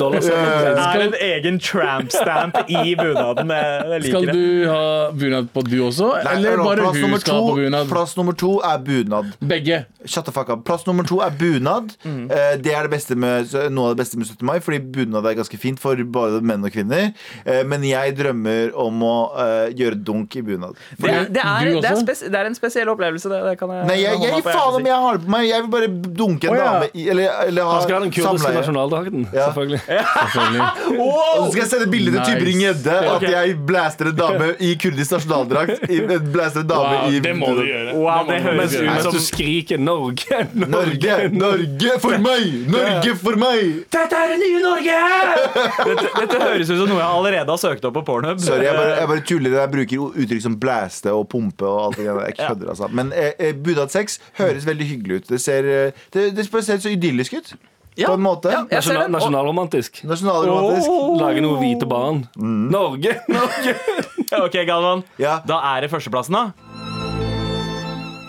dollarsedler. 0.00 0.76
Det 0.76 0.86
er 0.86 1.04
en 1.06 1.16
egen 1.28 1.60
tramp-stamp 1.62 2.58
i 2.68 2.94
bunaden. 2.98 3.52
Skal 3.52 4.04
liker 4.06 4.28
det. 4.28 4.36
du 4.36 4.68
ha 4.70 4.82
bunad 5.16 5.50
på 5.54 5.64
du 5.68 5.78
også? 5.86 6.12
Nei, 6.22 6.36
Eller 6.36 6.62
bare 6.62 6.82
plass 6.82 6.96
hun 6.96 7.06
nummer 7.06 7.22
skal 7.22 7.38
ha 7.38 7.40
på 7.48 7.56
bunad? 7.60 7.90
Plass 7.92 8.16
nummer 8.18 8.38
to 8.38 8.52
er 8.66 8.78
bunad. 8.86 9.32
Begge. 9.52 9.82
Shut 10.04 10.26
the 10.26 10.34
fuck 10.34 10.50
up. 10.50 10.64
Plass 10.66 10.86
nummer 10.86 11.06
to 11.08 11.20
er 11.24 11.30
bunad. 11.38 11.94
Mm. 12.04 12.24
Eh, 12.30 12.54
det 12.62 12.74
er 12.74 12.88
det 12.88 12.92
beste 12.96 13.16
med, 13.18 13.52
noe 13.74 13.90
av 13.90 13.96
det 13.96 14.02
beste 14.02 14.18
med 14.20 14.26
17. 14.30 14.46
mai, 14.46 14.58
fordi 14.64 14.80
bunad 14.94 15.26
er 15.28 15.38
ganske 15.38 15.60
fint 15.60 15.80
for 15.82 15.98
både 16.16 16.42
menn 16.44 16.64
og 16.66 16.74
kvinner. 16.74 17.12
Eh, 17.44 17.62
men 17.68 17.84
jeg 17.86 18.16
drømmer 18.18 18.74
om 18.78 19.04
å 19.06 19.14
eh, 19.44 19.68
gjøre 19.78 20.00
dunk 20.02 20.36
i 20.38 20.44
bunad. 20.46 20.78
Det 20.98 21.10
er, 21.10 21.28
det, 21.30 21.44
er, 21.44 21.70
Du 21.70 21.80
det, 21.80 21.90
er 21.92 22.00
spes, 22.02 22.24
det 22.32 22.40
er 22.40 22.50
en 22.50 22.58
spesiell 22.58 22.81
opplevelse. 22.90 23.28
Det, 23.30 23.38
det 23.46 23.54
kan 23.60 23.70
jeg 23.70 23.86
Nei, 23.86 23.96
jeg, 24.02 24.18
jeg 24.22 24.32
jeg 24.36 24.44
faen 24.46 24.74
om 24.78 24.86
jeg 24.86 24.98
har 25.04 25.18
det 25.18 25.24
på 25.26 25.30
meg. 25.34 25.46
Jeg 25.48 25.62
vil 25.62 25.70
bare 25.74 25.88
dunke 26.22 26.48
en 26.48 26.54
oh, 26.54 26.58
ja. 26.58 26.64
dame 26.72 26.88
i 26.94 27.06
Eller, 27.12 27.28
eller 27.46 27.62
ha 27.68 27.72
Han 27.76 27.82
skal 27.86 27.94
ha 27.96 28.00
den 28.04 28.12
kurdiske 28.16 28.52
nasjonaldrakten, 28.56 29.26
Ja. 29.32 29.46
selvfølgelig. 29.46 29.80
Selvfølgelig. 30.32 30.98
Og 31.02 31.44
så 31.44 31.50
skal 31.52 31.60
jeg 31.62 31.70
sende 31.70 31.86
bilde 31.92 32.10
til 32.12 32.20
Nice. 32.20 32.32
Tybring-Gjedde 32.32 32.96
at 33.12 33.26
jeg 33.30 33.56
blaster 33.68 34.10
en 34.10 34.16
dame 34.18 34.48
i 34.60 34.72
kurdisk 34.82 35.16
nasjonaldrakt. 35.16 35.86
I- 35.90 36.00
Blaster 36.34 36.60
en 36.62 36.68
dame 36.70 36.92
Wow, 36.92 37.10
i 37.12 37.20
det 37.24 37.32
må 37.36 37.48
du 37.56 37.62
gjøre. 37.66 37.94
Wow, 37.98 38.26
det 38.28 38.38
høres 38.44 38.74
ut 38.76 39.02
som 39.06 39.12
du 39.14 39.20
skriker 39.22 39.78
'Norge', 39.78 40.42
Norge, 40.54 41.16
Norge 41.32 41.92
for 42.02 42.16
meg! 42.22 42.46
Norge 42.72 43.14
for 43.20 43.36
meg! 43.40 43.82
Dette 43.92 44.16
er 44.22 44.32
det 44.32 44.38
nye 44.42 44.62
Norge! 44.62 44.98
Dette, 45.88 46.06
dette 46.20 46.40
høres 46.42 46.70
ut 46.70 46.78
som 46.80 46.88
noe 46.90 47.00
jeg 47.00 47.08
allerede 47.08 47.52
har 47.54 47.60
søkt 47.60 47.84
opp 47.88 47.96
på 47.98 48.04
Pornhub. 48.06 48.40
Sorry, 48.42 48.64
jeg 48.66 48.76
bare, 48.76 48.94
jeg 49.00 49.10
bare 49.12 49.24
tuller. 49.28 49.56
Jeg 49.60 49.72
bruker 49.72 50.22
uttrykk 50.24 50.42
som 50.46 50.56
blæste 50.62 51.12
og 51.14 51.26
pumpe 51.32 51.66
og 51.68 51.80
alt 51.88 52.00
det 52.00 52.06
der. 52.08 52.20
Jeg 52.30 52.38
kødder, 52.40 52.71
altså. 52.72 52.88
Men 52.90 53.12
eh, 53.12 53.52
Budad 53.52 53.82
bunadsex 53.82 54.18
høres 54.38 54.66
veldig 54.66 54.86
hyggelig 54.88 55.20
ut. 55.22 55.28
Det 55.28 55.40
ser, 55.40 55.68
eh, 55.68 56.02
det, 56.14 56.30
det 56.36 56.48
ser 56.50 56.78
så 56.82 56.92
idyllisk 56.92 57.32
ut. 57.38 57.54
Ja, 57.96 58.08
På 58.08 58.14
en 58.16 58.22
måte. 58.24 58.48
ja, 58.48 58.62
Nasjonal, 58.70 59.10
nasjonalromantisk. 59.12 60.00
nasjonalromantisk. 60.08 60.88
Oh. 60.88 61.18
Lage 61.20 61.42
noe 61.44 61.58
hvite 61.60 61.84
barn. 61.88 62.22
Norge! 62.40 63.18
Norge! 63.28 63.76
Ok, 64.32 64.54
Galvan. 64.64 65.02
Ja. 65.20 65.42
Da 65.44 65.58
er 65.74 65.84
det 65.84 65.90
førsteplassen, 65.92 66.32
da. 66.32 66.52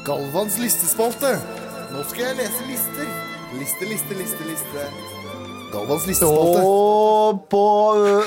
Galvans 0.03 0.57
listespalte. 0.59 1.37
Nå 1.93 2.03
skal 2.09 2.25
jeg 2.25 2.41
lese 2.41 2.65
lister. 2.67 3.07
Liste, 3.55 3.87
liste, 3.87 4.17
liste, 4.19 4.47
liste. 4.49 4.87
Galvans 5.71 6.07
listespalte. 6.09 6.63
Og 6.67 7.45
på, 7.47 7.61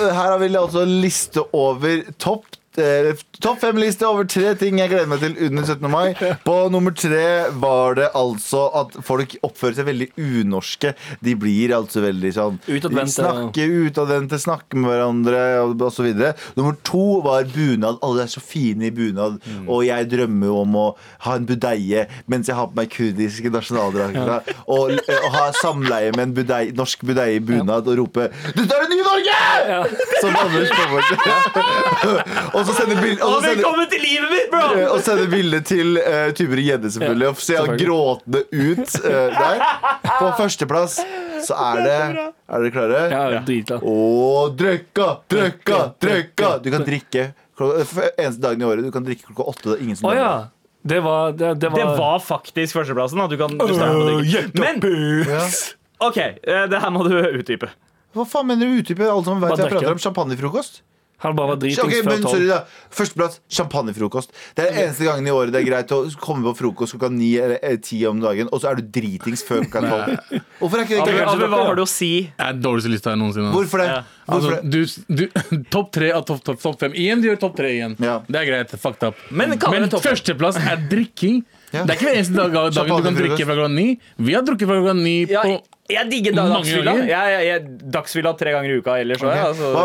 her 0.00 0.16
har 0.32 0.38
vi 0.40 0.48
altså 0.56 0.86
liste 0.88 1.44
over 1.52 2.00
topp 2.16 2.48
eh, 2.48 2.65
Topp 2.76 3.58
fem-liste 3.60 4.06
over 4.08 4.24
tre 4.28 4.54
ting 4.58 4.78
jeg 4.80 4.90
gleder 4.92 5.08
meg 5.10 5.20
til 5.22 5.34
under 5.48 5.64
17. 5.68 5.88
mai. 5.92 6.14
På 6.46 6.56
nummer 6.72 6.92
tre 6.96 7.50
var 7.60 7.96
det 7.98 8.08
altså 8.16 8.62
at 8.80 8.94
folk 9.04 9.34
oppfører 9.46 9.76
seg 9.78 9.88
veldig 9.88 10.08
unorske. 10.16 10.92
De 11.24 11.34
blir 11.38 11.74
altså 11.76 12.02
veldig 12.04 12.32
sånn 12.36 12.56
utadvente, 12.64 12.76
Utadvendte. 12.86 13.14
snakker 13.16 13.74
utadvendte, 13.86 14.40
snakke 14.42 14.80
med 14.80 14.90
hverandre 14.92 15.42
osv. 15.88 16.08
Nummer 16.56 16.76
to 16.86 17.04
var 17.24 17.44
bunad. 17.52 18.00
Alle 18.06 18.24
er 18.26 18.32
så 18.32 18.40
fine 18.44 18.88
i 18.88 18.92
bunad. 18.94 19.38
Og 19.66 19.84
jeg 19.88 20.08
drømmer 20.12 20.56
om 20.62 20.76
å 20.80 20.86
ha 21.26 21.36
en 21.38 21.46
budeie 21.48 22.06
mens 22.30 22.48
jeg 22.50 22.56
har 22.58 22.70
på 22.70 22.76
meg 22.80 22.92
kurdiske 22.92 23.52
nasjonaldrakter. 23.52 24.52
Og, 24.66 24.92
eh, 24.96 25.22
og 25.26 25.30
ha 25.36 25.46
samleie 25.60 26.12
med 26.16 26.28
en 26.28 26.34
budei, 26.40 26.62
norsk 26.76 27.04
budeie 27.06 27.36
i 27.38 27.42
bunad 27.44 27.86
og 27.88 27.98
rope 28.00 28.28
'Dette 28.56 28.72
er 28.74 28.86
det 28.86 28.90
nye 28.92 29.04
Norge!' 29.06 29.90
Som 30.20 30.36
Anders 30.36 30.70
kommer 30.78 31.00
Og 32.66 32.72
så 32.72 32.82
sender 32.82 32.98
bild, 32.98 33.20
og 33.22 33.36
så 33.36 33.50
Velkommen 33.52 33.86
til 33.90 34.00
livet 34.02 34.32
mitt, 34.32 34.46
bro! 34.50 34.62
Eh, 34.74 34.88
Og 34.90 35.02
sende 35.06 35.26
bilde 35.30 35.60
til 35.66 36.00
uh, 36.00 36.32
Tybring-Gjedde, 36.34 36.90
selvfølgelig. 36.96 37.28
Og 37.28 37.42
ser 37.44 37.60
han 37.62 37.78
gråtende 37.78 38.40
ut 38.50 38.96
uh, 39.04 39.12
der. 39.36 39.62
På 40.16 40.30
førsteplass 40.40 40.96
så 41.46 41.58
er 41.68 41.82
det 41.84 41.98
Er 42.16 42.64
dere 42.64 42.72
klare? 42.74 43.04
Ja, 43.12 43.40
dritklar. 43.46 43.86
Å, 43.86 43.94
drikka, 44.58 45.06
drikka, 45.30 45.78
drikka! 46.02 46.50
Du 46.64 46.70
kan 46.74 46.86
drikke 46.88 47.28
klokka, 47.56 47.86
eneste 48.16 48.42
dagen 48.42 48.64
i 48.64 48.68
året. 48.68 48.82
Du 48.86 48.90
kan 48.94 49.06
drikke 49.06 49.28
klokka 49.28 49.46
åtte. 49.52 49.68
Det 49.70 49.78
er 49.78 49.86
ingen 49.86 50.00
som 50.00 50.10
oh, 50.10 50.16
ja. 50.16 50.34
Det 50.86 51.00
var 51.02 51.32
Det, 51.34 51.54
det 51.62 51.70
var, 51.70 51.78
Det 51.78 51.98
var 51.98 52.18
faktisk 52.22 52.80
førsteplassen. 52.80 53.22
Da. 53.22 53.28
Du 53.30 53.38
kan 53.38 53.54
du 53.54 53.62
starte 53.62 53.94
på 53.94 54.18
det. 54.26 54.44
Men 54.58 54.82
OK, 56.02 56.18
eh, 56.18 56.66
det 56.70 56.82
her 56.82 56.92
må 56.92 57.06
du 57.06 57.14
utdype. 57.14 57.70
Hva 58.16 58.26
faen 58.28 58.50
mener 58.50 58.68
du 58.68 58.82
utdype? 58.82 59.06
Alle 59.06 59.24
som 59.24 59.40
vet 59.42 59.54
jeg 59.60 59.70
prater 59.70 59.94
om 59.94 60.02
champagnefrokost. 60.02 60.82
Han 61.24 61.36
bare 61.36 61.54
var 61.54 61.60
dritings 61.62 61.80
okay, 61.80 62.02
før 62.04 62.18
sorry 62.20 62.44
tolv. 62.44 62.50
da 62.50 62.58
Førsteplass, 62.96 63.38
champagnefrokost. 63.58 64.34
Det 64.56 64.66
er 64.66 64.72
den 64.72 64.80
eneste 64.84 65.06
gangen 65.08 65.28
i 65.28 65.32
året 65.32 65.54
det 65.54 65.62
er 65.62 65.68
greit 65.68 65.94
å 65.96 66.02
komme 66.20 66.44
på 66.50 66.54
frokost 66.60 66.96
klokka 66.96 67.08
ni 67.12 67.30
eller 67.40 67.80
ti 67.84 68.02
om 68.08 68.20
dagen, 68.20 68.50
og 68.52 68.60
så 68.62 68.72
er 68.72 68.80
du 68.80 68.90
dritings 68.98 69.44
før 69.46 69.64
klokka 69.64 69.84
tolv. 69.86 70.42
Hvorfor 70.60 70.82
er 70.82 70.88
ikke 70.88 71.00
det 71.00 71.16
greit? 71.16 71.46
Hva 71.46 71.62
har 71.70 71.78
du 71.78 71.84
å 71.86 71.88
si? 71.90 72.12
Jeg 72.28 72.44
er 72.44 72.56
den 72.58 72.64
dårligste 72.64 72.92
lista 72.92 73.14
jeg 73.14 73.22
noensinne 73.22 73.48
har. 73.48 73.56
Hvorfor 73.56 73.82
det? 73.82 73.88
Ja. 73.92 74.02
Altså, 74.26 74.56
du, 74.62 74.80
du, 75.06 75.24
topp 75.74 75.92
tre 75.94 76.10
av 76.12 76.24
topp 76.28 76.42
top, 76.44 76.58
top 76.62 76.80
fem. 76.82 76.96
Igjen, 76.98 77.22
du 77.22 77.30
gjør 77.30 77.38
topp 77.46 77.56
tre 77.60 77.70
igjen. 77.76 77.94
Ja. 78.02 78.18
Det 78.26 78.42
er 78.42 78.50
greit. 78.50 78.74
Fucked 78.82 79.06
up. 79.06 79.22
Men 79.30 79.56
Men 79.56 79.88
førsteplass 79.92 80.58
er 80.60 80.82
drikking. 80.90 81.44
Ja. 81.72 81.84
Det 81.84 81.94
er 81.94 81.98
ikke 81.98 82.08
hver 82.08 82.18
eneste 82.20 82.36
dag, 82.36 82.52
dagen 82.54 82.74
du 82.76 83.06
kan 83.08 83.18
drikke 83.18 83.46
fra 83.46 83.56
klokka 83.56 83.72
ni. 83.72 83.88
Vi 84.28 84.36
har 84.36 84.44
drukket 84.46 84.68
fra 84.68 84.78
klokka 84.80 84.96
ni 84.98 85.16
Ja, 85.30 85.42
på 85.46 85.56
jeg 85.88 86.10
digger 86.10 86.32
da- 86.34 86.42
Mange 86.48 86.64
dagsfylla. 86.64 86.92
ganger. 86.92 87.06
Jeg, 87.08 87.32
jeg, 87.32 87.46
jeg, 87.46 87.90
dagsfylla 87.94 88.32
tre 88.38 88.50
ganger 88.56 88.70
i 88.70 88.78
uka 88.80 88.96
ellers 89.00 89.22
òg. 89.22 89.30
Altså. 89.46 89.70
Hva 89.76 89.84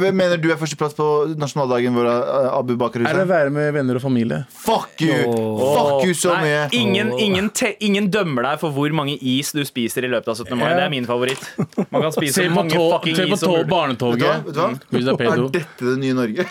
hvem 0.00 0.14
mener 0.16 0.36
du 0.38 0.50
er 0.52 0.56
førsteplass 0.60 0.94
på 0.98 1.06
nasjonaldagen 1.40 1.94
vår, 1.96 2.06
eh, 2.10 2.48
Abu 2.58 2.76
Bakar 2.80 3.00
Er 3.06 3.12
det 3.18 3.24
å 3.26 3.30
være 3.30 3.50
med 3.54 3.72
venner 3.74 3.94
og 3.98 4.02
familie. 4.04 4.44
Fuck 4.50 5.00
you! 5.02 5.16
Fuck 5.34 6.04
you 6.06 6.14
så 6.14 6.34
Nei, 6.36 6.42
mye. 6.46 6.68
ingen, 6.72 7.12
ingen, 7.18 7.50
te, 7.50 7.74
ingen 7.80 8.10
dømmer 8.10 8.42
deg 8.50 8.60
for 8.62 8.70
hvor 8.76 8.92
mange 8.94 9.16
is 9.20 9.50
du 9.52 9.62
spiser 9.64 10.04
i 10.06 10.08
løpet 10.12 10.28
av 10.28 10.36
17. 10.36 10.56
mai. 10.58 10.68
Ja. 10.70 10.76
Det 10.80 10.84
er 10.86 10.90
min 10.94 11.06
favoritt. 11.08 11.42
Man 11.90 12.02
kan 12.02 12.12
spise 12.14 12.34
Se 12.34 12.44
så 12.44 12.48
på, 12.50 12.54
mange 12.60 12.70
tog, 12.76 12.92
fucking 13.00 13.16
se 13.16 13.22
på 13.26 13.32
is 13.34 13.40
som 13.40 13.48
tog, 13.48 13.56
mulig. 13.56 13.60
Vet 13.60 13.66
du 13.66 13.74
hva? 13.74 13.76
barnetoget. 13.76 14.44
Vet 14.46 14.54
du 14.54 14.60
hva? 14.60 14.70
Hvis 14.90 15.04
det 15.04 15.12
er 15.12 15.16
pedo. 15.20 15.44
Er 15.44 15.50
dette 15.58 15.82
det 15.90 15.98
nye 15.98 16.14
Norge? 16.14 16.42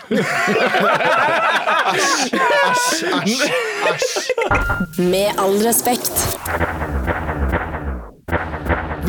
Æsj, 1.90 2.34
æsj, 2.70 3.42
æsj. 3.90 4.30
Med 5.10 5.28
all 5.40 5.56
respekt. 5.64 6.14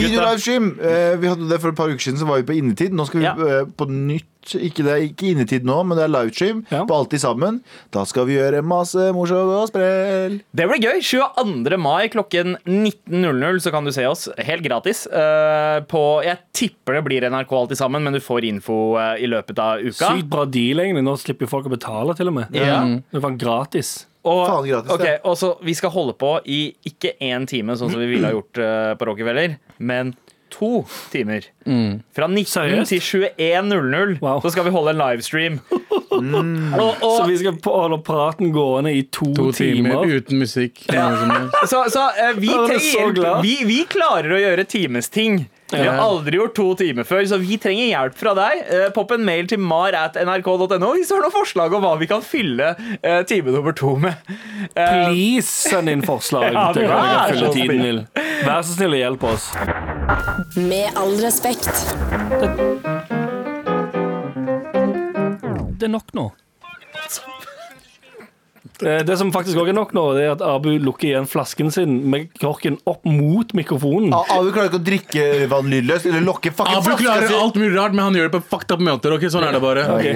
Videolivestream. 0.02 0.68
Eh, 0.82 1.16
vi 1.22 1.28
hadde 1.32 1.48
det 1.50 1.62
for 1.62 1.70
et 1.74 1.78
par 1.78 1.90
uker 1.94 2.02
siden, 2.04 2.20
så 2.22 2.28
var 2.28 2.42
vi 2.42 2.48
på 2.50 2.58
innetid. 2.58 2.92
Nå 2.98 3.06
skal 3.08 3.20
vi 3.22 3.26
Ja. 3.30 3.34
eh, 3.62 3.66
på 3.78 3.88
nytt. 3.90 4.28
Ikke, 4.58 4.82
det 4.82 4.90
er 4.90 5.04
ikke 5.06 5.28
innetid 5.36 5.64
nå, 5.70 5.76
men 5.86 5.96
det 6.00 6.06
er 6.08 6.10
livestream 6.10 6.64
Ja. 6.72 6.80
på 6.90 6.96
Alltid 6.98 7.20
sammen. 7.22 7.60
Da 7.94 8.04
skal 8.10 8.26
vi 8.26 8.38
gjøre 8.40 8.64
masse 8.66 8.98
morsomt 9.14 9.52
og 9.54 9.68
sprell. 9.70 10.40
Det 10.56 10.66
blir 10.68 10.82
gøy. 10.82 10.98
22. 11.06 11.78
mai 11.78 12.08
klokken 12.10 12.58
19.00 12.66 13.62
så 13.62 13.70
kan 13.72 13.86
du 13.86 13.92
se 13.92 14.04
oss 14.10 14.28
helt 14.40 14.64
gratis. 14.66 15.06
eh, 15.06 15.82
på, 15.86 16.24
jeg 16.26 16.40
tipper 16.54 16.94
det 16.98 17.04
blir 17.06 17.22
NRK 17.30 17.52
alltid 17.54 17.78
sammen, 17.78 18.02
men 18.04 18.14
du 18.14 18.20
får 18.20 18.44
info 18.50 18.98
i 18.98 19.28
løpet 19.30 19.60
av 19.60 19.78
uka. 19.80 20.10
Sykt 20.18 20.30
bra 20.30 20.46
deal, 20.46 20.80
egentlig. 20.80 21.04
Nå 21.06 21.16
slipper 21.22 21.48
folk 21.48 21.68
å 21.70 21.76
betale, 21.78 22.16
til 22.18 22.28
og 22.28 22.34
med. 22.34 22.48
Ja. 22.52 22.82
Det 23.12 23.22
var 23.22 23.32
gratis. 23.38 24.08
Og, 24.24 24.42
Faen, 24.48 24.68
gratis, 24.70 24.92
okay, 24.94 25.16
og 25.26 25.34
så 25.40 25.56
Vi 25.66 25.74
skal 25.74 25.90
holde 25.90 26.14
på 26.14 26.36
i 26.46 26.76
ikke 26.86 27.16
én 27.26 27.48
time, 27.50 27.74
sånn 27.80 27.90
som 27.90 28.00
vi 28.02 28.10
ville 28.12 28.28
ha 28.30 28.36
gjort 28.36 28.60
uh, 28.62 28.92
på 29.00 29.08
Rockefeller, 29.10 29.56
men 29.82 30.14
to 30.52 30.84
timer. 31.14 31.46
Mm. 31.66 32.02
Fra 32.14 32.28
19 32.28 32.46
Seriøst? 32.52 32.92
til 32.92 33.00
21.00 33.40 34.18
Wow. 34.22 34.42
så 34.44 34.52
skal 34.52 34.68
vi 34.68 34.74
holde 34.76 34.92
en 34.94 35.00
livestream. 35.00 35.60
Og, 36.12 36.96
Så 37.02 37.26
vi 37.30 37.38
skal 37.40 37.56
holde 37.66 38.02
praten 38.04 38.52
gående 38.54 38.92
i 38.94 39.02
to, 39.08 39.32
To 39.34 39.52
timer 39.56 40.04
timer. 40.04 40.18
uten 40.20 40.42
musikk. 40.44 40.84
Ja. 40.92 41.08
så 41.66 41.86
så 41.90 42.04
uh, 42.20 42.36
vi, 42.38 42.52
trenger 42.52 43.16
så 43.16 43.42
Vi, 43.42 43.56
vi 43.66 43.80
klarer 43.90 44.36
å 44.36 44.42
gjøre 44.42 44.68
timesting. 44.70 45.46
Vi 45.72 45.82
har 45.88 46.00
aldri 46.04 46.38
gjort 46.38 46.54
to 46.58 46.66
timer 46.80 47.06
før, 47.08 47.24
så 47.32 47.38
vi 47.42 47.58
trenger 47.62 47.88
hjelp 47.92 48.16
fra 48.20 48.34
deg. 48.38 48.64
Eh, 48.68 48.88
Popp 48.96 49.14
en 49.16 49.24
mail 49.28 49.48
til 49.48 49.60
mar 49.64 49.96
at 49.98 50.18
nrk.no 50.20 50.92
hvis 50.98 51.08
du 51.12 51.16
har 51.16 51.24
noen 51.24 51.34
forslag 51.36 51.74
om 51.78 51.86
hva 51.86 51.94
vi 52.02 52.10
kan 52.12 52.24
fylle 52.26 52.74
eh, 53.02 53.22
time 53.30 53.54
nummer 53.56 53.76
to 53.78 53.96
med. 54.04 54.14
Eh, 54.76 55.08
Please 55.08 55.48
send 55.72 55.90
inn 55.92 56.04
forslag 56.06 56.52
Ja, 56.58 56.68
til 56.76 56.88
hva 56.90 57.00
vi 57.00 57.14
kan 57.16 57.34
fylle 57.36 57.54
tiden 57.56 57.86
til. 57.88 58.04
Vær 58.46 58.62
så 58.66 58.76
snill 58.76 58.98
og 58.98 59.02
hjelp 59.04 59.28
oss. 59.32 59.50
Med 60.58 61.00
all 61.00 61.16
respekt. 61.24 61.72
Det 65.80 65.88
er 65.88 65.94
nok 65.96 66.12
nå. 66.18 66.28
Eh, 68.82 69.04
Det 69.06 69.16
som 69.20 69.30
faktisk 69.32 69.58
også 69.62 69.70
er 69.70 69.76
nok 69.78 69.92
nå, 69.94 70.04
det 70.18 70.24
er 70.26 70.32
at 70.34 70.42
Abu 70.42 70.70
lukker 70.82 71.10
igjen 71.12 71.28
flasken 71.30 71.70
sin 71.72 72.00
med 72.10 72.32
korken 72.42 72.80
opp 72.90 73.04
mot 73.06 73.52
mikrofonen. 73.54 74.14
A- 74.18 74.40
Abu 74.40 74.50
klarer 74.56 74.72
ikke 74.72 74.80
å 74.82 74.86
drikke 74.88 75.26
vann 75.52 75.70
lydløst 75.70 76.08
eller 76.10 76.24
lokke 76.26 76.50
fucking 76.52 76.80
Abu 76.80 76.96
klarer 76.98 77.28
sin. 77.28 77.38
alt 77.38 77.56
mulig 77.62 77.76
rart, 77.78 77.94
men 77.94 78.04
han 78.08 78.14
gjør 78.18 78.32
det 78.32 78.36
på 78.40 78.44
fucked 78.56 78.72
up 78.74 78.80
møter 78.88 79.14
Ok, 79.14 79.28
sånn 79.30 79.46
er 79.48 79.52
det 79.54 79.62
bare. 79.62 79.86
Okay. 80.00 80.14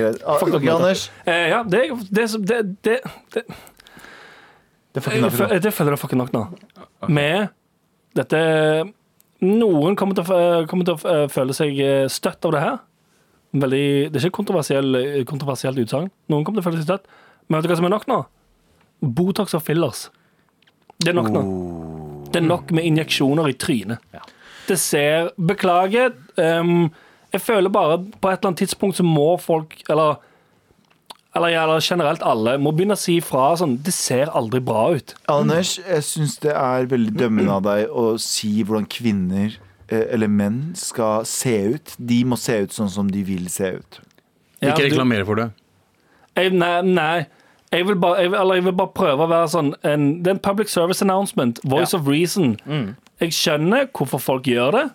up, 0.57 0.67
Anders. 0.79 1.09
Eh, 1.27 1.49
ja, 1.53 1.63
det, 1.63 1.83
det, 2.11 2.27
som- 2.29 2.45
det, 2.45 2.61
det, 2.81 2.99
det, 3.33 3.45
Det 4.93 5.03
er 5.05 5.11
jeg, 5.11 5.21
nok 5.21 5.31
fø- 5.35 5.49
nå. 5.51 5.59
det 5.61 5.73
føler 5.73 5.91
jeg 5.91 5.99
fucking 5.99 6.19
nok 6.23 6.31
nå. 6.33 6.43
Med 7.09 7.49
dette 8.15 8.39
Noen 9.45 9.95
kommer 9.99 10.15
til 10.15 10.23
å, 10.31 10.65
kommer 10.65 10.85
til 10.87 10.95
å 10.95 11.27
føle 11.29 11.53
seg 11.53 11.77
eh, 11.83 12.05
støtt 12.07 12.45
av 12.47 12.51
det 12.55 12.61
her. 12.63 12.77
Veldig, 13.55 13.81
det 14.11 14.19
er 14.21 14.25
ikke 14.29 14.37
kontroversiell, 14.39 14.95
kontroversielt 15.27 15.77
utsagn. 15.83 16.09
Noen 16.31 16.43
kommer 16.47 16.61
til 16.61 16.63
å 16.63 16.71
føle 16.71 16.79
seg 16.81 16.87
støtt. 16.87 17.05
Men 17.47 17.59
vet 17.61 17.67
du 17.67 17.73
hva 17.73 17.77
som 17.77 17.85
er 17.85 17.93
nok 17.93 18.07
nå? 18.09 18.21
Botox 19.05 19.53
og 19.57 19.63
fillers. 19.65 20.09
Det 20.99 21.11
er 21.11 21.17
nok 21.17 21.31
nå. 21.33 21.41
Det 22.31 22.41
er 22.41 22.47
nok 22.47 22.71
med 22.75 22.87
injeksjoner 22.87 23.49
i 23.51 23.57
trynet. 23.59 23.99
Det 24.67 24.77
ser 24.81 25.29
Beklager. 25.37 26.15
Um, 26.37 26.89
jeg 27.35 27.41
føler 27.43 27.69
bare 27.69 27.99
på 27.99 28.29
et 28.31 28.39
eller 28.39 28.51
annet 28.51 28.63
tidspunkt 28.63 28.97
så 28.97 29.03
må 29.03 29.35
folk 29.43 29.75
Eller, 29.91 30.15
eller, 31.35 31.51
eller 31.51 31.83
generelt 31.83 32.23
alle 32.23 32.55
må 32.61 32.71
begynne 32.71 32.95
å 32.95 32.99
si 32.99 33.17
fra 33.23 33.49
sånn 33.59 33.75
Det 33.83 33.93
ser 33.93 34.31
aldri 34.31 34.61
bra 34.63 34.87
ut. 34.95 35.15
Anders, 35.31 35.75
jeg 35.83 36.07
syns 36.07 36.37
det 36.43 36.55
er 36.55 36.87
veldig 36.91 37.13
dømmende 37.19 37.59
av 37.59 37.65
deg 37.67 37.91
å 37.91 38.15
si 38.21 38.53
hvordan 38.63 38.87
kvinner 38.87 39.57
eh, 39.89 40.07
eller 40.15 40.31
menn 40.31 40.59
skal 40.79 41.27
se 41.29 41.55
ut. 41.75 41.95
De 41.99 42.23
må 42.25 42.39
se 42.39 42.61
ut 42.63 42.75
sånn 42.75 42.91
som 42.91 43.11
de 43.11 43.23
vil 43.27 43.49
se 43.51 43.75
ut. 43.77 44.01
Ja, 44.63 44.71
Ikke 44.71 44.87
reklamere 44.87 45.27
for 45.27 45.43
det. 45.43 45.49
Jeg, 46.35 46.55
nei, 46.55 46.79
nei. 46.87 47.25
Jeg 47.75 47.87
vil, 47.89 47.97
bare, 47.99 48.21
jeg, 48.23 48.31
vil, 48.33 48.53
jeg 48.57 48.65
vil 48.69 48.77
bare 48.81 48.93
prøve 48.95 49.25
å 49.25 49.31
være 49.31 49.47
sånn 49.51 49.73
en, 49.85 50.05
Det 50.23 50.31
er 50.31 50.37
en 50.37 50.43
public 50.43 50.71
service 50.71 51.03
announcement. 51.05 51.59
Voice 51.67 51.95
of 51.97 52.07
reason. 52.09 52.55
Jeg 53.21 53.35
skjønner 53.35 53.89
hvorfor 53.95 54.19
folk 54.19 54.47
gjør 54.49 54.75
det, 54.75 54.85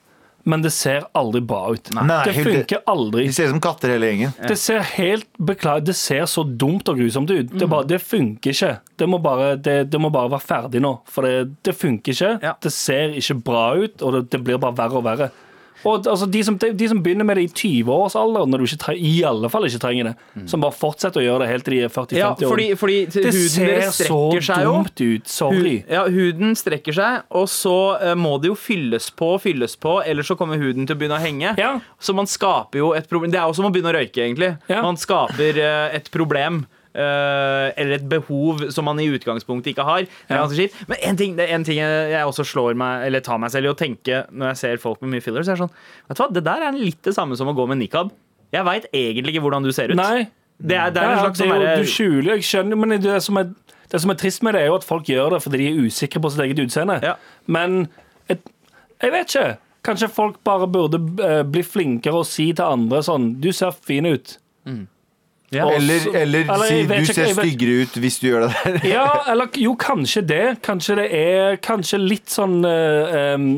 men 0.48 0.62
det 0.64 0.70
ser 0.72 1.04
aldri 1.16 1.42
bra 1.44 1.66
ut. 1.74 1.90
Nei, 1.96 2.04
det 2.24 2.32
funker 2.36 2.80
aldri. 2.88 3.26
De 3.28 3.34
ser 3.36 3.50
ut 3.50 3.54
som 3.54 3.62
katter 3.64 3.92
hele 3.92 4.08
gjengen. 4.08 4.32
Det 4.48 4.56
ser 4.60 4.84
helt 4.94 5.28
beklager, 5.36 5.84
det 5.90 5.96
ser 6.00 6.24
så 6.32 6.44
dumt 6.44 6.88
og 6.88 7.00
grusomt 7.00 7.30
ut. 7.32 7.50
Det, 7.52 7.64
er 7.66 7.70
bare, 7.70 7.88
det 7.90 8.00
funker 8.04 8.54
ikke. 8.54 8.72
Det 9.00 9.08
må 9.08 9.20
bare, 9.24 9.52
det, 9.60 9.76
det 9.92 10.00
må 10.00 10.08
bare 10.12 10.32
være 10.32 10.46
ferdig 10.48 10.80
nå. 10.84 10.94
For 11.08 11.28
det, 11.28 11.58
det 11.68 11.76
funker 11.76 12.16
ikke. 12.16 12.32
Ja. 12.44 12.54
Det 12.60 12.72
ser 12.72 13.16
ikke 13.20 13.36
bra 13.50 13.66
ut, 13.76 14.00
og 14.00 14.16
det, 14.16 14.24
det 14.32 14.42
blir 14.46 14.60
bare 14.62 14.76
verre 14.80 15.00
og 15.00 15.06
verre. 15.08 15.30
Og 15.84 16.06
altså, 16.06 16.26
de, 16.28 16.42
som, 16.44 16.56
de, 16.60 16.72
de 16.76 16.88
som 16.90 17.00
begynner 17.02 17.26
med 17.26 17.38
det 17.38 17.46
i 17.48 17.50
20-årsalderen, 17.82 18.50
når 18.52 18.62
du 18.62 18.74
ikke 18.74 18.96
i 18.96 19.14
alle 19.26 19.50
fall 19.52 19.66
ikke 19.68 19.80
trenger 19.82 20.10
det, 20.10 20.14
som 20.50 20.64
bare 20.64 20.76
fortsetter 20.76 21.22
å 21.22 21.24
gjøre 21.24 21.44
det 21.44 21.50
helt 21.52 21.66
til 21.66 21.76
de 21.76 21.82
er 21.86 21.92
40-50 21.92 22.18
ja, 22.18 22.30
fordi, 22.40 22.66
fordi 22.78 22.98
det 23.14 23.32
ser 23.52 23.84
så 23.94 24.20
dumt 24.64 25.00
ut. 25.00 25.30
Sorry. 25.30 25.76
Hud, 25.80 25.92
ja, 25.94 26.04
huden 26.10 26.56
strekker 26.58 26.96
seg, 26.96 27.22
og 27.36 27.46
så 27.52 27.76
uh, 28.00 28.14
må 28.18 28.36
det 28.42 28.50
jo 28.50 28.58
fylles 28.58 29.10
på 29.16 29.34
og 29.36 29.42
fylles 29.44 29.76
på, 29.80 30.00
ellers 30.06 30.30
så 30.32 30.36
kommer 30.38 30.60
huden 30.60 30.88
til 30.88 30.96
å 30.96 31.00
begynne 31.00 31.20
å 31.20 31.22
henge. 31.22 31.54
Ja. 31.60 31.72
Så 32.02 32.16
man 32.16 32.28
skaper 32.30 32.82
jo 32.82 32.92
et 32.96 33.08
problem 33.10 33.32
Det 33.32 33.40
er 33.40 33.48
jo 33.48 33.56
som 33.56 33.68
å 33.68 33.72
begynne 33.72 33.92
å 33.92 33.96
røyke, 33.96 34.24
egentlig. 34.24 34.54
Ja. 34.70 34.82
Man 34.84 34.98
skaper 35.00 35.60
uh, 35.60 35.88
et 35.96 36.10
problem. 36.12 36.64
Eh, 36.94 37.66
eller 37.81 37.96
et 37.98 38.09
behov 38.11 38.66
som 38.74 38.87
man 38.88 39.00
i 39.03 39.09
utgangspunktet 39.12 39.72
ikke 39.74 39.87
har. 39.87 40.09
Men 40.90 41.05
en 41.11 41.20
ting, 41.20 41.37
det 41.38 41.48
en 41.55 41.66
ting 41.66 41.81
jeg 41.81 42.24
også 42.26 42.46
slår 42.46 42.79
meg 42.79 43.07
Eller 43.07 43.22
tar 43.24 43.38
meg 43.42 43.53
selv 43.55 43.68
i 43.68 43.72
å 43.72 43.79
tenke 43.79 44.24
når 44.31 44.53
jeg 44.53 44.61
ser 44.62 44.83
folk 44.83 45.00
med 45.05 45.14
mye 45.14 45.24
fillers, 45.24 45.48
er 45.50 45.61
sånn 45.61 45.70
Vet 45.70 46.18
du 46.18 46.22
hva, 46.22 46.29
det 46.35 46.44
der 46.46 46.66
er 46.68 46.76
litt 46.76 47.00
det 47.07 47.14
samme 47.16 47.38
som 47.38 47.50
å 47.50 47.57
gå 47.57 47.66
med 47.70 47.81
nikab. 47.83 48.12
Jeg 48.50 48.66
veit 48.66 48.87
egentlig 48.90 49.37
ikke 49.37 49.44
hvordan 49.46 49.66
du 49.66 49.72
ser 49.74 49.92
ut. 49.92 49.98
Nei. 50.00 50.29
Det 50.61 50.76
er, 50.76 50.92
det 50.92 51.00
er 51.00 51.14
en 51.14 51.22
slags 51.24 51.40
det 51.40 51.46
er 51.46 51.53
sånn 51.55 51.62
jo, 51.64 51.72
du 51.81 51.88
skjuler, 51.88 52.31
jeg 52.37 52.46
skjønner, 52.50 52.76
men 52.76 53.00
det 53.00 53.16
som, 53.24 53.38
er, 53.40 53.79
det 53.88 54.00
som 54.03 54.12
er 54.12 54.18
trist 54.20 54.42
med 54.44 54.57
det, 54.57 54.66
er 54.66 54.68
jo 54.68 54.76
at 54.76 54.85
folk 54.85 55.09
gjør 55.09 55.37
det 55.37 55.40
fordi 55.46 55.61
de 55.62 55.68
er 55.70 55.87
usikre 55.87 56.20
på 56.20 56.33
sitt 56.35 56.42
eget 56.44 56.61
utseende. 56.66 56.98
Ja. 57.07 57.14
Men 57.48 57.87
et, 58.29 58.42
jeg 59.00 59.14
vet 59.14 59.33
ikke. 59.33 59.48
Kanskje 59.87 60.11
folk 60.12 60.40
bare 60.44 60.68
burde 60.68 61.00
eh, 61.24 61.40
bli 61.48 61.62
flinkere 61.64 62.20
og 62.20 62.29
si 62.29 62.50
til 62.53 62.66
andre 62.66 62.98
sånn 63.07 63.31
Du 63.40 63.48
ser 63.57 63.72
fin 63.72 64.05
ut. 64.05 64.35
Ja. 65.50 65.64
Eller, 65.74 66.04
eller 66.14 66.44
Eller, 66.46 66.66
si 66.68 66.82
du 66.86 66.92
ikke, 66.94 67.14
ser 67.16 67.32
styggere 67.34 67.82
ut 67.82 67.96
hvis 67.98 68.18
du 68.22 68.26
gjør 68.28 68.44
det 68.44 68.50
der. 68.54 68.76
Ja, 68.92 69.06
eller 69.32 69.50
jo, 69.58 69.72
kanskje 69.74 70.22
det. 70.22 70.42
Kanskje 70.62 70.94
det 71.00 71.06
er 71.18 71.56
kanskje 71.64 71.98
litt 71.98 72.30
sånn 72.30 72.60
eh, 72.68 73.16
em, 73.34 73.48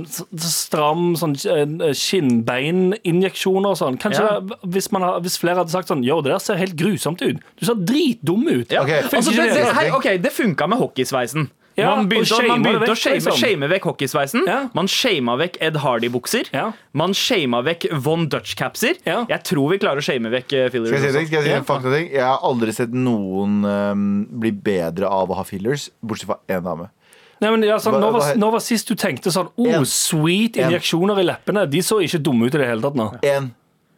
stram 0.41 1.11
sånn 1.21 1.37
eh, 1.53 1.93
skinnbeininjeksjoner 1.93 3.75
og 3.75 3.79
sånn. 3.83 3.99
Kanskje 4.01 4.25
Ja. 4.25 4.39
hvis, 4.65 4.89
man 4.95 5.05
har, 5.05 5.21
hvis 5.25 5.37
flere 5.43 5.61
hadde 5.61 5.75
sagt 5.75 5.93
sånn 5.93 6.05
Yo, 6.07 6.21
det 6.25 6.33
der 6.33 6.41
ser 6.43 6.61
helt 6.61 6.77
grusomt 6.81 7.21
ut. 7.23 7.43
Du 7.61 7.67
ser 7.69 7.77
dritdum 7.77 8.47
ut. 8.49 8.73
Ja. 8.73 8.83
Okay. 8.87 9.03
Altså, 9.13 9.35
det, 9.37 9.51
det, 9.53 9.69
hei, 9.77 9.91
ok, 9.93 10.09
det 10.23 10.33
funka 10.33 10.67
med 10.73 10.81
hockeysveisen. 10.81 11.51
Ja, 11.77 11.95
man 11.97 12.09
begynte, 12.09 12.33
å- 12.35 12.39
shame 12.41 12.49
man 12.49 12.63
begynte 12.63 12.81
vekk, 12.87 12.91
å 12.93 12.97
shame, 12.97 13.15
liksom. 13.21 13.37
shame 13.41 13.69
vekk 13.73 13.83
hockeysveisen. 13.91 14.47
Ja. 14.47 14.69
Man 14.75 14.87
shama 14.87 15.37
vekk 15.41 15.57
Ed 15.61 15.75
Hardy-bukser. 15.77 16.51
Ja. 16.53 16.73
Man 16.93 17.13
shama 17.15 17.63
vekk 17.63 17.87
Von 18.05 18.29
Dutch-capser. 18.29 18.99
Ja. 19.07 19.25
Jeg 19.29 19.43
tror 19.45 19.71
vi 19.71 19.79
klarer 19.79 19.99
å 19.99 20.03
shame 20.05 20.29
vekk 20.31 20.53
eh, 20.53 20.69
fillers. 20.71 20.89
Skal 20.93 21.03
jeg 21.03 21.13
si, 21.13 21.27
Skal 21.27 21.39
jeg 21.39 21.45
si 21.45 21.51
Ja. 21.51 21.57
en 21.59 21.65
faktating? 21.65 22.11
Jeg 22.13 22.23
har 22.23 22.39
aldri 22.43 22.73
sett 22.73 22.91
noen 22.93 23.65
um, 23.65 24.27
bli 24.41 24.51
bedre 24.53 25.09
av 25.09 25.29
å 25.31 25.35
ha 25.37 25.43
fillers, 25.45 25.89
bortsett 26.05 26.27
fra 26.27 26.39
én 26.49 26.63
dame. 26.63 26.91
Nei, 27.41 27.51
men 27.51 27.63
ja, 27.67 27.77
sånn, 27.79 27.95
Hva- 27.97 28.01
når, 28.01 28.13
var, 28.13 28.21
hva- 28.21 28.37
når 28.39 28.53
var 28.53 28.61
sist 28.61 28.87
du 28.87 28.95
tenkte 28.95 29.33
sånn 29.35 29.49
Oh, 29.59 29.67
En. 29.67 29.85
sweet 29.85 30.57
En. 30.59 30.71
injeksjoner 30.71 31.19
i 31.19 31.25
leppene. 31.27 31.65
De 31.69 31.79
så 31.83 31.99
ikke 32.01 32.23
dumme 32.23 32.47
ut 32.47 32.55
i 32.55 32.59
det 32.59 32.69
hele 32.69 32.81
tatt 32.83 32.95
nå. 32.95 33.09
Én. 33.23 33.51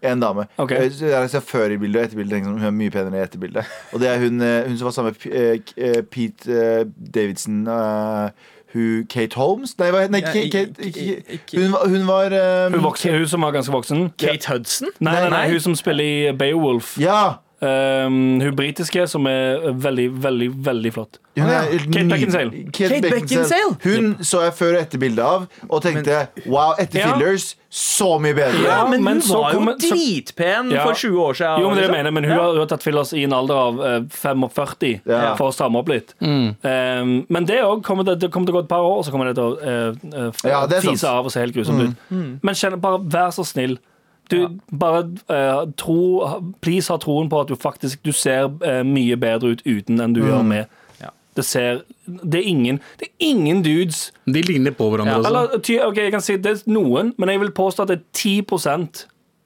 En 0.04 0.20
dame. 0.20 0.44
Ok. 0.58 0.70
Så 0.92 1.06
Jeg 1.10 1.30
ser 1.30 1.40
før 1.40 1.72
i 1.74 1.76
bildet 1.80 2.00
og 2.00 2.04
etter 2.08 2.16
bildet. 2.20 2.44
sånn, 2.44 2.58
Hun 2.60 2.68
er 2.68 2.76
mye 2.76 2.90
penere 2.94 3.20
i 3.20 3.24
etterbildet. 3.24 3.64
Og 3.94 4.00
det 4.00 4.08
er 4.10 4.18
hun, 4.22 4.40
eh, 4.44 4.68
hun 4.68 4.78
som 4.78 4.84
var 4.90 4.96
sammen 4.98 5.14
med 5.16 5.32
eh, 5.32 5.74
eh, 5.76 6.02
Pete 6.02 6.84
Davidson 7.14 7.64
hun, 8.74 9.06
Kate 9.06 9.36
Holmes? 9.38 9.76
Nei, 9.78 9.90
hva, 9.94 10.00
nei 10.10 10.20
Kate, 10.20 10.74
hun, 11.54 11.72
var- 11.72 11.88
hun 11.88 12.06
var 12.08 12.34
um, 12.66 12.72
Hun, 12.74 12.82
voksen, 12.82 13.14
hun 13.14 13.28
som 13.30 13.44
var 13.46 13.52
ganske 13.54 13.70
voksen. 13.72 14.08
Kate 14.18 14.50
Hudson? 14.50 14.88
Nei, 14.98 15.12
nei, 15.14 15.28
nei, 15.28 15.30
Nei. 15.30 15.50
hun 15.52 15.60
som 15.60 15.76
spiller 15.78 16.04
i 16.04 16.32
Beowulf. 16.38 16.96
Ja! 16.98 17.36
Um, 17.62 18.40
hun 18.42 18.54
britiske 18.58 19.06
som 19.08 19.24
er 19.30 19.62
veldig, 19.80 20.08
veldig, 20.20 20.48
veldig 20.66 20.90
flott. 20.92 21.18
Hun 21.38 21.46
er 21.48 21.68
Kate 21.86 22.02
Beckinsale. 22.10 22.50
Kate 22.74 22.88
Kate 23.00 23.10
Beckinsale. 23.14 23.76
Hun 23.84 24.10
så 24.26 24.42
jeg 24.44 24.54
før 24.58 24.74
og 24.76 24.80
etter 24.82 25.00
bilde 25.00 25.22
av, 25.24 25.46
og 25.68 25.82
tenkte 25.82 26.18
wow, 26.46 26.74
etter 26.78 26.98
Ja. 27.00 27.12
fillers, 27.14 27.54
så 27.74 28.18
mye 28.22 28.34
bedre. 28.36 28.60
Ja, 28.62 28.74
Ja, 28.82 28.88
men, 28.90 29.02
men 29.02 29.14
hun 29.14 29.22
så 29.22 29.40
var 29.40 29.52
jo 29.54 29.58
kommer- 29.58 29.78
dritpen 29.80 30.70
Ja. 30.74 30.84
for 30.84 30.94
20 30.94 31.18
år 31.24 31.32
siden. 31.34 31.60
Jo, 31.62 31.68
men 31.70 31.76
det 31.78 31.82
liksom. 31.88 31.96
mener 31.96 32.10
men 32.12 32.24
hun 32.24 32.32
har, 32.32 32.50
hun 32.50 32.58
har 32.58 32.66
tatt 32.66 32.82
fillers 32.82 33.12
i 33.14 33.24
en 33.24 33.32
alder 33.32 33.54
av 33.54 33.80
uh, 33.80 34.00
45 34.10 35.00
Ja. 35.06 35.34
for 35.36 35.48
å 35.48 35.54
stramme 35.54 35.78
opp 35.78 35.88
litt. 35.88 36.14
Um, 36.20 37.26
men 37.28 37.44
det, 37.46 37.62
òg 37.64 37.82
kommer 37.82 38.04
kommer 38.04 38.46
til 38.46 38.54
å 38.54 38.58
gå 38.60 38.62
et 38.64 38.68
par 38.68 38.80
år, 38.84 39.02
så 39.04 39.10
kommer 39.10 39.26
det 39.32 39.36
til 39.36 39.44
å 39.44 39.56
uh, 39.56 40.28
uh, 40.28 40.32
Ja, 40.44 40.66
det 40.66 40.82
sant. 40.82 40.92
fise 40.94 41.08
av 41.08 41.24
og 41.24 41.32
se 41.32 41.40
helt 41.40 41.54
grusomt 41.54 41.82
ut. 41.82 41.96
Men 42.42 42.54
kjenn, 42.54 42.78
bare 42.80 42.98
vær 42.98 43.30
så 43.32 43.44
snill. 43.46 43.78
Du, 44.30 44.58
bare 44.72 45.04
uh, 45.28 45.66
tro 45.76 46.28
Please 46.64 46.92
ha 46.92 46.96
troen 47.00 47.28
på 47.28 47.42
at 47.44 47.50
du 47.50 47.58
faktisk 47.60 48.00
Du 48.06 48.12
ser 48.16 48.48
uh, 48.48 48.80
mye 48.86 49.18
bedre 49.20 49.52
ut 49.52 49.64
uten 49.66 50.00
enn 50.00 50.16
du 50.16 50.22
gjør 50.24 50.42
med. 50.48 50.70
Ja. 51.02 51.10
Det 51.36 51.44
ser 51.44 51.82
Det 52.06 52.40
er 52.40 52.48
ingen 52.48 52.80
Det 53.00 53.10
er 53.10 53.26
ingen 53.28 53.62
dudes 53.64 54.12
De 54.24 54.42
ligner 54.42 54.72
på 54.72 54.88
hverandre 54.88 55.18
også. 55.18 55.28
Eller, 55.28 55.86
ok, 55.88 56.00
jeg 56.06 56.14
kan 56.14 56.24
si 56.24 56.38
det 56.40 56.52
er 56.52 56.64
noen, 56.72 57.12
men 57.18 57.34
jeg 57.34 57.42
vil 57.44 57.52
påstå 57.52 57.84
at 57.84 57.92
det 57.92 57.98
er 58.00 58.06
10 58.12 58.84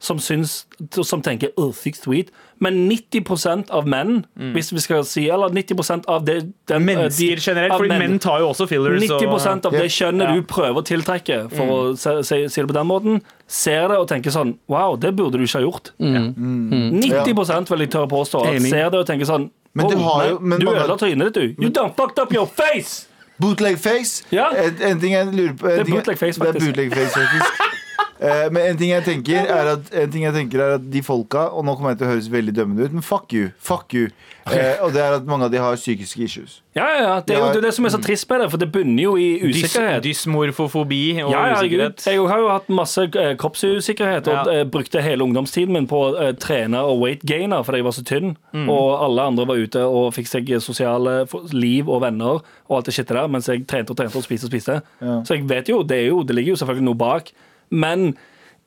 som 0.00 0.18
syns 0.22 0.64
Som 1.02 1.22
tenker 1.22 1.50
oh, 1.56 1.72
thick 1.74 1.96
tweet. 1.98 2.28
Men 2.62 2.88
90% 2.90 3.70
av 3.74 3.86
menn, 3.90 4.20
hvis 4.54 4.68
vi 4.72 4.78
skal 4.82 5.02
si 5.06 5.24
Eller 5.28 5.50
90% 5.50 6.04
av 6.06 6.24
det 6.24 6.36
den, 6.70 6.84
Mennesker 6.86 7.34
de- 7.36 7.42
generelt, 7.42 7.74
fordi 7.74 7.98
menn 7.98 8.18
tar 8.22 8.38
jo 8.40 8.48
også 8.52 8.68
fillers. 8.70 9.02
90% 9.02 9.66
av 9.66 9.72
det 9.74 9.88
kjønnet 9.90 10.28
Ja. 10.28 10.34
du 10.34 10.42
prøver 10.42 10.78
å 10.82 10.84
tiltrekke, 10.86 11.40
for 11.50 11.66
å 11.66 11.96
si, 11.98 12.14
si, 12.22 12.38
si 12.48 12.60
det 12.62 12.68
på 12.70 12.74
den 12.78 12.86
måten, 12.86 13.20
ser 13.46 13.88
det 13.88 13.98
og 13.98 14.06
tenker 14.08 14.30
sånn 14.30 14.56
Wow, 14.68 14.96
det 14.96 15.14
burde 15.16 15.38
du 15.38 15.42
ikke 15.44 15.58
ha 15.58 15.66
gjort. 15.66 15.90
90 15.98 17.70
vil 17.70 17.80
jeg 17.86 17.90
tørre 17.90 18.08
påstå. 18.08 18.44
At 18.46 18.62
ser 18.62 18.90
det 18.90 18.98
og 19.02 19.06
tenker 19.06 19.26
sånn 19.26 19.50
Men 19.74 19.90
du 19.90 19.96
«Oh, 19.96 20.02
har 20.08 20.22
nei, 20.22 20.28
jo- 20.30 20.38
men 20.40 20.60
Du 20.60 20.66
ødela 20.70 20.96
trynet 20.98 21.32
ditt, 21.32 21.34
du. 21.58 21.62
You 21.64 21.70
done 21.70 21.92
fucked 21.96 22.18
up 22.18 22.32
your 22.32 22.46
face! 22.46 23.06
Bootleg 23.38 23.78
face. 23.78 24.24
Ja. 24.34 24.48
En, 24.50 24.74
en 24.82 25.00
ting 25.00 25.12
jeg 25.12 25.26
lurer 25.30 25.52
på 25.54 25.68
en 25.70 25.76
Det 25.78 25.84
er 25.86 25.90
bootleg 25.92 26.18
face, 26.18 26.40
Det 26.40 26.48
er 26.48 26.58
bootleg 26.58 26.90
face, 26.94 27.12
faktisk. 27.14 27.66
Eh, 28.20 28.48
men 28.50 28.64
en 28.72 28.76
ting, 28.80 28.90
jeg 28.90 29.04
tenker 29.06 29.46
er 29.46 29.68
at, 29.76 29.90
en 29.94 30.10
ting 30.10 30.24
jeg 30.24 30.34
tenker 30.34 30.58
er 30.58 30.72
at 30.80 30.86
de 30.90 31.02
folka 31.06 31.44
Og 31.54 31.62
nå 31.62 31.76
kommer 31.78 31.92
jeg 31.92 32.00
til 32.00 32.08
å 32.08 32.10
høres 32.10 32.26
veldig 32.32 32.54
dømmende 32.56 32.88
ut, 32.88 32.96
men 32.96 33.04
fuck 33.06 33.30
you. 33.32 33.52
Fuck 33.62 33.94
you. 33.94 34.08
Eh, 34.50 34.80
og 34.82 34.90
det 34.96 35.02
er 35.04 35.14
at 35.20 35.26
mange 35.28 35.44
av 35.46 35.52
de 35.52 35.60
har 35.60 35.76
psykiske 35.78 36.22
issues. 36.24 36.56
Ja, 36.74 36.86
ja, 36.88 37.00
ja. 37.04 37.14
Det 37.20 37.36
er 37.36 37.38
jo 37.42 37.48
det, 37.52 37.60
er 37.60 37.66
det 37.68 37.72
som 37.76 37.84
er 37.86 37.92
så 37.94 38.00
trist 38.02 38.26
med 38.30 38.40
det, 38.40 38.48
for 38.50 38.58
det 38.62 38.68
bunner 38.72 39.02
jo 39.04 39.12
i 39.20 39.28
Dys, 39.42 39.58
usikkerhet. 39.68 40.02
dysmorfofobi 40.06 41.00
og 41.22 41.30
Ja, 41.30 41.42
ja, 41.50 41.56
usikkerhet. 41.60 42.04
Jeg 42.06 42.22
har 42.32 42.38
jo 42.42 42.48
hatt 42.48 42.68
masse 42.72 43.04
eh, 43.06 43.34
kroppsusikkerhet 43.38 44.30
og 44.32 44.34
Ja. 44.34 44.60
eh, 44.60 44.64
brukte 44.64 45.02
hele 45.04 45.22
ungdomstiden 45.26 45.72
min 45.76 45.86
på 45.90 46.00
å 46.08 46.32
trene 46.40 46.80
og 46.80 47.00
weight 47.02 47.22
gainer 47.28 47.62
fordi 47.62 47.82
jeg 47.82 47.84
var 47.84 47.96
så 47.98 48.04
tynn. 48.08 48.36
Og 48.68 48.86
alle 49.04 49.22
andre 49.30 49.46
var 49.46 49.56
ute 49.60 49.84
og 49.84 50.14
fikk 50.16 50.26
seg 50.30 50.48
sosiale 50.64 51.26
liv 51.52 51.88
og 51.88 52.00
venner 52.02 52.40
og 52.68 52.76
alt 52.78 52.86
det 52.86 52.94
shitet 52.94 53.14
der, 53.14 53.28
mens 53.28 53.46
jeg 53.48 53.66
trente 53.68 53.90
og 53.92 53.96
trente 54.00 54.16
og 54.16 54.24
spiste 54.24 54.48
og 54.48 54.50
spiste. 54.54 54.80
Så 55.24 55.36
jeg 55.36 55.46
vet 55.48 55.68
jo, 55.68 55.82
det, 55.82 55.96
er 56.02 56.08
jo, 56.08 56.22
det 56.24 56.34
ligger 56.34 56.56
jo 56.56 56.60
selvfølgelig 56.62 56.88
noe 56.88 56.98
bak. 56.98 57.32
Men 57.70 58.14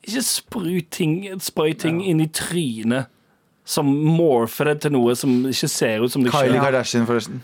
ikke 0.06 0.22
sprut 0.26 0.90
ting, 0.90 1.16
sprøy 1.40 1.76
ting 1.78 2.00
inn 2.04 2.20
i 2.20 2.26
trynet 2.28 3.06
som 3.64 3.86
morfer 3.86 4.72
det 4.72 4.80
til 4.82 4.90
noe 4.96 5.14
som 5.14 5.44
ikke 5.46 5.68
ser 5.70 6.02
ut 6.02 6.10
som 6.10 6.24
det 6.26 6.32
Kylie. 6.34 6.58
Kardashian, 6.58 7.06
forresten. 7.06 7.42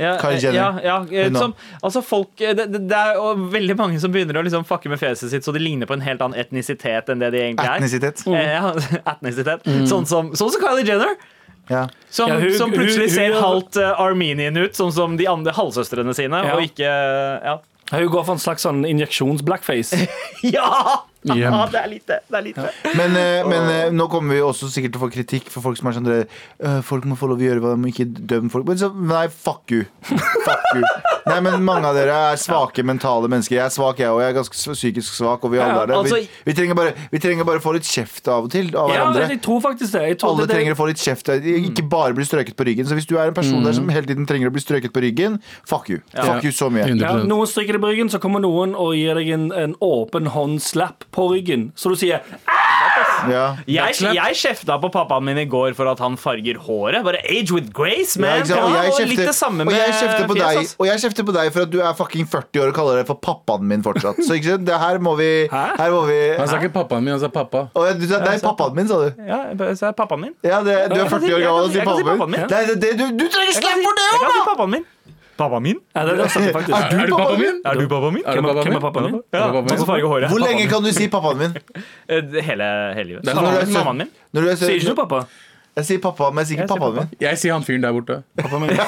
Ja, 0.00 0.14
Ja, 0.54 0.68
ja, 0.82 0.96
eh, 1.12 1.30
som, 1.34 1.52
altså 1.84 2.00
folk, 2.02 2.30
eh, 2.40 2.54
det, 2.56 2.70
det 2.72 2.80
det 2.88 2.96
er 2.96 3.36
veldig 3.52 3.76
mange 3.76 4.00
som 4.00 4.10
begynner 4.14 4.38
å 4.40 4.42
liksom 4.46 4.64
fucke 4.64 4.88
med 4.88 4.98
fjeset 4.98 5.28
sitt 5.30 5.44
så 5.44 5.52
de 5.52 5.60
ligner 5.60 5.86
på 5.86 5.92
en 5.94 6.00
helt 6.00 6.22
annen 6.24 6.38
etnisitet 6.40 7.10
enn 7.12 7.20
det 7.20 7.30
de 7.34 7.42
egentlig 7.42 7.66
er. 7.68 7.76
Etnisitet. 7.82 8.22
Eh, 8.26 8.54
Ja, 8.54 8.72
etnisitet. 9.14 9.66
Sånn, 9.90 10.06
som, 10.08 10.32
sånn 10.34 10.50
som 10.54 10.62
Kylie 10.62 10.86
Jenner. 10.88 11.14
Ja. 11.70 11.84
Som, 12.10 12.30
Ja, 12.32 12.38
hun- 12.40 12.56
som 12.58 12.72
plutselig 12.72 13.10
hun- 13.10 13.14
ser 13.14 13.32
hun- 13.34 13.42
halvt 13.42 13.76
uh, 13.76 14.00
Armenian 14.00 14.56
ut, 14.56 14.72
sånn 14.74 14.90
som 14.92 15.16
de 15.20 15.26
andre 15.30 15.52
halvsøstrene 15.52 16.14
sine. 16.16 16.40
Ja. 16.48 16.56
Og 16.56 16.62
ikke 16.66 16.88
Ja! 17.44 17.58
Hun 17.90 18.10
går 18.10 18.24
for 18.24 18.36
en 18.38 18.42
slags 18.42 18.66
sånn 18.66 18.84
injeksjons-blackface. 18.86 20.06
ja! 20.56 20.70
Ja. 21.24 21.66
det 21.70 21.80
er 21.82 21.88
lite. 21.90 22.16
Det 22.30 22.38
er 22.38 22.42
lite. 22.46 22.68
Men, 22.96 23.16
eh, 23.16 23.44
men 23.44 23.68
eh, 23.68 23.90
nå 23.92 24.06
kommer 24.08 24.34
vi 24.34 24.40
også 24.40 24.70
sikkert 24.72 24.94
til 24.94 25.00
å 25.02 25.04
få 25.04 25.10
kritikk 25.12 25.50
for 25.52 25.60
folk 25.60 25.76
som 25.76 25.90
er 25.90 25.92
sånn 25.98 26.06
dere, 26.08 26.26
«Øh, 26.64 26.80
Folk 26.82 27.04
må 27.04 27.16
få 27.18 27.28
lov 27.28 27.38
å 27.38 27.44
gjøre 27.44 27.60
hva 27.60 27.74
de 27.74 27.80
må 27.82 27.90
ikke 27.92 28.06
dømme 28.08 28.48
folk. 28.50 28.64
Men 28.66 28.78
så, 28.80 28.88
nei, 28.94 29.26
fuck 29.28 29.70
you. 29.70 29.84
Fuck 30.02 30.64
you. 30.74 30.82
Nei, 31.26 31.36
men 31.44 31.62
mange 31.62 31.84
av 31.84 31.94
dere 31.94 32.14
er 32.32 32.38
svake 32.40 32.82
mentale 32.82 33.28
mennesker. 33.28 33.58
Jeg 33.58 33.66
er 33.66 33.74
svak, 33.74 33.98
jeg 34.00 34.08
òg. 34.08 34.22
Jeg 34.24 34.32
er 34.32 34.36
ganske 34.38 34.56
psykisk 34.74 35.12
svak, 35.18 35.44
og 35.44 35.52
vi 35.52 35.60
alle 35.60 35.74
Ja, 35.76 35.82
er 35.82 35.86
det. 35.92 35.96
altså- 35.98 36.16
Vi, 36.16 36.28
vi, 36.48 36.52
trenger 36.56 36.74
bare, 36.74 36.94
vi 37.12 37.18
trenger 37.20 37.44
bare 37.44 37.60
få 37.60 37.74
litt 37.76 37.84
kjeft 37.84 38.26
av 38.32 38.44
og 38.48 38.50
til 38.50 38.72
av 38.74 38.88
Ja, 38.88 39.04
hverandre. 39.04 39.28
jeg 39.28 39.42
tror 39.44 39.60
faktisk 39.60 39.92
det. 39.92 40.02
Jeg 40.08 40.18
tror 40.18 40.30
Alle 40.32 40.46
det, 40.46 40.56
trenger 40.56 40.72
å 40.74 40.78
få 40.80 40.86
litt 40.88 40.96
kjeft. 41.04 41.28
Ikke 41.28 41.84
bare 41.88 42.14
bli 42.16 42.24
strøket 42.24 42.56
på 42.56 42.64
ryggen. 42.66 42.88
Så 42.88 42.96
hvis 42.96 43.06
du 43.06 43.18
er 43.20 43.28
en 43.28 43.34
person 43.36 43.62
der 43.62 43.72
som 43.76 43.86
hele 43.92 44.06
tiden 44.08 44.26
trenger 44.26 44.48
å 44.48 44.52
bli 44.56 44.60
strøket 44.64 44.90
på 44.96 45.04
ryggen, 45.04 45.38
fuck 45.68 45.90
you. 45.90 46.00
Fuck 46.16 46.42
you 46.48 46.50
så 46.56 46.70
mye. 46.72 46.88
Ja, 46.98 47.12
noen 47.28 47.46
stryker 47.46 47.76
deg 47.76 47.82
på 47.84 47.92
ryggen, 47.92 48.08
så 48.10 48.18
kommer 48.18 48.40
noen 48.40 48.74
og 48.74 48.94
gir 48.96 49.14
deg 49.20 49.28
en, 49.36 49.52
en 49.52 49.74
åpen 49.84 50.26
håndslapp 50.32 51.04
på 51.14 51.28
ryggen. 51.32 51.70
Så 51.76 51.92
du 51.92 51.98
sier 51.98 52.22
Ja. 53.28 53.56
Jeg, 53.68 53.96
jeg 54.16 54.36
kjefta 54.40 54.76
på 54.80 54.88
pappaen 54.92 55.24
min 55.26 55.38
i 55.42 55.44
går 55.50 55.74
for 55.76 55.90
at 55.90 56.00
han 56.00 56.16
farger 56.20 56.56
håret. 56.64 57.02
Bare 57.04 57.20
age 57.28 57.52
with 57.52 57.68
grace, 57.76 58.16
man! 58.20 58.44
Ja, 58.48 58.60
og 58.64 58.72
jeg 58.72 58.92
kjefter, 58.94 59.10
litt 59.10 59.22
det 59.28 59.34
samme 59.36 59.66
og 59.66 59.74
jeg 59.74 59.96
kjefter 59.98 60.28
på 60.30 60.36
deg, 60.38 60.60
og 60.78 60.88
jeg 60.88 61.02
kjefter 61.04 61.26
på 61.28 61.34
deg 61.36 61.50
for 61.54 61.66
at 61.66 61.72
du 61.74 61.78
er 61.84 61.98
fucking 61.98 62.28
40 62.30 62.62
år 62.64 62.72
og 62.72 62.78
kaller 62.78 63.00
deg 63.00 63.10
for 63.10 63.20
pappaen 63.20 63.66
min 63.68 63.84
fortsatt. 63.84 64.22
Så 64.24 64.38
ikke 64.38 64.54
sant? 64.54 64.66
Det 64.68 64.78
her 64.80 65.00
må 65.02 65.16
vi 65.20 65.30
Her 65.50 65.92
må 65.92 66.04
vi 66.08 66.18
Han 66.38 66.48
sa 66.48 66.60
ikke 66.60 66.72
pappaen 66.78 67.04
min, 67.04 67.14
han 67.16 67.22
sa 67.22 67.32
pappa. 67.32 67.66
Å, 67.74 67.86
du 67.98 68.06
Det 68.06 68.20
er 68.20 68.40
pappaen 68.44 68.78
min, 68.78 68.88
sa 68.90 69.02
du. 69.04 69.20
Ja, 69.28 69.42
så 69.74 69.90
er 69.90 69.98
pappaen 69.98 70.24
min. 70.28 70.34
Ja, 70.46 70.62
det, 70.64 70.78
du 70.94 70.96
er 71.00 71.12
40 71.12 71.36
år 71.36 71.44
gammel 71.44 71.68
og 71.68 71.76
sier 71.76 71.90
pappaen 71.90 72.34
min. 72.36 72.48
du, 72.48 73.04
du 73.20 73.26
trenger 73.28 73.60
slem 73.60 73.84
slapp 73.84 73.84
for 73.84 74.00
det 74.00 74.08
òg, 74.14 74.74
da! 74.80 74.99
Pappaen 75.40 75.62
min. 75.64 75.78
Ja, 75.96 76.04
det 76.06 76.12
er 76.12 76.16
det 76.20 76.24
er, 76.28 76.52
faktisk. 76.54 76.76
Er 76.76 77.06
du 77.10 77.14
pappaen 77.16 77.40
min? 77.42 77.60
Er 77.64 77.80
du 77.80 77.86
pappaen 77.90 78.14
min? 78.18 78.24
Hvem 78.28 78.44
er 78.76 78.82
pappaen 78.86 79.06
min? 79.10 79.20
Ja, 79.32 79.46
du 79.50 79.84
farger 79.88 80.08
håret. 80.12 80.28
Hvor 80.32 80.42
lenge 80.44 80.66
kan 80.70 80.84
du 80.84 80.90
si 80.96 81.08
pappaen 81.12 81.38
min? 81.44 81.56
Eh, 82.10 82.22
Hele, 82.42 82.66
hele 82.96 83.06
livet. 83.14 83.22
Det 83.24 83.30
er 83.32 83.38
Mammaen, 83.40 83.72
mammaen 83.74 83.98
min. 84.04 84.10
Når 84.34 84.40
du 84.42 84.48
er, 84.50 84.56
Sier 84.60 84.76
ikke 84.80 84.92
du 84.94 85.00
pappa? 85.04 85.24
jeg 85.78 85.84
sier 85.86 86.00
pappa, 86.02 86.30
men 86.34 86.42
jeg 86.42 86.48
sier 86.50 86.58
Jeg 86.58 86.64
ikke 86.66 86.74
sier 86.74 86.80
pappaen 86.80 86.96
pappa. 86.96 87.06
min. 87.06 87.20
Jeg 87.24 87.38
sier 87.40 87.52
han 87.54 87.62
fyren 87.66 87.84
der 87.86 87.92
borte. 87.96 88.16
Pappa 88.40 88.58
min. 88.58 88.70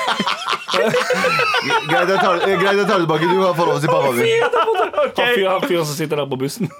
Greit, 0.73 2.09
jeg 2.09 2.19
tar, 2.19 2.41
jeg 2.49 2.59
det 2.81 2.87
tilbake. 2.89 3.29
Du 3.31 3.39
har 3.45 3.55
fått 3.55 3.69
lov 3.69 3.79
til 3.79 3.79
å 3.79 3.83
si 3.85 3.89
pappaen 3.93 4.17
min. 4.19 4.27
Han 4.43 5.11
fyren- 5.15 5.51
han 5.53 5.69
fyren 5.69 5.87
som 5.87 5.97
sitter 6.01 6.17
der 6.23 6.27
på 6.33 6.39
bussen. 6.41 6.71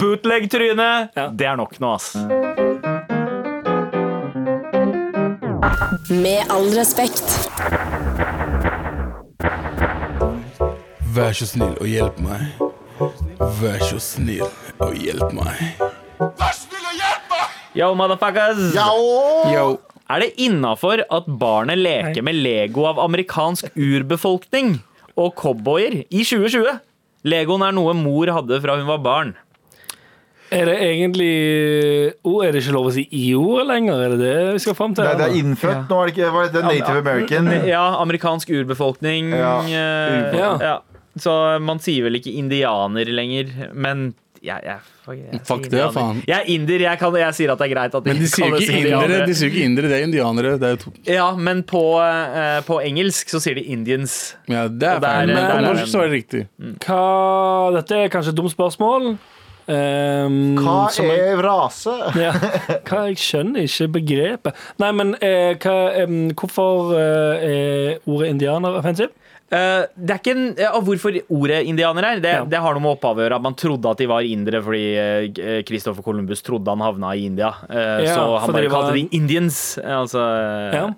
Bootleg-tryne. 0.00 0.88
Ja. 1.16 1.26
Det 1.32 1.46
er 1.50 1.56
nok 1.58 1.78
nå, 1.82 1.94
ass. 1.96 2.12
Med 6.10 6.46
all 6.54 6.68
respekt. 6.76 7.26
Vær 11.16 11.32
så 11.32 11.46
snill 11.48 11.76
og 11.80 11.88
hjelp 11.88 12.16
meg. 12.20 12.58
Vær 13.56 13.80
så 13.88 13.96
snill 14.02 14.42
og 14.84 14.96
hjelp 15.00 15.30
meg. 15.32 15.60
Vær 16.20 16.50
så 16.52 16.66
snill 16.66 16.82
og... 16.90 17.44
Yo. 17.76 17.86
motherfuckers 17.96 18.74
Er 20.12 20.20
det 20.20 20.28
innafor 20.44 21.00
at 21.08 21.30
barnet 21.40 21.80
leker 21.80 22.20
med 22.24 22.36
Lego 22.36 22.84
av 22.90 23.00
amerikansk 23.00 23.72
urbefolkning 23.72 24.74
og 25.16 25.32
cowboyer 25.40 26.02
i 26.04 26.20
2020? 26.20 26.82
Legoen 27.24 27.64
er 27.64 27.72
noe 27.78 27.94
mor 27.96 28.28
hadde 28.36 28.60
fra 28.60 28.76
hun 28.76 28.88
var 28.90 29.00
barn. 29.04 29.32
Er 30.52 30.68
det 30.68 30.74
egentlig 30.84 31.32
oh, 32.28 32.44
Er 32.44 32.52
det 32.52 32.60
ikke 32.60 32.74
lov 32.76 32.90
å 32.90 32.92
si 32.94 33.06
i-ord 33.22 33.64
lenger? 33.70 34.02
Er 34.04 34.12
det 34.12 34.18
det 34.20 34.34
vi 34.58 34.60
skal 34.66 34.76
fram 34.78 34.92
til? 34.94 35.08
Nei, 35.08 35.16
det 35.16 35.30
er 35.30 35.38
innfødt 35.40 35.72
innfødt 35.80 35.88
nå, 35.94 36.02
er 36.02 36.10
det 36.10 36.14
ikke? 36.14 36.28
Hva 36.34 36.44
er 36.44 36.52
det? 36.52 36.66
Native 36.68 37.00
American. 37.00 37.50
Ja, 37.64 37.86
amerikansk 38.04 38.52
urbefolkning. 38.52 39.32
Ja, 39.32 39.56
Urbefolkning. 39.64 40.44
Ja. 40.44 40.52
ja. 40.60 40.76
Så 41.20 41.32
man 41.64 41.80
sier 41.80 42.06
vel 42.06 42.18
ikke 42.20 42.32
indianer 42.36 43.08
lenger, 43.08 43.52
men 43.72 44.10
jeg, 44.44 44.60
jeg, 44.62 44.78
fuck, 45.02 45.16
jeg, 45.16 45.40
Fuck 45.48 45.62
det, 45.64 45.70
indianer. 45.70 45.92
faen. 45.94 46.18
Jeg 46.28 46.36
er 46.36 46.50
inder, 46.54 46.82
jeg, 46.84 46.98
kan, 47.00 47.16
jeg 47.18 47.36
sier 47.38 47.52
at 47.54 47.62
det 47.62 47.66
er 47.66 47.72
greit 47.72 47.94
at 47.98 48.10
Men 48.10 48.20
de 48.20 48.28
sier 48.30 48.56
ikke 48.58 48.80
indere, 48.82 49.20
de 49.26 49.36
sier 49.38 49.50
ikke 49.50 49.64
indere, 49.66 49.90
det 49.90 49.96
er 49.96 50.04
indianere. 50.06 50.52
Det 50.60 50.72
er. 50.74 50.84
Ja, 51.16 51.28
men 51.48 51.62
på, 51.66 51.82
uh, 51.98 52.58
på 52.68 52.78
engelsk 52.84 53.32
så 53.32 53.40
sier 53.42 53.58
de 53.58 53.64
Indians. 53.74 54.36
Ja, 54.50 54.66
det 54.68 54.90
er 54.92 55.00
feil, 55.02 55.32
men 55.32 55.48
på 55.50 55.64
norsk 55.66 55.90
så 55.90 56.04
er 56.04 56.10
det 56.10 56.18
riktig. 56.20 56.44
Hva, 56.84 57.00
dette 57.78 58.04
er 58.04 58.12
kanskje 58.12 58.36
et 58.36 58.38
dumt 58.38 58.54
spørsmål. 58.54 59.16
Ehm, 59.68 60.56
Hva 60.62 60.86
er 60.86 61.04
jeg- 61.10 61.28
er 61.34 61.42
rase? 61.42 61.94
ja, 62.24 62.32
hva, 62.86 63.06
Jeg 63.10 63.16
skjønner 63.18 63.66
ikke 63.66 63.88
begrepet. 63.98 64.54
Nei, 64.78 64.90
men 64.92 65.14
eh, 65.20 65.54
hva, 65.58 65.76
um, 66.04 66.18
hvorfor 66.38 66.92
eh, 66.94 67.46
er 67.46 67.98
ordet 68.06 68.28
indianer 68.34 68.78
offensivt? 68.78 69.14
Uh, 69.46 69.84
det 69.94 70.10
er 70.10 70.18
ikke 70.18 70.32
en, 70.34 70.46
uh, 70.58 70.80
Hvorfor 70.82 71.14
ordet 71.30 71.60
indianer 71.70 72.02
er, 72.08 72.18
det, 72.18 72.32
Ja. 72.34 72.44
det 72.50 72.58
har 72.58 72.74
noe 72.74 72.82
med 72.82 72.96
opphavet 72.96 73.20
å 73.20 73.26
gjøre. 73.28 73.36
At 73.38 73.44
man 73.44 73.54
trodde 73.54 73.90
at 73.92 74.00
de 74.02 74.08
var 74.10 74.26
indere 74.26 74.58
fordi 74.60 75.62
Kristoffer 75.68 76.02
Columbus 76.02 76.42
trodde 76.42 76.66
han 76.74 76.82
havna 76.82 77.12
i 77.14 77.26
India. 77.28 77.52
Uh, 77.70 78.02
Ja, 78.02 78.16
så 78.16 78.24
han 78.42 78.52
bare 78.56 78.72
kalte 78.72 78.96
de 78.96 79.04
Indians. 79.14 79.78
eh, 79.78 79.86
Altså, 80.00 80.18
eh, 80.18 80.74
Ja. 80.74 80.88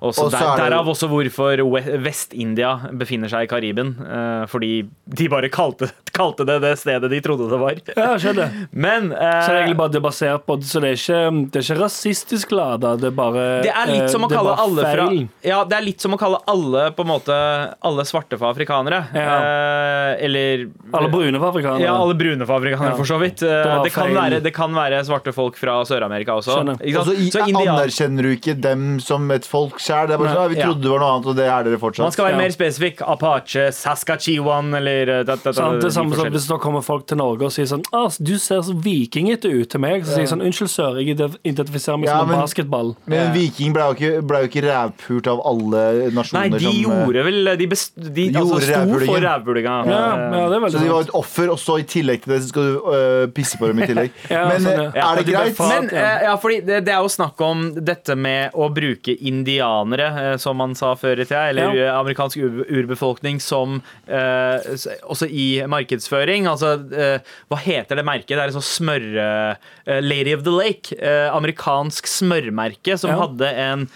Og 0.00 0.14
så 0.14 0.24
Og 0.24 0.30
så 0.32 0.38
der, 0.38 0.46
er 0.46 0.56
det- 0.56 0.70
Derav 0.70 0.86
også 0.88 1.08
hvorfor 1.10 2.00
Vest-India 2.02 2.70
befinner 2.96 3.28
seg 3.28 3.44
i 3.44 3.46
Karibien. 3.50 3.90
eh, 4.00 4.46
fordi 4.46 4.88
de 5.08 5.28
bare 5.28 5.48
kalte, 5.52 5.90
kalte 6.12 6.46
det 6.46 6.60
det 6.62 6.78
stedet 6.78 7.10
de 7.10 7.20
trodde 7.20 7.50
det 7.50 7.58
var. 7.60 7.74
Ja, 7.96 8.14
skjønner. 8.16 8.50
Men 8.72 9.10
Så 9.10 9.18
det 9.18 9.20
er 9.20 9.54
eh, 9.54 9.60
egentlig 9.66 9.76
bare 9.76 9.88
det 9.92 10.00
er 10.00 10.06
basert 10.08 10.46
på 10.46 10.56
Så 10.62 10.80
det 10.80 10.90
er 10.90 10.96
ikke, 10.96 11.50
det 11.52 11.56
er 11.60 11.66
ikke 11.74 11.82
rasistisk 11.82 12.50
lada, 12.52 12.96
det 12.96 13.08
er 13.10 13.16
bare 13.16 13.44
det 13.62 13.72
er 13.74 13.86
litt 13.92 14.02
eh, 14.02 14.08
som 14.08 14.22
å 14.24 14.30
er 14.30 14.36
kalle 14.36 14.56
alle 14.58 14.82
fra. 14.82 15.06
Ja, 15.44 15.64
det 15.64 15.76
er 15.76 15.82
litt 15.84 16.00
som 16.00 16.12
å 16.16 16.18
kalle 16.18 16.38
alle 16.48 16.90
på 16.92 17.00
en 17.04 17.10
måte 17.12 17.36
Alle 17.82 18.02
svarte 18.08 18.38
for 18.38 18.52
afrikanere. 18.54 19.04
Eh, 19.14 20.24
eller 20.24 20.66
Alle 20.94 21.08
brune 21.12 21.38
for 21.38 21.50
afrikanere. 21.52 21.84
Ja, 21.84 21.94
alle 22.00 22.14
brune 22.14 22.46
for 22.46 22.56
afrikanere, 22.58 22.90
Ja. 22.92 22.96
for 22.96 23.04
så 23.04 23.18
vidt. 23.20 23.42
Eh, 23.42 23.82
Det 23.84 23.92
kan, 23.92 24.08
være, 24.14 24.40
det 24.42 24.52
kan 24.54 24.72
være 24.74 25.04
svarte 25.04 25.32
folk 25.34 25.56
fra 25.56 25.82
Sør-Amerika 25.84 26.32
også. 26.40 26.56
Skjønner. 26.60 26.80
Ikke 26.82 26.98
Og 27.00 27.06
så 27.06 27.12
i- 27.16 27.30
Så 27.30 27.46
indian- 27.46 27.76
anerkjenner 27.76 28.22
du 28.22 28.36
ikke 28.36 28.60
dem 28.60 29.00
som 29.00 29.30
et 29.30 29.44
folk 29.44 29.78
sjæl. 29.90 30.48
Vi 30.54 30.60
trodde 30.62 30.82
det 30.84 30.90
var 30.92 31.02
noe 31.02 31.10
annet, 31.16 31.26
og 31.32 31.36
det 31.36 31.46
er 31.50 31.64
dere 31.68 31.78
fortsatt. 31.82 32.04
Man 32.08 32.12
skal 32.14 32.24
være 32.30 32.36
Ja. 32.36 32.42
mer 32.44 32.54
spesifikk. 32.54 33.02
Apache, 33.10 33.68
Saskatchewan 33.74 34.74
eller 34.74 35.08
eh, 35.20 35.22
da, 35.24 35.34
da, 35.36 35.50
da, 35.50 35.52
sånn, 35.56 35.80
det 35.82 35.92
samme 35.94 36.14
som. 36.16 36.28
Hvis 36.30 36.46
det 36.48 36.58
kommer 36.62 36.82
folk 36.84 37.06
til 37.10 37.18
Norge 37.20 37.48
og 37.48 37.52
sier 37.54 37.66
sånn 37.70 37.82
ah, 37.92 38.08
'Du 38.20 38.36
ser 38.38 38.60
så 38.66 38.74
vikingete 38.74 39.50
ut 39.50 39.68
til 39.70 39.80
meg.' 39.80 40.04
Så 40.06 40.16
sier 40.18 40.26
sånn 40.30 40.42
'Unnskyld, 40.44 40.70
sør, 40.70 40.98
jeg 41.00 41.16
ident- 41.16 41.38
identifiserer 41.44 41.98
meg 41.98 42.08
Ja, 42.08 42.20
som 42.20 42.30
en 42.30 42.40
basketball'. 42.42 42.94
Men 43.06 43.26
en 43.28 43.32
viking 43.34 43.72
ble 43.72 43.82
jo 43.82 43.94
ikke, 43.94 44.26
ble 44.26 44.38
jo 44.44 44.48
ikke 44.48 44.62
rævpult 44.68 45.26
av 45.26 45.40
alle 45.44 46.10
nasjoner 46.14 46.50
Nei, 46.50 46.58
de 46.58 46.64
som 46.64 46.72
eh, 46.72 46.82
gjorde 47.06 47.24
vel 47.24 47.56
De, 47.58 47.66
best, 47.66 47.92
de 47.96 48.28
altså, 48.30 48.60
Gjorde 48.60 49.00
sto 49.00 49.06
for 49.12 49.20
rævpulinga. 49.26 49.76
Ja, 49.86 50.00
ja, 50.00 50.48
det 50.48 50.56
er 50.56 50.60
veldig 50.60 50.72
Så 50.72 50.84
de 50.84 50.90
var 50.92 51.00
et 51.06 51.14
offer, 51.14 51.50
og 51.50 51.58
så 51.58 51.78
i 51.80 51.82
tillegg 51.84 52.22
til 52.24 52.32
det 52.34 52.42
så 52.42 52.48
skal 52.48 52.62
du 52.62 52.90
øh, 52.94 53.26
pisse 53.34 53.58
på 53.58 53.66
dem 53.70 53.78
i 53.82 53.86
tillegg. 53.86 54.10
Ja, 54.30 54.44
Men 54.48 54.60
sånn, 54.62 54.92
ja. 54.94 55.12
er 55.12 55.16
det 55.16 55.26
greit? 55.26 55.58
Men 55.58 55.88
ja. 55.92 56.32
eh, 56.32 56.36
fordi 56.40 56.60
det, 56.66 56.84
det 56.86 56.92
er 56.94 57.00
jo 57.02 57.08
snakk 57.10 57.40
om 57.40 57.74
dette 57.74 58.14
med 58.16 58.52
å 58.54 58.68
bruke 58.72 59.16
indianere, 59.84 60.32
eh, 60.32 60.36
som 60.36 60.56
man 60.56 60.74
sa 60.74 60.94
før 60.94 61.20
i 61.20 61.24
tida, 61.24 61.48
eller 61.50 61.74
Ja. 61.74 61.86
eh, 61.88 61.98
amerikansk 62.00 62.36
urbefolkning, 62.70 63.40
som 63.40 63.82
eh, 64.08 64.58
også 65.08 65.28
i 65.30 65.62
markedsføring. 65.66 66.46
Altså, 66.46 66.76
hva 67.50 67.58
heter 67.58 67.96
det 67.96 68.04
merket? 68.04 68.28
Det 68.36 68.38
er 68.38 68.48
et 68.48 68.54
sånt 68.54 68.64
smørre... 68.64 69.56
Lady 70.02 70.32
of 70.34 70.44
the 70.44 70.50
Lake. 70.52 70.92
amerikansk 71.32 72.06
smørmerke 72.06 72.96
som 72.98 73.10
Ja. 73.10 73.16
hadde 73.26 73.48
en 73.56 73.88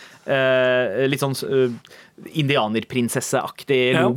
litt 1.10 1.20
sånn 1.20 1.78
indianerprinsesseaktig 2.34 3.92
Ja. 3.94 4.08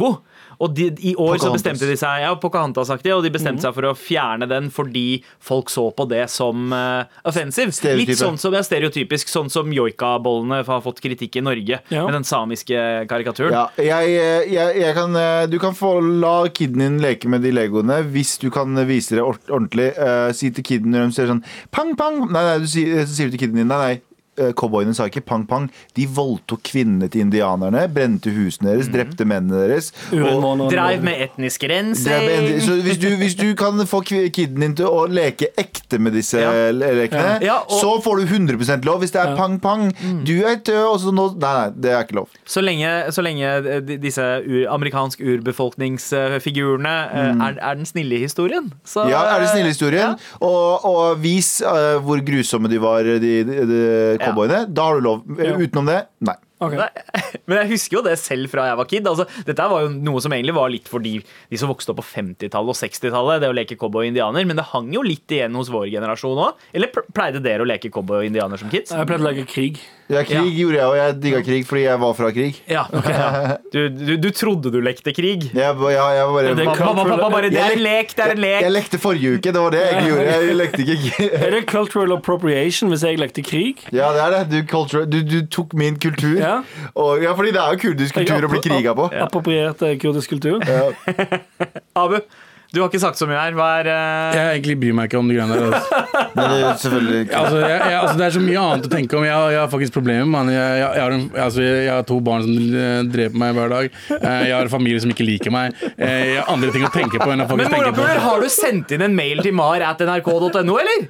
Og 0.63 0.73
de, 0.73 0.87
i 1.05 1.13
år 1.19 1.37
så 1.41 1.51
bestemte 1.53 1.87
de 1.89 1.95
seg 1.99 2.23
Ja, 2.23 2.31
Pocahontas-aktig, 2.41 3.11
og 3.13 3.23
de 3.25 3.31
bestemte 3.33 3.61
seg 3.65 3.75
for 3.75 3.89
å 3.89 3.93
fjerne 3.97 4.47
den 4.49 4.71
fordi 4.73 5.21
folk 5.43 5.69
så 5.73 5.87
på 5.93 6.07
det 6.09 6.23
som 6.33 6.73
uh, 6.73 7.05
offensive. 7.27 7.73
Stereotype. 7.75 8.13
Litt 8.13 8.21
sånn 8.21 8.39
som 8.41 8.55
ja, 8.57 8.63
stereotypisk, 8.65 9.29
sånn 9.31 9.51
som 9.53 9.69
joikabollene 9.73 10.63
har 10.67 10.83
fått 10.85 11.01
kritikk 11.03 11.37
i 11.39 11.45
Norge 11.45 11.81
Ja. 11.93 12.03
med 12.07 12.13
den 12.15 12.25
samiske 12.27 12.81
karikaturen. 13.09 13.53
Ja, 13.53 13.67
jeg, 13.77 14.17
jeg, 14.51 14.81
jeg 14.81 14.97
kan, 14.97 15.15
eh, 15.19 15.45
du 15.51 15.59
kan 15.61 15.77
få 15.77 15.97
la 16.01 16.35
kiden 16.49 16.81
din 16.83 16.99
leke 17.03 17.29
med 17.31 17.45
de 17.45 17.53
legoene 17.53 18.01
hvis 18.09 18.37
du 18.41 18.49
kan 18.53 18.73
vise 18.89 19.17
det 19.17 19.23
ordentlig. 19.23 19.91
Uh, 19.97 20.31
si 20.35 20.51
til 20.53 20.65
kiden 20.65 20.93
når 20.93 21.09
de 21.11 21.17
ser 21.17 21.31
sånn 21.31 21.43
pang, 21.73 21.93
pang. 21.99 22.23
Nei, 22.31 22.43
nei, 22.43 22.59
du 22.63 22.69
sier, 22.71 23.05
så 23.05 23.13
sier 23.13 23.29
du 23.29 23.37
til 23.37 23.45
kiden 23.47 23.61
din 23.61 23.69
nei, 23.71 23.81
nei. 23.83 23.95
Eh, 24.38 24.51
Cowboyene 24.57 24.93
sa 24.95 25.07
ikke 25.09 25.23
pang, 25.25 25.45
pang. 25.47 25.69
De 25.97 26.05
voldtok 26.07 26.61
kvinnene 26.63 27.09
til 27.11 27.21
indianerne, 27.25 27.85
brente 27.93 28.31
husene 28.33 28.73
deres, 28.73 28.89
drepte 28.93 29.25
mennene 29.27 29.67
deres. 29.67 29.91
og- 30.13 30.71
Dreiv 30.71 31.03
med 31.03 31.21
etnisk 31.27 31.63
rensing. 31.69 32.61
så 32.61 32.81
hvis 32.81 32.97
du, 32.99 33.09
hvis 33.17 33.35
du 33.35 33.53
kan 33.55 33.73
få 33.88 34.01
kiden 34.03 34.59
din 34.59 34.75
til 34.75 34.85
å 34.85 35.07
leke 35.07 35.47
ekte 35.57 35.99
med 35.99 36.13
disse 36.13 36.39
Ja. 36.39 36.71
lekene, 36.71 37.41
Ja, 37.41 37.59
og- 37.59 37.81
så 37.81 38.01
får 38.03 38.17
du 38.17 38.25
100 38.25 38.83
lov. 38.85 38.99
Hvis 39.01 39.11
det 39.11 39.21
er 39.21 39.35
pang, 39.35 39.59
pang, 39.59 39.91
du 40.23 40.43
er 40.45 40.55
død, 40.55 40.93
og 40.93 40.99
så 40.99 41.11
nå 41.13 41.27
Nei, 41.38 41.53
nei, 41.53 41.69
det 41.81 41.91
er 41.91 42.03
ikke 42.03 42.15
lov. 42.15 42.27
Så 42.47 42.61
lenge, 42.63 42.88
så 43.13 43.21
lenge 43.21 43.43
eh, 43.43 43.79
disse 43.99 44.21
ur, 44.21 44.65
amerikansk 44.73 45.19
urbefolkningsfigurene 45.21 46.93
mm. 47.11 47.41
er, 47.43 47.57
er 47.61 47.75
den 47.75 47.85
snille 47.85 48.19
historien. 48.19 48.71
Så, 48.85 49.05
Mm. 49.07 49.09
Ja, 49.11 49.21
er 49.35 49.39
den 49.39 49.47
snille 49.51 49.69
eh, 49.69 49.73
historien? 49.75 50.15
Og, 50.41 50.85
og 50.85 51.19
vis 51.21 51.61
uh, 51.61 51.99
hvor 52.03 52.19
grusomme 52.25 52.67
de 52.69 52.79
var, 52.81 53.03
de, 53.03 53.19
de, 53.19 53.53
de 53.69 54.17
cowboyene. 54.28 54.65
Da 54.69 54.89
har 54.89 54.99
du 54.99 55.07
lov. 55.07 55.23
Utenom 55.28 55.89
det, 55.89 56.03
nei. 56.28 56.38
Okay. 56.57 56.80
Nei, 56.80 57.19
Men 57.49 57.59
jeg 57.61 57.69
husker 57.75 57.99
jo 57.99 58.03
det 58.05 58.15
selv 58.17 58.49
fra 58.49 58.65
jeg 58.65 58.80
var 58.80 58.89
kid. 58.89 59.09
Altså, 59.09 59.28
dette 59.45 59.67
var 59.69 59.84
jo 59.86 59.91
noe 59.93 60.21
som 60.23 60.34
egentlig 60.34 60.55
var 60.57 60.71
litt 60.73 60.89
for 60.89 61.03
de, 61.03 61.19
de 61.21 61.59
som 61.59 61.69
vokste 61.69 61.93
opp 61.93 62.01
på 62.01 62.07
50-tallet 62.07 62.73
og 62.73 62.80
60-tallet. 62.80 63.43
Det 63.43 63.51
å 63.51 63.57
leke 63.57 63.78
cowboy 63.78 64.07
og 64.07 64.11
indianer 64.11 64.47
Men 64.49 64.57
det 64.57 64.65
hang 64.71 64.89
jo 64.95 65.05
litt 65.05 65.30
igjen 65.34 65.57
hos 65.57 65.69
vår 65.73 65.91
generasjon 65.93 66.41
òg. 66.47 66.65
Eller 66.78 66.89
pleide 67.13 67.43
dere 67.45 67.65
å 67.65 67.69
leke 67.69 67.93
cowboy 67.93 68.23
og 68.23 68.32
indianer 68.32 68.61
som 68.61 68.73
kids? 68.73 68.95
Jeg 68.95 69.09
pleide 69.09 69.25
å 69.25 69.30
leke 69.30 69.45
krig. 69.49 69.84
Ja, 70.07 70.21
krig 70.23 70.53
gjorde 70.55 70.77
jeg, 70.77 70.87
og 70.87 70.95
jeg 70.95 71.15
digga 71.19 71.39
krig 71.43 71.65
fordi 71.67 71.81
jeg 71.83 71.99
var 71.99 72.13
fra 72.15 72.29
krig. 72.31 72.59
Ja, 72.71 72.85
okay, 72.87 73.15
ja. 73.17 73.55
Du, 73.73 73.79
du, 73.91 74.13
du 74.23 74.27
trodde 74.31 74.71
du 74.71 74.77
lekte 74.83 75.11
krig? 75.11 75.49
Jeg, 75.51 75.73
ja, 75.91 76.05
jeg 76.15 76.27
var 76.29 76.33
bare 76.37 76.53
Det 76.55 76.67
Mamma, 76.79 77.03
pappa 77.09 77.29
bare 77.33 77.49
Det 77.51 77.59
er 77.59 77.75
en 77.75 77.83
lek, 77.83 78.13
det 78.15 78.23
er 78.23 78.33
en 78.33 78.39
lek! 78.39 78.61
jeg 78.63 78.71
lek! 78.71 78.87
lekte 78.87 79.01
forrige 79.03 79.33
uke, 79.35 79.51
det 79.51 79.63
var 79.65 79.75
det 79.75 79.81
jeg 79.83 80.05
gjorde. 80.07 80.25
Jeg 80.31 80.55
lekte 80.61 80.85
ikke 80.85 81.27
Er 81.47 81.55
det 81.57 81.61
cultural 81.67 82.15
appropriation 82.15 82.93
hvis 82.93 83.03
jeg 83.03 83.19
lekte 83.19 83.43
krig? 83.43 83.83
Ja, 83.91 84.13
det 84.15 84.23
er 84.23 84.35
det. 84.37 84.41
Du, 84.53 84.57
culture, 84.71 85.03
du, 85.05 85.19
du 85.27 85.41
tok 85.51 85.75
min 85.77 85.99
kultur. 85.99 86.37
Ja. 86.39 86.55
Og, 86.95 87.23
ja, 87.23 87.35
fordi 87.35 87.51
det 87.51 87.61
er 87.63 87.75
jo 87.75 87.83
kurdisk 87.89 88.15
kultur 88.21 88.47
å 88.47 88.51
bli 88.55 88.63
kriga 88.63 88.95
på. 88.95 89.09
Approprierte 89.27 89.91
kurdisk 89.99 90.37
kultur? 90.37 90.63
Abu, 92.03 92.21
du 92.74 92.82
har 92.82 92.89
ikke 92.89 92.99
sagt 92.99 93.18
så 93.18 93.26
mye 93.30 93.39
her. 93.39 93.53
Hva 93.55 93.68
er 93.80 93.88
eh, 93.88 94.36
Jeg 94.36 94.47
egentlig 94.57 94.76
bryr 94.82 94.95
meg 94.97 95.07
ikke 95.09 95.20
om 95.22 95.30
de 95.32 95.38
greiene 95.38 95.55
der. 95.55 95.72
Altså. 95.72 96.01
Men 96.38 96.49
det 96.51 96.57
er 96.68 96.80
selvfølgelig 96.84 97.20
ikke. 97.26 97.38
Altså, 97.39 97.61
jeg, 97.63 97.78
jeg, 97.80 97.99
altså, 98.01 98.15
det 98.20 98.26
er 98.28 98.34
så 98.36 98.41
mye 98.43 98.63
annet 98.63 98.88
å 98.89 98.91
tenke 98.91 99.18
om. 99.18 99.24
Jeg, 99.28 99.34
har- 99.38 99.51
jeg 99.55 99.61
har 99.63 99.72
faktisk 99.72 99.93
problemer. 99.95 100.28
Man. 100.36 100.51
Jeg, 100.51 100.65
jeg, 100.82 100.89
jeg, 100.97 101.03
har 101.05 101.15
en, 101.15 101.24
altså, 101.47 101.63
jeg, 101.63 101.78
jeg 101.88 101.93
har 101.95 102.03
to 102.11 102.20
barn 102.28 102.43
som 102.43 102.57
eh, 102.84 102.99
dreper 103.15 103.41
meg 103.45 103.55
hver 103.57 103.74
dag. 103.76 103.89
Eh, 104.18 104.43
Jeg 104.49 104.53
har 104.57 104.68
en 104.68 104.74
familie 104.76 104.99
som 105.05 105.13
ikke 105.15 105.26
liker 105.30 105.55
meg. 105.55 105.80
Eh, 105.95 106.34
Jeg 106.34 106.41
har 106.41 106.51
andre 106.57 106.74
ting 106.76 106.86
å 106.86 106.91
tenke 106.93 107.18
på 107.24 107.32
enn 107.32 107.41
å 107.41 107.47
Men 107.47 107.51
faktisk 107.53 107.74
tenke 107.78 107.88
morapuler, 107.88 108.20
på 108.22 108.28
har 108.28 108.43
du 108.43 108.49
sendt 108.59 108.93
inn 108.97 109.07
en 109.07 109.15
mail 109.18 109.41
til 109.47 109.55
mar 109.57 109.82
at 109.88 110.03
nrk.no, 110.07 110.78
eller? 110.84 111.07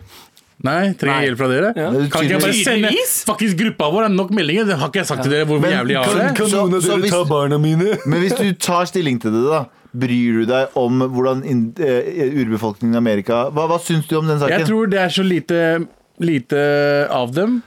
Nei, 0.65 0.89
trenger 0.97 1.21
jeg 1.21 1.27
hjelp 1.29 1.37
fra 1.37 1.47
dere? 1.51 1.67
Ja. 1.77 1.89
Kan 2.09 2.23
ikke 2.25 2.33
jeg 2.33 2.41
bare 2.41 2.53
sende 2.57 2.89
Tydeligvis. 2.89 3.11
faktisk 3.27 3.59
gruppa 3.59 3.89
vår? 3.93 4.05
Det 4.07 4.09
er 4.09 4.15
nok 4.17 4.31
meldinger. 4.33 4.65
Det 4.71 4.77
har 4.81 4.89
ikke 4.89 5.01
jeg 5.03 5.09
sagt 5.11 5.21
til 5.27 5.33
dere 5.35 5.45
hvor 5.45 5.59
Men 5.61 5.75
jævlig 5.75 5.93
jeg 5.93 6.01
har 6.01 6.17
det? 6.17 6.29
kan- 6.39 6.49
Så- 6.49 6.81
så 6.87 6.95
hvis- 7.03 7.17
barna 7.29 7.59
mine? 7.61 7.91
Men 8.09 8.23
hvis 8.23 8.33
du 8.39 8.47
tar 8.57 8.85
stilling 8.89 9.19
til 9.21 9.35
det, 9.37 9.43
da. 9.51 9.59
Bryr 9.97 10.41
du 10.41 10.45
deg 10.49 10.75
om 10.77 10.99
hvordan 11.13 11.43
in, 11.47 11.61
eh, 11.79 12.09
urbefolkningen 12.43 12.95
i 12.97 13.01
Amerika 13.01 13.45
Hva, 13.55 13.67
hva 13.71 13.79
syns 13.81 14.07
du 14.09 14.17
om 14.19 14.27
den 14.29 14.39
saken? 14.41 14.59
Jeg 14.59 14.67
tror 14.69 14.91
det 14.91 14.99
er 15.01 15.09
så 15.15 15.23
lite, 15.25 15.61
lite 16.19 16.61
av 17.13 17.33
dem 17.33 17.61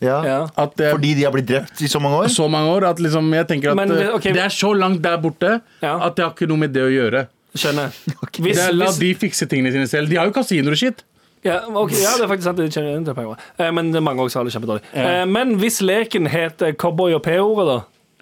ja. 0.00 0.18
Ja. 0.24 0.38
at 0.56 0.76
det, 0.80 0.92
Fordi 0.96 1.14
de 1.18 1.24
har 1.26 1.32
blitt 1.34 1.48
drept 1.50 1.82
i 1.84 1.88
så 1.92 2.00
mange 2.00 2.22
år? 2.24 2.28
så 2.32 2.48
mange 2.50 2.70
år 2.72 2.86
at 2.90 3.00
liksom, 3.04 3.28
jeg 3.36 3.46
tenker 3.48 3.70
at 3.72 3.76
Men 3.76 3.88
det- 3.88 4.08
eh, 4.08 4.32
det 4.32 4.42
er 4.46 4.48
så 4.54 4.72
langt 4.76 5.02
der 5.02 5.18
borte 5.20 5.60
Ja. 5.82 5.98
at 6.06 6.16
det 6.16 6.24
har 6.24 6.32
ikke 6.32 6.48
noe 6.48 6.56
med 6.56 6.72
det 6.72 6.82
å 6.82 6.88
gjøre. 6.90 7.26
Skjønner. 7.54 7.90
okay. 8.22 8.42
Hvis, 8.44 8.58
er, 8.58 8.72
la 8.72 8.86
hvis, 8.86 8.98
de 8.98 9.14
fikse 9.14 9.46
tingene 9.50 9.72
sine 9.74 9.86
selv. 9.90 10.08
De 10.08 10.16
har 10.16 10.26
jo 10.26 10.32
kasinoer 10.32 10.72
og 10.72 10.78
shit. 10.78 11.02
ja, 11.44 11.60
okay, 11.68 11.96
ja, 12.02 12.16
det 12.16 12.24
er 12.24 12.28
faktisk 12.30 12.44
sant. 12.48 12.56
De 12.60 12.68
kjenner 12.70 13.04
til 13.04 13.14
penger. 13.14 13.36
Eh, 13.58 13.70
Men 13.72 13.92
det 13.92 14.02
mange 14.02 14.22
også 14.24 14.40
har 14.40 14.44
det 14.44 14.52
kjempedårlig. 14.54 14.82
Eh, 14.94 15.24
Men 15.26 15.56
hvis 15.58 15.80
leken 15.82 16.26
het 16.28 16.62
eh, 16.62 16.72
cowboy 16.72 17.12
og 17.14 17.22
p-ordet, 17.22 17.66
da? 17.66 17.78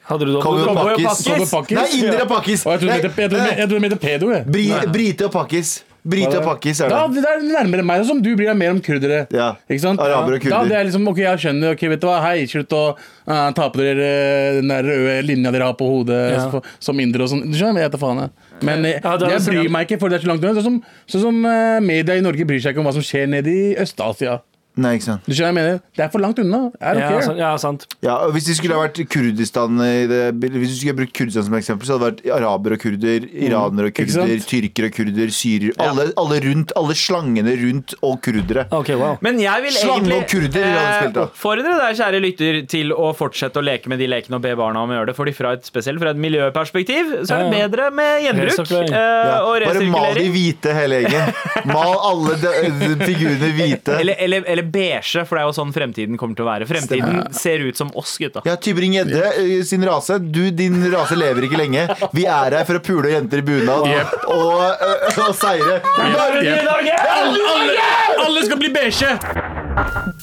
Hadde 0.09 0.25
du 0.25 0.33
da 0.33 0.41
Cowboy 0.41 0.69
og 0.69 0.77
pakkis. 1.03 1.75
Nei, 1.77 1.89
indere 1.99 2.23
og 2.25 2.31
pakkis. 2.33 2.65
Jeg 2.65 2.81
trodde 2.81 2.87
det 2.89 3.05
het- 3.05 3.19
jeg 3.19 3.31
trodde- 3.31 3.57
jeg 3.59 3.69
trodde 3.69 3.83
det 3.83 3.93
het 3.93 4.01
pedo. 4.01 4.31
jeg. 4.33 4.47
Bri, 4.47 4.65
brite 4.93 5.25
og 5.29 5.33
pakkis. 5.33 5.83
Brite 6.09 6.39
og 6.39 6.45
pakkis 6.47 6.81
er 6.81 6.89
Da, 6.89 7.07
det. 7.09 7.21
det 7.21 7.25
er 7.29 7.43
nærmere 7.65 7.85
meg, 7.85 8.05
som 8.07 8.23
du 8.23 8.31
bryr 8.35 8.47
deg 8.49 8.57
mer 8.57 8.71
om 8.71 8.81
kurdere. 8.81 9.27
Ja. 9.35 9.57
Ikke 9.69 9.81
sant? 9.83 10.01
Araber 10.01 10.35
og 10.37 10.41
kurder. 10.41 10.51
Da, 10.63 10.65
det 10.65 10.77
er 10.79 10.85
liksom, 10.89 11.09
ok, 11.11 11.19
jeg 11.19 11.39
skjønner, 11.43 11.73
ok, 11.75 11.81
vet 11.91 12.01
du 12.01 12.07
hva, 12.07 12.21
hei, 12.23 12.47
slutt 12.47 12.69
å 12.73 12.97
eh, 13.29 13.51
ta 13.53 13.69
på 13.69 13.77
dere 13.83 14.07
eh, 14.07 14.53
den 14.63 14.69
der 14.69 14.83
røde 14.89 15.27
linja 15.27 15.51
dere 15.53 15.65
har 15.69 15.75
på 15.75 15.85
hodet 15.91 16.33
Ja. 16.33 16.49
så- 16.51 16.63
som 16.81 16.97
indere 17.01 17.23
og 17.23 17.29
sånn. 17.29 17.43
Du 17.51 17.59
skjønner, 17.59 17.83
jeg 17.83 17.91
vet 17.91 18.01
da 18.01 18.07
faen. 18.07 18.21
jeg. 18.21 18.31
Men 18.63 18.85
eh, 18.87 19.01
Ja, 19.05 19.17
det 19.19 19.29
er 19.29 19.31
jeg 19.33 19.41
så- 19.41 19.51
bryr 19.53 19.69
meg 19.71 19.89
ikke, 19.89 20.01
for 20.01 20.09
det 20.09 20.23
er 20.23 20.25
så 20.27 20.29
langt 20.33 20.45
unna. 20.45 20.55
Sånn 20.55 20.63
som, 20.65 20.83
sånn 21.09 21.21
som 21.21 21.45
eh, 21.45 21.81
media 21.81 22.15
i 22.15 22.21
Norge 22.21 22.47
bryr 22.47 22.61
seg 22.63 22.73
ikke 22.75 22.79
om 22.79 22.87
hva 22.87 22.93
som 22.95 23.03
skjer 23.03 23.29
nede 23.29 23.49
i 23.49 23.75
Øst-Asia. 23.77 24.41
Nei, 24.79 24.93
ikke 24.95 25.07
sant. 25.09 25.25
Du 25.27 25.33
skjønner 25.35 25.51
hva 25.51 25.51
jeg 25.51 25.57
mener? 25.59 25.79
Det 25.99 26.03
er 26.05 26.11
for 26.13 26.23
langt 26.23 26.39
unna. 26.39 26.59
I 26.79 26.93
don't 26.95 27.01
Ja, 27.03 27.09
care. 27.11 27.23
sant, 27.27 27.39
ja, 27.41 27.49
sant. 27.59 27.87
Ja, 28.05 28.13
og 28.29 28.33
Hvis 28.37 28.45
det 28.47 28.55
skulle 28.61 28.77
ha 28.79 28.85
vært 28.87 29.01
Kurdistan 29.11 29.75
i 29.83 30.07
det, 30.07 30.21
Hvis 30.39 30.69
du 30.71 30.77
skulle 30.79 30.93
ha 30.95 30.99
brukt 31.01 31.15
Kurdistan 31.19 31.43
som 31.49 31.55
eksempel, 31.59 31.89
så 31.89 31.97
hadde 31.99 32.13
det 32.15 32.23
vært 32.23 32.37
araber 32.39 32.77
og 32.77 32.79
kurder, 32.85 33.27
iranere 33.27 33.89
og 33.89 33.91
Ikke 33.91 34.07
kurder, 34.07 34.39
tyrkere 34.47 34.87
og 34.87 34.95
kurder, 34.95 35.33
syrer 35.35 35.73
alle, 35.83 36.07
alle 36.23 36.39
rundt, 36.47 36.71
alle 36.79 36.95
slangene 36.95 37.57
rundt 37.59 37.97
og 38.07 38.21
kurdere. 38.23 38.69
OK, 38.71 38.93
wow. 39.03 39.19
Men 39.27 39.41
jeg 39.43 39.65
vil 39.67 39.73
Slange 39.73 39.99
egentlig 39.99 40.21
og 40.23 40.29
kurder 40.31 40.63
i 40.63 40.71
alle 40.71 40.95
spilt, 41.01 41.15
da. 41.19 41.27
oppfordre 41.27 41.75
deg, 41.83 41.99
kjære 41.99 42.23
lytter, 42.23 42.61
til 42.71 42.95
å 42.95 43.11
fortsette 43.19 43.59
å 43.59 43.65
leke 43.67 43.91
med 43.91 43.99
de 43.99 44.07
lekene 44.07 44.39
og 44.39 44.43
be 44.47 44.55
barna 44.63 44.85
om 44.87 44.95
å 44.95 45.01
gjøre 45.01 45.11
det. 45.11 45.17
Fordi 45.19 45.35
fra 45.35 45.57
et, 45.59 45.67
spesielt 45.67 45.99
fra 45.99 46.15
et 46.15 46.23
miljøperspektiv 46.23 47.27
så 47.27 47.35
er 47.35 47.43
det 47.43 47.51
Ja, 47.51 47.51
ja. 47.51 47.67
bedre 47.67 47.91
med 47.99 48.23
gjenbruk 48.29 48.53
Resirkulering. 48.55 48.95
eh, 48.95 49.27
Ja, 49.27 49.43
og 49.43 49.59
bare 49.59 49.91
mal 49.91 50.15
de 50.15 50.23
resirkulering. 50.23 50.33
hvite, 50.39 50.75
hele 50.79 51.03
gjengen. 51.03 51.35
Mal 51.67 51.99
alle 52.13 52.39
de, 52.47 52.55
de 52.79 53.05
figurene 53.05 53.53
hvite. 53.59 53.99
Eller, 53.99 54.15
eller, 54.23 54.45
eller 54.47 54.68
beige, 54.73 55.25
for 55.27 55.37
det 55.39 55.43
er 55.43 55.49
jo 55.49 55.55
sånn 55.57 55.73
fremtiden 55.75 56.19
kommer 56.21 56.39
til 56.39 56.47
å 56.47 56.49
være. 56.51 56.69
Fremtiden 56.71 57.23
ser 57.37 57.65
ut 57.67 57.77
som 57.81 57.91
oss, 57.99 58.17
gutta. 58.21 58.43
Ja, 58.49 58.55
Tybring-Gjedde 58.61 59.23
eh, 59.33 59.63
sin 59.69 59.85
rase. 59.89 60.19
Du, 60.23 60.43
din 60.55 60.81
rase 60.93 61.17
lever 61.19 61.49
ikke 61.49 61.61
lenge. 61.61 61.87
Vi 62.17 62.27
er 62.29 62.57
her 62.61 62.69
for 62.69 62.79
å 62.81 62.85
pule 62.85 63.13
jenter 63.15 63.43
i 63.43 63.47
bunad 63.49 63.87
Yep. 63.89 64.15
og, 64.35 64.63
eh, 64.65 65.21
og 65.27 65.35
seire. 65.39 65.79
Yep. 65.79 66.69
Alle, 66.69 67.45
alle, 67.55 67.87
alle 68.27 68.47
skal 68.47 68.61
bli 68.61 68.73
beige! 68.75 69.15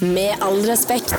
Med 0.01 0.41
all 0.43 0.57
respekt. 0.67 1.13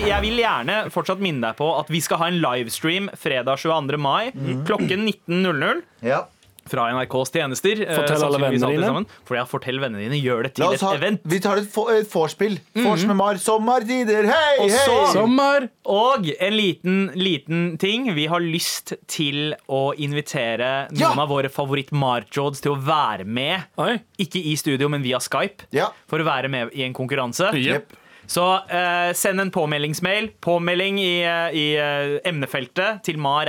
Jeg 0.00 0.20
vil 0.24 0.40
gjerne 0.42 0.82
fortsatt 0.92 1.20
minne 1.22 1.40
deg 1.50 1.56
på 1.58 1.68
at 1.78 1.88
vi 1.92 2.00
skal 2.04 2.20
ha 2.20 2.28
en 2.30 2.40
livestream 2.42 3.08
fredag 3.18 3.60
22. 3.62 3.96
mai 4.00 4.30
klokken 4.68 5.06
19.00. 5.08 5.80
Ja. 6.04 6.24
Fra 6.70 6.84
NRKs 6.94 7.32
tjenester. 7.34 7.80
eh, 7.82 7.94
Fortell 7.96 8.22
alle 8.22 8.38
vennene 8.38 8.70
dine. 8.70 8.86
sammen. 8.86 9.06
For 9.26 9.36
ja, 9.36 9.44
fortell 9.50 9.80
vennene 9.82 10.04
dine. 10.06 10.20
Gjør 10.22 10.44
det 10.46 10.54
til 10.54 10.64
ha, 10.64 10.72
et 10.76 11.00
event. 11.02 11.20
vi 11.24 11.40
tar 11.42 11.58
et, 11.58 11.66
for, 11.72 11.90
et 11.90 12.06
vorspiel. 12.12 12.58
Vors 12.78 13.04
med 13.08 13.16
Mar. 13.18 13.34
Sommertider, 13.42 14.28
hei, 14.30 14.56
Og 14.60 14.70
så- 14.70 14.98
hei! 15.04 15.12
Sommer! 15.12 15.68
Og 15.90 16.28
en 16.38 16.52
liten, 16.54 17.10
liten 17.18 17.76
ting. 17.78 18.14
Vi 18.14 18.26
har 18.26 18.40
lyst 18.40 18.92
til 19.10 19.54
å 19.68 19.94
invitere 19.98 20.88
noen 20.92 21.00
Ja! 21.00 21.10
av 21.16 21.28
våre 21.28 21.48
favoritt-marjods 21.50 22.60
til 22.62 22.72
å 22.76 22.78
være 22.80 23.24
med. 23.26 23.64
Oi. 23.78 23.98
Ikke 24.18 24.38
i 24.44 24.54
studio, 24.56 24.88
men 24.88 25.02
via 25.02 25.18
Skype. 25.18 25.66
Ja. 25.72 25.88
For 26.08 26.18
å 26.20 26.24
være 26.24 26.48
med 26.48 26.70
i 26.74 26.82
en 26.84 26.94
konkurranse. 26.94 27.50
Yep. 27.54 27.96
Så 28.30 28.44
eh, 28.70 29.12
send 29.12 29.40
en 29.40 29.50
påmeldingsmail. 29.50 30.30
Påmelding 30.40 30.98
i, 31.02 31.22
eh, 31.26 31.50
i 31.50 31.74
eh, 31.74 32.20
emnefeltet 32.24 33.02
til 33.02 33.16
mar 33.18 33.46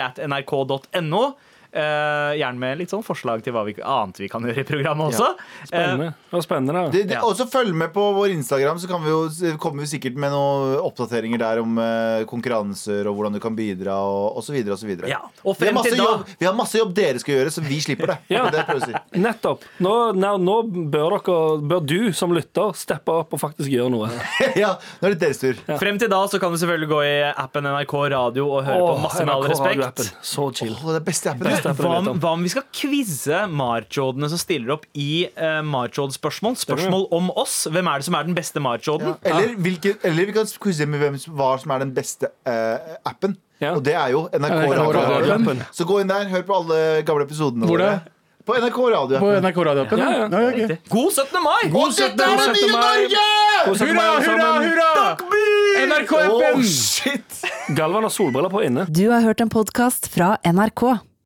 Eh, 1.71 2.33
gjerne 2.35 2.59
med 2.59 2.81
litt 2.81 2.91
sånn 2.91 3.03
forslag 3.05 3.39
til 3.45 3.53
hva 3.55 3.61
vi, 3.63 3.71
annet 3.79 4.17
vi 4.19 4.27
kan 4.31 4.43
gjøre 4.43 4.59
i 4.59 4.67
programmet 4.67 5.13
også. 5.13 5.29
Spennende. 5.69 6.09
Uh, 6.11 6.35
og 6.35 6.43
spennende. 6.43 6.81
Det, 6.91 7.05
det, 7.07 7.15
Ja. 7.15 7.21
Også 7.23 7.45
følg 7.47 7.71
med 7.77 7.93
på 7.95 8.03
vår 8.17 8.33
Instagram, 8.33 8.79
så 8.81 8.89
kan 8.89 8.99
vi 9.05 9.11
jo, 9.13 9.21
kommer 9.61 9.85
vi 9.85 9.91
sikkert 9.93 10.17
med 10.19 10.33
noen 10.33 10.73
oppdateringer 10.83 11.39
der 11.39 11.61
om 11.63 11.79
uh, 11.79 12.25
konkurranser 12.27 13.07
og 13.07 13.15
hvordan 13.15 13.37
du 13.37 13.39
kan 13.43 13.55
bidra 13.55 13.95
og 14.03 14.41
osv. 14.41 14.57
osv. 14.75 14.91
Ja. 15.07 15.21
Og 15.45 15.55
Vi, 15.55 15.69
har 15.69 15.71
frem 15.71 15.79
masse 15.79 15.95
jobb- 15.95 16.33
vi 16.41 16.49
har 16.49 16.57
masse 16.59 16.81
jobb 16.81 16.91
dere 16.97 17.23
skal 17.23 17.37
gjøre, 17.37 17.55
så 17.55 17.63
vi 17.63 17.79
slipper 17.83 18.15
det. 18.15 18.19
Ja. 18.31 18.45
Det 18.51 18.63
si. 18.83 18.93
Nettopp. 19.19 19.63
Nå, 19.83 19.93
nå, 20.15 20.29
nå 20.41 20.57
bør, 20.91 21.17
dere, 21.19 21.39
bør 21.71 21.83
du 21.87 22.11
som 22.15 22.35
lytter 22.35 22.75
steppe 22.79 23.15
opp 23.23 23.35
og 23.35 23.41
faktisk 23.41 23.71
gjøre 23.71 23.91
noe. 23.93 24.11
ja, 24.59 24.73
nå 24.99 25.07
er 25.07 25.15
det 25.15 25.21
deres 25.23 25.39
tur. 25.39 25.59
Frem 25.79 25.99
til 26.01 26.11
da 26.11 26.21
så 26.31 26.39
kan 26.41 26.51
du 26.51 26.59
selvfølgelig 26.59 26.91
gå 26.91 27.01
i 27.07 27.15
appen 27.31 27.67
NRK 27.67 27.95
Radio 28.15 28.49
og 28.57 28.65
høre 28.67 28.83
på 28.83 28.99
Masse 29.05 29.23
med 29.23 29.35
all 29.35 29.47
respekt. 29.47 30.11
Så 30.25 30.49
chill. 30.57 30.75
Å, 30.75 30.95
det 30.95 31.01
er 31.01 31.07
beste 31.07 31.31
appen. 31.31 31.60
Hva, 31.61 31.93
om. 31.99 32.09
hva 32.21 32.33
om 32.35 32.45
vi 32.45 32.51
skal 32.53 32.65
quize 32.75 33.43
marchodene 33.51 34.29
som 34.31 34.41
stiller 34.41 34.75
opp 34.77 34.87
i 34.97 35.27
uh, 35.37 35.61
marchod-spørsmål? 35.67 36.57
Spørsmål 36.61 37.07
om 37.15 37.29
oss. 37.39 37.63
Hvem 37.71 37.91
er 37.91 38.01
det 38.01 38.09
som 38.09 38.17
er 38.19 38.27
den 38.29 38.37
beste 38.37 38.63
marchoden? 38.63 39.15
Eller, 39.21 39.55
hvilke, 39.61 39.95
eller 40.07 40.29
vi 40.29 40.35
kan 40.35 40.49
quize 40.61 40.87
med 40.89 41.03
hvem 41.03 41.19
hva 41.37 41.53
som 41.61 41.75
er 41.75 41.85
den 41.85 41.93
beste 41.95 42.31
uh, 42.47 42.97
appen. 43.07 43.37
Ja. 43.61 43.75
Og 43.75 43.83
det 43.85 43.93
er 43.93 44.09
jo 44.15 44.25
NRK 44.33 44.57
Radio. 44.73 44.87
radioappen. 44.97 45.61
Så 45.75 45.85
gå 45.85 46.01
inn 46.01 46.09
der, 46.09 46.25
hør 46.31 46.47
på 46.47 46.57
alle 46.63 46.81
gamle 47.05 47.27
episodene 47.29 47.69
Hvor 47.69 47.77
våre. 47.77 47.91
det? 47.99 48.17
På 48.45 48.55
NRK 48.57 48.77
Radio. 48.89 49.19
På 49.21 49.27
NRK 49.37 49.57
radioappen? 49.67 49.99
Ja, 50.01 50.11
ja. 50.11 50.27
Ja, 50.31 50.47
okay. 50.49 50.77
God 50.89 51.13
17. 51.13 51.43
mai! 51.43 51.69
God 51.69 51.93
17. 51.93 52.17
Dette 52.17 52.25
er 52.25 52.41
det 52.41 52.55
nye 52.57 52.71
Norge! 52.73 53.27
God 53.67 53.77
17. 53.77 53.95
mai, 53.95 54.07
Hurra, 54.25 54.49
hurra, 54.65 54.65
hurra! 54.65 55.51
NRK-appen! 55.85 56.57
Oh, 56.57 56.63
shit! 56.63 57.43
Galvan 57.77 58.03
har 58.03 58.09
solbriller 58.09 58.49
på 58.49 58.65
inne. 58.65 58.87
Du 58.89 59.05
har 59.11 59.21
hørt 59.21 59.45
en 59.45 59.53
podkast 59.53 60.09
fra 60.09 60.33
NRK. 60.41 61.10